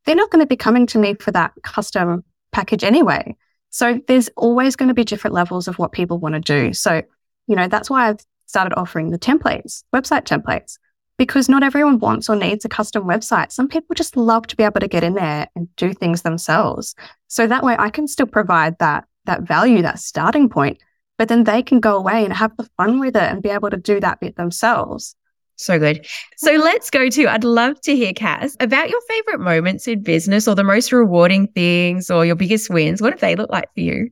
they're 0.05 0.15
not 0.15 0.29
going 0.31 0.43
to 0.43 0.47
be 0.47 0.57
coming 0.57 0.85
to 0.87 0.99
me 0.99 1.13
for 1.15 1.31
that 1.31 1.53
custom 1.63 2.23
package 2.51 2.83
anyway. 2.83 3.35
So 3.69 4.01
there's 4.07 4.29
always 4.35 4.75
going 4.75 4.89
to 4.89 4.93
be 4.93 5.05
different 5.05 5.33
levels 5.33 5.67
of 5.67 5.79
what 5.79 5.93
people 5.93 6.19
want 6.19 6.35
to 6.35 6.41
do. 6.41 6.73
So, 6.73 7.01
you 7.47 7.55
know, 7.55 7.67
that's 7.67 7.89
why 7.89 8.09
I've 8.09 8.19
started 8.47 8.77
offering 8.77 9.11
the 9.11 9.19
templates, 9.19 9.83
website 9.95 10.25
templates 10.25 10.77
because 11.21 11.47
not 11.47 11.61
everyone 11.61 11.99
wants 11.99 12.27
or 12.29 12.35
needs 12.35 12.65
a 12.65 12.67
custom 12.67 13.03
website. 13.03 13.51
Some 13.51 13.67
people 13.67 13.93
just 13.93 14.17
love 14.17 14.47
to 14.47 14.55
be 14.55 14.63
able 14.63 14.79
to 14.79 14.87
get 14.87 15.03
in 15.03 15.13
there 15.13 15.47
and 15.55 15.67
do 15.75 15.93
things 15.93 16.23
themselves. 16.23 16.95
So 17.27 17.45
that 17.45 17.63
way 17.63 17.75
I 17.77 17.91
can 17.91 18.07
still 18.07 18.25
provide 18.25 18.79
that 18.79 19.05
that 19.25 19.43
value, 19.43 19.83
that 19.83 19.99
starting 19.99 20.49
point, 20.49 20.79
but 21.19 21.27
then 21.27 21.43
they 21.43 21.61
can 21.61 21.79
go 21.79 21.95
away 21.95 22.23
and 22.25 22.33
have 22.33 22.57
the 22.57 22.67
fun 22.75 22.99
with 22.99 23.15
it 23.15 23.21
and 23.21 23.43
be 23.43 23.49
able 23.49 23.69
to 23.69 23.77
do 23.77 23.99
that 23.99 24.19
bit 24.19 24.35
themselves. 24.35 25.15
So 25.57 25.77
good. 25.77 26.07
So 26.37 26.53
let's 26.53 26.89
go 26.89 27.07
to, 27.07 27.27
I'd 27.27 27.43
love 27.43 27.79
to 27.81 27.95
hear, 27.95 28.13
Cass, 28.13 28.57
about 28.59 28.89
your 28.89 29.01
favorite 29.07 29.41
moments 29.41 29.87
in 29.87 30.01
business 30.01 30.47
or 30.47 30.55
the 30.55 30.63
most 30.63 30.91
rewarding 30.91 31.49
things 31.49 32.09
or 32.09 32.25
your 32.25 32.35
biggest 32.35 32.71
wins. 32.71 32.99
What 32.99 33.13
do 33.13 33.19
they 33.19 33.35
look 33.35 33.51
like 33.51 33.71
for 33.75 33.81
you? 33.81 34.09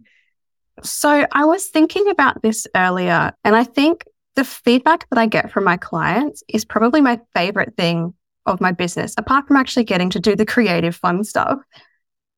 So 0.84 1.26
I 1.32 1.46
was 1.46 1.66
thinking 1.66 2.08
about 2.08 2.44
this 2.44 2.68
earlier, 2.76 3.34
and 3.44 3.56
I 3.56 3.64
think 3.64 4.06
the 4.40 4.46
feedback 4.46 5.06
that 5.10 5.20
I 5.20 5.26
get 5.26 5.52
from 5.52 5.66
my 5.66 5.76
clients 5.76 6.44
is 6.48 6.64
probably 6.64 7.02
my 7.02 7.20
favorite 7.36 7.76
thing 7.76 8.14
of 8.46 8.62
my 8.62 8.72
business, 8.72 9.14
apart 9.18 9.46
from 9.46 9.58
actually 9.58 9.84
getting 9.84 10.10
to 10.12 10.20
do 10.22 10.34
the 10.34 10.46
creative 10.46 10.96
fun 10.96 11.26
stuff. 11.26 11.60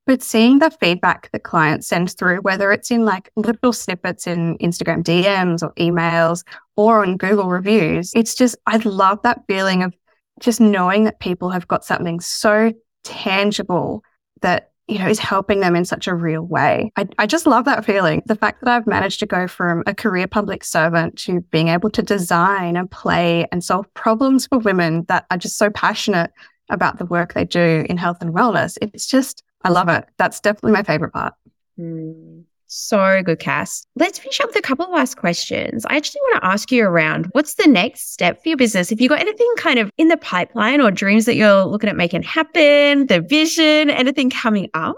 But 0.08 0.24
seeing 0.24 0.58
the 0.58 0.72
feedback 0.72 1.30
that 1.32 1.44
clients 1.44 1.88
send 1.88 2.18
through, 2.18 2.40
whether 2.40 2.72
it's 2.72 2.90
in 2.90 3.06
like 3.06 3.30
little 3.36 3.72
snippets 3.72 4.26
in 4.26 4.58
Instagram 4.58 5.04
DMs 5.04 5.62
or 5.62 5.76
emails 5.76 6.44
or 6.76 7.04
on 7.04 7.18
Google 7.18 7.48
reviews, 7.48 8.14
it's 8.16 8.34
just, 8.34 8.56
I 8.66 8.78
love 8.78 9.20
that 9.22 9.44
feeling 9.48 9.84
of 9.84 9.94
just 10.40 10.60
knowing 10.60 11.04
that 11.04 11.20
people 11.20 11.52
have 11.52 11.68
got 11.68 11.86
something 11.86 12.20
so 12.20 12.74
tangible 13.04 14.04
that 14.42 14.71
you 14.92 15.00
know, 15.00 15.08
is 15.08 15.20
helping 15.20 15.62
them 15.62 15.76
in 15.76 15.86
such 15.86 16.06
a 16.06 16.14
real 16.14 16.42
way. 16.42 16.92
I, 16.98 17.08
I 17.18 17.26
just 17.26 17.48
love 17.48 17.64
that 17.64 17.86
feeling. 17.86 18.22
The 18.26 18.36
fact 18.36 18.60
that 18.62 18.70
I've 18.70 18.86
managed 18.86 19.22
to 19.22 19.26
go 19.26 19.48
from 19.48 19.84
a 19.88 19.96
career 19.96 20.28
public 20.28 20.66
servant 20.66 21.18
to 21.20 21.40
being 21.50 21.70
able 21.70 21.90
to 21.92 22.02
design 22.02 22.76
and 22.76 22.92
play 22.92 23.48
and 23.54 23.64
solve 23.64 23.92
problems 23.94 24.48
for 24.48 24.60
women 24.60 25.06
that 25.08 25.26
are 25.32 25.38
just 25.38 25.58
so 25.58 25.70
passionate 25.70 26.32
about 26.70 27.00
the 27.00 27.06
work 27.06 27.34
they 27.34 27.46
do 27.46 27.86
in 27.90 27.96
health 27.96 28.18
and 28.20 28.34
wellness. 28.34 28.78
It's 28.82 29.08
just, 29.08 29.44
I 29.64 29.70
love 29.70 29.88
it. 29.88 30.06
That's 30.18 30.42
definitely 30.42 30.74
my 30.74 30.84
favorite 30.84 31.14
part. 31.14 31.36
Mm. 31.80 32.44
So 32.74 33.22
good, 33.22 33.40
Cass. 33.40 33.86
Let's 33.98 34.18
finish 34.18 34.40
up 34.40 34.48
with 34.48 34.56
a 34.56 34.62
couple 34.62 34.86
of 34.86 34.92
last 34.92 35.18
questions. 35.18 35.86
I 35.90 35.98
actually 35.98 36.22
want 36.22 36.42
to 36.42 36.48
ask 36.48 36.72
you 36.72 36.86
around 36.86 37.28
what's 37.34 37.56
the 37.56 37.68
next 37.68 38.14
step 38.14 38.42
for 38.42 38.48
your 38.48 38.58
business? 38.58 38.94
If 38.94 39.02
you've 39.02 39.10
got 39.10 39.20
anything 39.20 39.54
kind 39.58 39.78
of 39.78 39.92
in 39.98 40.08
the 40.08 40.16
pipeline 40.16 40.80
or 40.80 40.90
dreams 40.90 41.26
that 41.26 41.36
you're 41.36 41.66
looking 41.66 41.90
at 41.90 41.98
making 41.98 42.24
happen, 42.24 43.08
the 43.08 43.20
vision, 43.20 43.90
anything 43.90 44.30
coming 44.30 44.70
up? 44.74 44.96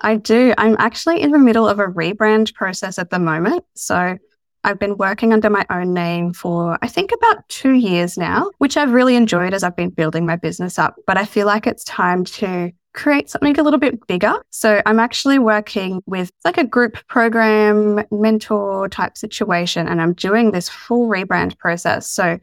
I 0.00 0.16
do. 0.16 0.52
I'm 0.58 0.74
actually 0.80 1.20
in 1.20 1.30
the 1.30 1.38
middle 1.38 1.68
of 1.68 1.78
a 1.78 1.86
rebrand 1.86 2.52
process 2.54 2.98
at 2.98 3.10
the 3.10 3.20
moment. 3.20 3.64
So 3.76 4.18
I've 4.64 4.80
been 4.80 4.96
working 4.96 5.32
under 5.32 5.48
my 5.48 5.64
own 5.70 5.94
name 5.94 6.32
for, 6.32 6.76
I 6.82 6.88
think, 6.88 7.12
about 7.12 7.48
two 7.48 7.74
years 7.74 8.18
now, 8.18 8.50
which 8.58 8.76
I've 8.76 8.90
really 8.90 9.14
enjoyed 9.14 9.54
as 9.54 9.62
I've 9.62 9.76
been 9.76 9.90
building 9.90 10.26
my 10.26 10.34
business 10.34 10.76
up. 10.76 10.96
But 11.06 11.18
I 11.18 11.24
feel 11.24 11.46
like 11.46 11.68
it's 11.68 11.84
time 11.84 12.24
to 12.24 12.72
create 12.96 13.30
something 13.30 13.58
a 13.58 13.62
little 13.62 13.78
bit 13.78 14.04
bigger. 14.06 14.34
So 14.50 14.82
I'm 14.86 14.98
actually 14.98 15.38
working 15.38 16.02
with 16.06 16.30
like 16.44 16.58
a 16.58 16.66
group 16.66 16.96
program 17.06 18.04
mentor 18.10 18.88
type 18.88 19.16
situation 19.16 19.86
and 19.86 20.00
I'm 20.00 20.14
doing 20.14 20.50
this 20.50 20.68
full 20.68 21.08
rebrand 21.08 21.58
process. 21.58 22.10
So 22.10 22.38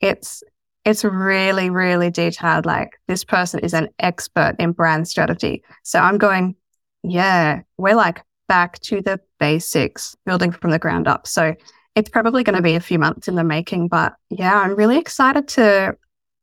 it's 0.00 0.42
it's 0.84 1.04
really, 1.04 1.70
really 1.70 2.10
detailed. 2.10 2.66
Like 2.66 2.98
this 3.06 3.22
person 3.22 3.60
is 3.60 3.72
an 3.72 3.88
expert 4.00 4.56
in 4.58 4.72
brand 4.72 5.06
strategy. 5.06 5.62
So 5.84 6.00
I'm 6.00 6.18
going, 6.18 6.56
yeah, 7.04 7.62
we're 7.78 7.94
like 7.94 8.22
back 8.48 8.80
to 8.80 9.00
the 9.00 9.20
basics, 9.38 10.16
building 10.26 10.50
from 10.50 10.72
the 10.72 10.80
ground 10.80 11.06
up. 11.06 11.28
So 11.28 11.54
it's 11.94 12.10
probably 12.10 12.42
going 12.42 12.56
to 12.56 12.62
be 12.62 12.74
a 12.74 12.80
few 12.80 12.98
months 12.98 13.28
in 13.28 13.36
the 13.36 13.44
making, 13.44 13.88
but 13.88 14.14
yeah, 14.28 14.58
I'm 14.58 14.74
really 14.74 14.98
excited 14.98 15.46
to 15.48 15.96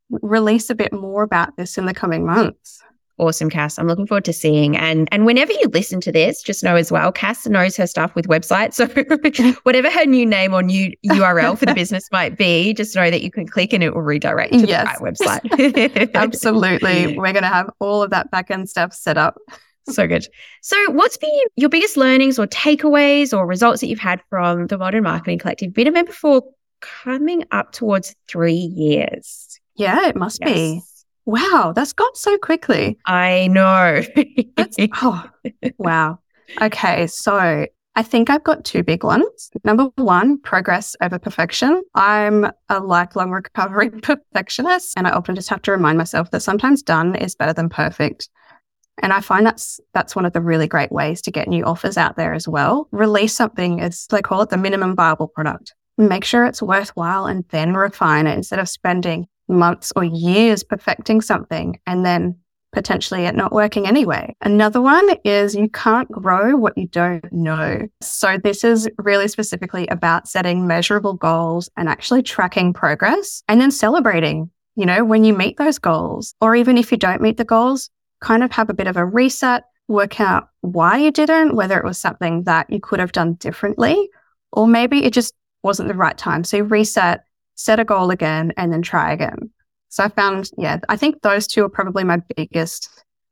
release 0.10 0.70
a 0.70 0.76
bit 0.76 0.94
more 0.94 1.24
about 1.24 1.58
this 1.58 1.78
in 1.78 1.86
the 1.86 1.94
coming 1.94 2.26
months. 2.26 2.82
Awesome, 3.20 3.50
Cass. 3.50 3.78
I'm 3.78 3.88
looking 3.88 4.08
forward 4.08 4.24
to 4.26 4.34
seeing. 4.34 4.78
And 4.78 5.10
and 5.12 5.26
whenever 5.26 5.52
you 5.52 5.68
listen 5.74 6.00
to 6.02 6.12
this, 6.12 6.42
just 6.42 6.64
know 6.64 6.78
as 6.78 6.92
well, 6.92 7.12
Cass 7.12 7.46
knows 7.46 7.76
her 7.76 7.86
stuff 7.86 8.16
with 8.16 8.28
websites. 8.28 8.76
So 8.76 8.88
whatever 9.64 9.92
her 9.92 10.06
new 10.06 10.26
name 10.26 10.54
or 10.54 10.64
new 10.64 10.94
URL 11.06 11.58
for 11.58 11.66
the 11.66 11.74
business 11.76 12.08
might 12.12 12.38
be, 12.38 12.74
just 12.74 12.96
know 12.96 13.12
that 13.12 13.22
you 13.22 13.30
can 13.30 13.46
click 13.46 13.74
and 13.74 13.84
it 13.84 13.94
will 13.94 14.02
redirect 14.02 14.54
to 14.54 14.66
yes. 14.66 14.98
the 14.98 15.04
right 15.04 15.14
website. 15.14 16.12
Absolutely. 16.16 17.18
We're 17.18 17.34
going 17.34 17.44
to 17.44 17.50
have 17.50 17.70
all 17.80 18.02
of 18.02 18.10
that 18.12 18.32
backend 18.32 18.70
stuff 18.70 18.94
set 18.94 19.18
up. 19.18 19.38
So 19.90 20.08
good. 20.08 20.26
So, 20.62 20.92
what's 20.92 21.18
been 21.18 21.30
your 21.56 21.70
biggest 21.70 21.98
learnings 21.98 22.40
or 22.40 22.48
takeaways 22.48 23.36
or 23.36 23.46
results 23.46 23.82
that 23.82 23.88
you've 23.88 24.00
had 24.00 24.22
from 24.30 24.68
the 24.68 24.78
Modern 24.78 25.04
Marketing 25.04 25.40
Collective? 25.40 25.74
Been 25.74 25.88
a 25.88 25.92
member 25.92 26.12
for 26.12 26.44
coming 26.80 27.44
up 27.52 27.74
towards 27.74 28.16
three 28.28 28.54
years. 28.54 29.60
Yeah, 29.76 30.08
it 30.08 30.16
must 30.16 30.40
yes. 30.42 30.54
be. 30.54 30.82
Wow, 31.26 31.74
that's 31.76 31.94
gone 31.94 32.16
so 32.16 32.38
quickly. 32.38 32.98
I 33.06 33.48
know. 33.48 34.02
oh, 35.02 35.30
wow. 35.78 36.20
Okay, 36.62 37.08
so 37.08 37.68
I 37.96 38.04
think 38.04 38.30
I've 38.30 38.44
got 38.44 38.64
two 38.64 38.82
big 38.84 39.04
ones. 39.04 39.52
Number 39.64 39.90
one, 39.96 40.40
progress 40.40 40.96
over 41.02 41.20
perfection. 41.20 41.82
I'm 41.96 42.50
a 42.70 42.80
lifelong 42.80 43.32
recovering 43.32 43.92
perfectionist, 44.02 44.94
and 44.96 45.06
I 45.06 45.12
often 45.12 45.36
just 45.36 45.50
have 45.50 45.62
to 45.64 45.72
remind 45.72 45.98
myself 45.98 46.32
that 46.32 46.42
sometimes 46.42 46.82
done 46.82 47.16
is 47.16 47.36
better 47.36 47.54
than 47.54 47.70
perfect. 47.70 48.30
And 49.02 49.14
I 49.14 49.22
find 49.22 49.46
that's 49.46 49.80
that's 49.94 50.16
one 50.16 50.26
of 50.26 50.34
the 50.34 50.42
really 50.42 50.68
great 50.68 50.92
ways 50.92 51.22
to 51.24 51.32
get 51.32 51.48
new 51.48 51.64
offers 51.66 51.98
out 51.98 52.16
there 52.16 52.34
as 52.34 52.48
well. 52.48 52.88
Release 52.92 53.36
something 53.36 53.82
as 53.82 54.08
they 54.08 54.22
call 54.22 54.42
it 54.42 54.50
the 54.50 54.58
minimum 54.58 54.96
viable 54.96 55.28
product. 55.28 55.74
Make 55.98 56.24
sure 56.24 56.46
it's 56.46 56.62
worthwhile 56.62 57.26
and 57.26 57.44
then 57.50 57.74
refine 57.74 58.28
it 58.28 58.38
instead 58.38 58.60
of 58.60 58.70
spending 58.70 59.28
months 59.50 59.92
or 59.96 60.04
years 60.04 60.64
perfecting 60.64 61.22
something 61.22 61.80
and 61.88 62.06
then 62.06 62.36
potentially 62.72 63.26
it 63.26 63.36
not 63.36 63.52
working 63.52 63.88
anyway. 63.88 64.36
Another 64.42 64.82
one 64.82 65.10
is 65.24 65.56
you 65.56 65.70
can't 65.70 66.12
grow 66.12 66.56
what 66.56 66.78
you 66.78 66.88
don't 66.88 67.32
know. 67.34 67.88
So 68.02 68.38
this 68.38 68.64
is 68.64 68.88
really 69.00 69.28
specifically 69.28 69.88
about 69.88 70.28
setting 70.28 70.68
measurable 70.68 71.16
goals 71.16 71.70
and 71.78 71.90
actually 71.90 72.22
tracking 72.22 72.74
progress 72.74 73.44
and 73.48 73.60
then 73.60 73.72
celebrating, 73.72 74.52
you 74.76 74.86
know, 74.86 75.04
when 75.04 75.24
you 75.24 75.34
meet 75.34 75.58
those 75.58 75.80
goals. 75.80 76.36
Or 76.42 76.56
even 76.56 76.78
if 76.78 76.92
you 76.92 76.98
don't 76.98 77.22
meet 77.22 77.38
the 77.38 77.46
goals, 77.46 77.90
kind 78.22 78.44
of 78.44 78.52
have 78.52 78.70
a 78.70 78.76
bit 78.76 78.88
of 78.88 78.98
a 78.98 79.06
reset, 79.06 79.64
work 79.88 80.22
out 80.22 80.50
why 80.62 80.98
you 80.98 81.12
didn't, 81.12 81.56
whether 81.56 81.78
it 81.80 81.86
was 81.86 81.98
something 81.98 82.44
that 82.44 82.70
you 82.70 82.80
could 82.80 83.00
have 83.00 83.12
done 83.12 83.34
differently, 83.36 84.10
or 84.52 84.68
maybe 84.68 85.04
it 85.04 85.14
just 85.14 85.34
wasn't 85.64 85.88
the 85.88 85.96
right 85.96 86.18
time. 86.18 86.44
So 86.44 86.60
reset, 86.60 87.24
set 87.60 87.80
a 87.80 87.86
goal 87.86 88.10
again, 88.10 88.54
and 88.58 88.72
then 88.72 88.82
try 88.82 89.12
again. 89.12 89.52
So 89.90 90.04
I 90.04 90.08
found, 90.10 90.50
yeah, 90.58 90.80
I 90.88 90.96
think 90.96 91.22
those 91.22 91.46
two 91.46 91.64
are 91.66 91.70
probably 91.70 92.04
my 92.04 92.22
biggest 92.36 92.90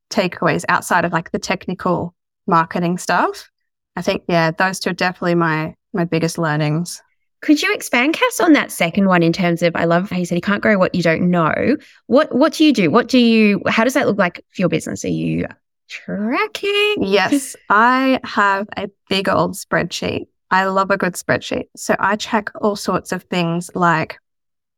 takeaways 0.09 0.65
outside 0.67 1.05
of 1.05 1.13
like 1.13 1.31
the 1.31 1.39
technical 1.39 2.13
marketing 2.45 2.97
stuff. 2.97 3.49
I 3.95 4.01
think, 4.01 4.23
yeah, 4.27 4.51
those 4.51 4.79
two 4.79 4.89
are 4.89 4.93
definitely 4.93 5.35
my 5.35 5.75
my 5.93 6.03
biggest 6.03 6.37
learnings. 6.37 7.01
Could 7.41 7.61
you 7.61 7.73
expand, 7.73 8.15
Cass, 8.15 8.39
on 8.39 8.53
that 8.53 8.71
second 8.71 9.07
one 9.07 9.23
in 9.23 9.31
terms 9.31 9.61
of 9.61 9.75
I 9.75 9.85
love 9.85 10.09
how 10.09 10.17
you 10.17 10.25
said 10.25 10.35
you 10.35 10.41
can't 10.41 10.61
grow 10.61 10.77
what 10.77 10.93
you 10.93 11.03
don't 11.03 11.29
know. 11.29 11.77
What 12.07 12.35
what 12.35 12.53
do 12.53 12.65
you 12.65 12.73
do? 12.73 12.91
What 12.91 13.07
do 13.07 13.19
you 13.19 13.61
how 13.67 13.83
does 13.83 13.93
that 13.93 14.07
look 14.07 14.17
like 14.17 14.43
for 14.49 14.61
your 14.61 14.69
business? 14.69 15.05
Are 15.05 15.09
you 15.09 15.45
tracking? 15.87 16.95
Yes, 16.99 17.55
I 17.69 18.19
have 18.23 18.67
a 18.75 18.89
big 19.07 19.29
old 19.29 19.53
spreadsheet. 19.53 20.27
I 20.51 20.65
love 20.65 20.91
a 20.91 20.97
good 20.97 21.13
spreadsheet. 21.13 21.65
So 21.75 21.95
I 21.99 22.15
check 22.15 22.49
all 22.61 22.75
sorts 22.75 23.11
of 23.11 23.23
things 23.23 23.69
like 23.75 24.17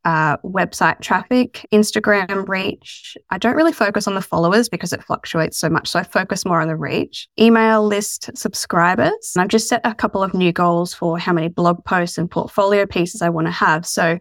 uh, 0.05 0.37
website 0.37 1.01
traffic, 1.01 1.67
Instagram 1.71 2.47
reach. 2.47 3.17
I 3.29 3.37
don't 3.37 3.55
really 3.55 3.73
focus 3.73 4.07
on 4.07 4.15
the 4.15 4.21
followers 4.21 4.69
because 4.69 4.93
it 4.93 5.03
fluctuates 5.03 5.57
so 5.57 5.69
much. 5.69 5.89
So 5.89 5.99
I 5.99 6.03
focus 6.03 6.45
more 6.45 6.61
on 6.61 6.67
the 6.67 6.75
reach, 6.75 7.27
email 7.39 7.85
list 7.85 8.29
subscribers. 8.35 9.33
And 9.35 9.41
I've 9.41 9.49
just 9.49 9.67
set 9.67 9.81
a 9.83 9.93
couple 9.93 10.23
of 10.23 10.33
new 10.33 10.51
goals 10.51 10.93
for 10.93 11.19
how 11.19 11.33
many 11.33 11.49
blog 11.49 11.83
posts 11.85 12.17
and 12.17 12.31
portfolio 12.31 12.85
pieces 12.85 13.21
I 13.21 13.29
want 13.29 13.47
to 13.47 13.51
have. 13.51 13.85
So 13.85 14.19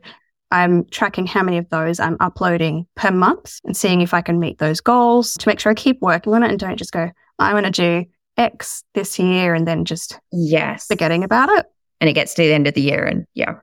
I'm 0.51 0.85
tracking 0.87 1.27
how 1.27 1.43
many 1.43 1.59
of 1.59 1.69
those 1.71 2.01
I'm 2.01 2.17
uploading 2.21 2.87
per 2.95 3.11
month 3.11 3.61
and 3.65 3.77
seeing 3.77 4.01
if 4.01 4.15
I 4.15 4.21
can 4.21 4.41
meet 4.41 4.59
those 4.59 4.81
goals 4.81 5.35
to 5.35 5.49
make 5.49 5.61
sure 5.61 5.71
I 5.71 5.75
keep 5.75 6.01
working 6.01 6.35
on 6.35 6.43
it 6.43 6.51
and 6.51 6.59
don't 6.59 6.77
just 6.77 6.93
go, 6.93 7.11
I 7.39 7.55
want 7.55 7.67
to 7.67 7.73
do 7.73 8.07
X 8.39 8.85
this 8.95 9.19
year 9.19 9.55
and 9.55 9.67
then 9.67 9.85
just 9.85 10.19
yes 10.33 10.87
forgetting 10.87 11.25
about 11.25 11.51
it. 11.51 11.67
And 12.01 12.09
it 12.09 12.15
gets 12.15 12.35
to 12.35 12.43
the 12.43 12.53
end 12.53 12.67
of 12.67 12.75
the 12.75 12.81
year 12.81 13.05
and 13.05 13.27
yeah. 13.35 13.57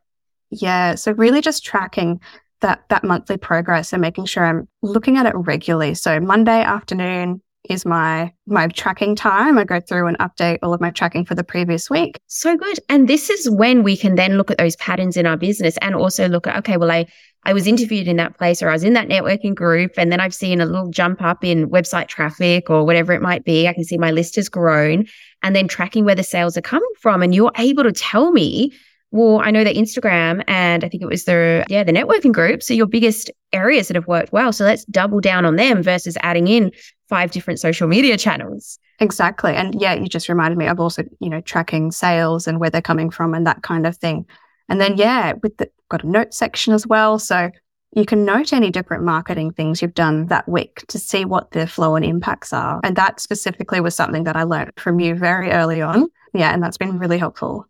Yeah. 0.52 0.96
So 0.96 1.14
really 1.14 1.42
just 1.42 1.66
tracking 1.66 2.20
that 2.62 2.84
that 2.90 3.04
monthly 3.04 3.38
progress 3.38 3.94
and 3.94 4.02
making 4.02 4.26
sure 4.26 4.46
I'm 4.46 4.68
looking 4.82 5.18
at 5.18 5.26
it 5.26 5.36
regularly. 5.36 5.94
So 5.96 6.20
Monday 6.20 6.62
afternoon 6.62 7.42
is 7.70 7.86
my 7.86 8.32
my 8.48 8.68
tracking 8.68 9.16
time. 9.16 9.58
I 9.58 9.64
go 9.64 9.80
through 9.80 10.08
and 10.08 10.18
update 10.20 10.60
all 10.62 10.74
of 10.74 10.82
my 10.82 10.92
tracking 10.92 11.26
for 11.26 11.36
the 11.36 11.44
previous 11.44 11.90
week. 11.90 12.18
So 12.28 12.56
good. 12.56 12.80
And 12.90 13.08
this 13.08 13.30
is 13.30 13.50
when 13.50 13.84
we 13.84 13.98
can 13.98 14.16
then 14.16 14.38
look 14.38 14.52
at 14.52 14.58
those 14.58 14.76
patterns 14.78 15.18
in 15.18 15.26
our 15.26 15.38
business 15.38 15.78
and 15.78 15.96
also 15.96 16.28
look 16.28 16.48
at 16.48 16.58
okay, 16.58 16.78
well 16.78 16.92
I 16.92 17.06
I 17.48 17.54
was 17.54 17.68
interviewed 17.68 18.08
in 18.08 18.18
that 18.18 18.38
place 18.38 18.64
or 18.64 18.70
I 18.70 18.74
was 18.74 18.84
in 18.84 18.94
that 18.94 19.08
networking 19.08 19.54
group 19.54 19.92
and 19.98 20.12
then 20.12 20.20
I've 20.20 20.34
seen 20.34 20.62
a 20.62 20.66
little 20.66 20.90
jump 20.90 21.22
up 21.22 21.44
in 21.44 21.70
website 21.70 22.08
traffic 22.08 22.70
or 22.70 22.84
whatever 22.84 23.14
it 23.14 23.22
might 23.22 23.46
be. 23.46 23.68
I 23.68 23.74
can 23.74 23.84
see 23.84 23.98
my 23.98 24.12
list 24.12 24.36
has 24.36 24.50
grown 24.50 25.06
and 25.44 25.56
then 25.56 25.68
tracking 25.68 26.06
where 26.06 26.16
the 26.16 26.24
sales 26.24 26.58
are 26.58 26.62
coming 26.62 26.92
from 27.00 27.22
and 27.22 27.36
you're 27.36 27.52
able 27.58 27.84
to 27.84 27.92
tell 27.92 28.32
me 28.32 28.74
well, 29.16 29.40
I 29.42 29.50
know 29.50 29.64
that 29.64 29.78
Instagram 29.78 30.44
and 30.46 30.84
I 30.84 30.90
think 30.90 31.02
it 31.02 31.08
was 31.08 31.24
the 31.24 31.66
yeah, 31.70 31.86
the 31.86 31.94
networking 31.94 32.34
group. 32.34 32.62
So 32.62 32.74
your 32.74 32.86
biggest 32.86 33.32
areas 33.54 33.88
that 33.88 33.96
have 33.96 34.08
worked 34.08 34.34
well. 34.34 34.52
So 34.52 34.66
let's 34.66 34.84
double 34.86 35.22
down 35.22 35.46
on 35.46 35.56
them 35.56 35.82
versus 35.82 36.18
adding 36.22 36.50
in 36.50 36.72
five 37.08 37.32
different 37.32 37.62
social 37.62 37.88
media 37.88 38.18
channels. 38.26 38.78
Exactly. 39.00 39.54
And 39.54 39.80
yeah, 39.80 39.94
you 39.94 40.08
just 40.08 40.28
reminded 40.28 40.58
me 40.58 40.68
of 40.68 40.82
also, 40.82 41.04
you 41.20 41.30
know, 41.30 41.40
tracking 41.40 41.92
sales 41.92 42.46
and 42.46 42.60
where 42.60 42.70
they're 42.70 42.82
coming 42.82 43.10
from 43.10 43.34
and 43.34 43.48
that 43.48 43.64
kind 43.64 43.88
of 43.88 43.96
thing. 43.96 44.26
And 44.68 44.82
then 44.82 44.98
yeah, 44.98 45.34
with 45.42 45.56
the 45.58 45.70
got 45.90 46.04
a 46.04 46.10
note 46.10 46.34
section 46.34 46.74
as 46.74 46.86
well. 46.86 47.18
So 47.18 47.52
you 47.96 48.06
can 48.06 48.26
note 48.26 48.52
any 48.52 48.70
different 48.70 49.06
marketing 49.06 49.52
things 49.54 49.82
you've 49.82 49.94
done 49.94 50.26
that 50.28 50.50
week 50.50 50.84
to 50.88 51.00
see 51.00 51.24
what 51.24 51.52
the 51.52 51.68
flow 51.68 51.96
and 51.96 52.04
impacts 52.04 52.52
are. 52.52 52.82
And 52.84 52.98
that 52.98 53.22
specifically 53.22 53.80
was 53.80 53.96
something 53.96 54.26
that 54.26 54.36
I 54.36 54.44
learned 54.44 54.72
from 54.76 55.00
you 55.00 55.16
very 55.16 55.52
early 55.52 55.82
on. 55.82 56.08
Yeah, 56.34 56.54
and 56.54 56.62
that's 56.62 56.78
been 56.78 57.00
really 57.00 57.18
helpful. 57.18 57.66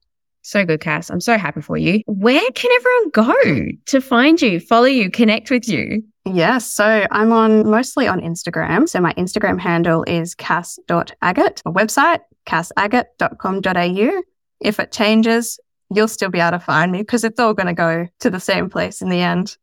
So 0.45 0.63
good, 0.63 0.79
Cass. 0.79 1.09
I'm 1.09 1.21
so 1.21 1.39
happy 1.39 1.59
for 1.59 1.75
you. 1.75 2.01
Where 2.05 2.51
can 2.53 2.71
everyone 2.75 3.09
go 3.09 3.71
to 3.87 3.99
find 3.99 4.39
you, 4.39 4.59
follow 4.59 4.85
you, 4.85 5.09
connect 5.09 5.49
with 5.49 5.67
you? 5.67 6.03
Yes. 6.23 6.71
So 6.71 7.07
I'm 7.09 7.31
on 7.31 7.67
mostly 7.67 8.07
on 8.07 8.21
Instagram. 8.21 8.87
So 8.87 9.01
my 9.01 9.11
Instagram 9.13 9.59
handle 9.59 10.03
is 10.05 10.35
cass.aggett. 10.35 11.63
A 11.65 11.71
website, 11.71 12.19
cassaggett.com.au. 12.45 14.21
If 14.61 14.79
it 14.79 14.91
changes, 14.91 15.59
you'll 15.91 16.07
still 16.07 16.29
be 16.29 16.39
able 16.39 16.51
to 16.51 16.63
find 16.63 16.91
me 16.91 16.99
because 16.99 17.23
it's 17.23 17.39
all 17.39 17.55
going 17.55 17.65
to 17.65 17.73
go 17.73 18.07
to 18.19 18.29
the 18.29 18.39
same 18.39 18.69
place 18.69 19.01
in 19.01 19.09
the 19.09 19.21
end. 19.21 19.57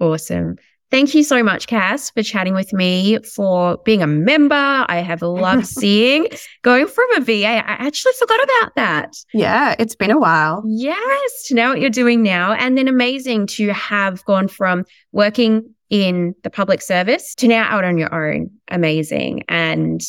Awesome. 0.00 0.56
Thank 0.90 1.14
you 1.14 1.24
so 1.24 1.42
much, 1.42 1.66
Cass, 1.66 2.10
for 2.10 2.22
chatting 2.22 2.54
with 2.54 2.72
me, 2.72 3.18
for 3.18 3.78
being 3.84 4.02
a 4.02 4.06
member. 4.06 4.54
I 4.54 5.02
have 5.04 5.22
loved 5.22 5.66
seeing 5.80 6.28
going 6.62 6.86
from 6.86 7.10
a 7.16 7.20
VA. 7.20 7.46
I 7.46 7.86
actually 7.86 8.12
forgot 8.18 8.44
about 8.44 8.74
that. 8.76 9.16
Yeah, 9.32 9.74
it's 9.78 9.96
been 9.96 10.10
a 10.12 10.18
while. 10.18 10.62
Yes, 10.66 11.44
to 11.48 11.54
know 11.54 11.70
what 11.70 11.80
you're 11.80 11.90
doing 11.90 12.22
now. 12.22 12.52
And 12.52 12.78
then 12.78 12.86
amazing 12.86 13.48
to 13.48 13.72
have 13.72 14.24
gone 14.24 14.46
from 14.46 14.84
working 15.12 15.74
in 15.90 16.34
the 16.42 16.50
public 16.50 16.80
service 16.80 17.34
to 17.36 17.48
now 17.48 17.64
out 17.64 17.84
on 17.84 17.98
your 17.98 18.14
own. 18.14 18.50
Amazing. 18.68 19.42
And 19.48 20.00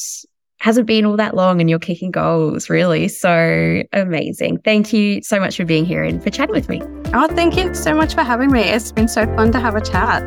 hasn't 0.60 0.88
been 0.88 1.06
all 1.06 1.18
that 1.18 1.36
long 1.36 1.62
and 1.62 1.70
you're 1.70 1.80
kicking 1.80 2.12
goals, 2.12 2.70
really. 2.70 3.08
So 3.08 3.84
amazing. 3.94 4.60
Thank 4.60 4.94
you 4.94 5.22
so 5.22 5.40
much 5.40 5.58
for 5.58 5.66
being 5.66 5.86
here 5.86 6.04
and 6.04 6.24
for 6.24 6.30
chatting 6.30 6.56
with 6.56 6.70
me. 6.70 6.82
Oh, 7.14 7.28
thank 7.28 7.56
you 7.56 7.74
so 7.74 7.94
much 7.94 8.14
for 8.14 8.24
having 8.24 8.52
me. 8.52 8.62
It's 8.62 8.92
been 8.92 9.08
so 9.08 9.26
fun 9.36 9.52
to 9.52 9.60
have 9.60 9.76
a 9.76 9.82
chat. 9.82 10.24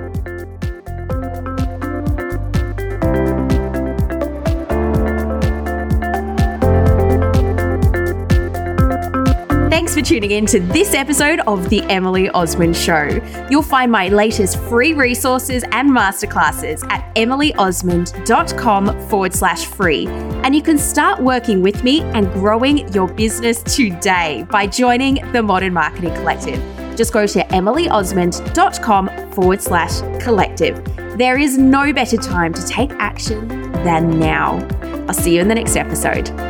For 9.98 10.04
tuning 10.04 10.30
in 10.30 10.46
to 10.46 10.60
this 10.60 10.94
episode 10.94 11.40
of 11.48 11.68
The 11.70 11.82
Emily 11.84 12.30
Osmond 12.30 12.76
Show. 12.76 13.20
You'll 13.50 13.62
find 13.62 13.90
my 13.90 14.06
latest 14.06 14.56
free 14.68 14.92
resources 14.92 15.64
and 15.72 15.90
masterclasses 15.90 16.88
at 16.88 17.12
emilyosmond.com 17.16 19.08
forward 19.08 19.34
slash 19.34 19.66
free. 19.66 20.06
And 20.06 20.54
you 20.54 20.62
can 20.62 20.78
start 20.78 21.20
working 21.20 21.62
with 21.62 21.82
me 21.82 22.02
and 22.02 22.32
growing 22.32 22.86
your 22.92 23.08
business 23.08 23.60
today 23.64 24.46
by 24.48 24.68
joining 24.68 25.14
the 25.32 25.42
Modern 25.42 25.72
Marketing 25.72 26.14
Collective. 26.14 26.62
Just 26.96 27.12
go 27.12 27.26
to 27.26 27.40
emilyosmond.com 27.40 29.32
forward 29.32 29.60
slash 29.60 30.00
collective. 30.22 30.80
There 31.18 31.38
is 31.38 31.58
no 31.58 31.92
better 31.92 32.18
time 32.18 32.54
to 32.54 32.64
take 32.64 32.92
action 33.00 33.48
than 33.82 34.20
now. 34.20 34.64
I'll 35.08 35.14
see 35.14 35.34
you 35.34 35.40
in 35.40 35.48
the 35.48 35.56
next 35.56 35.74
episode. 35.74 36.47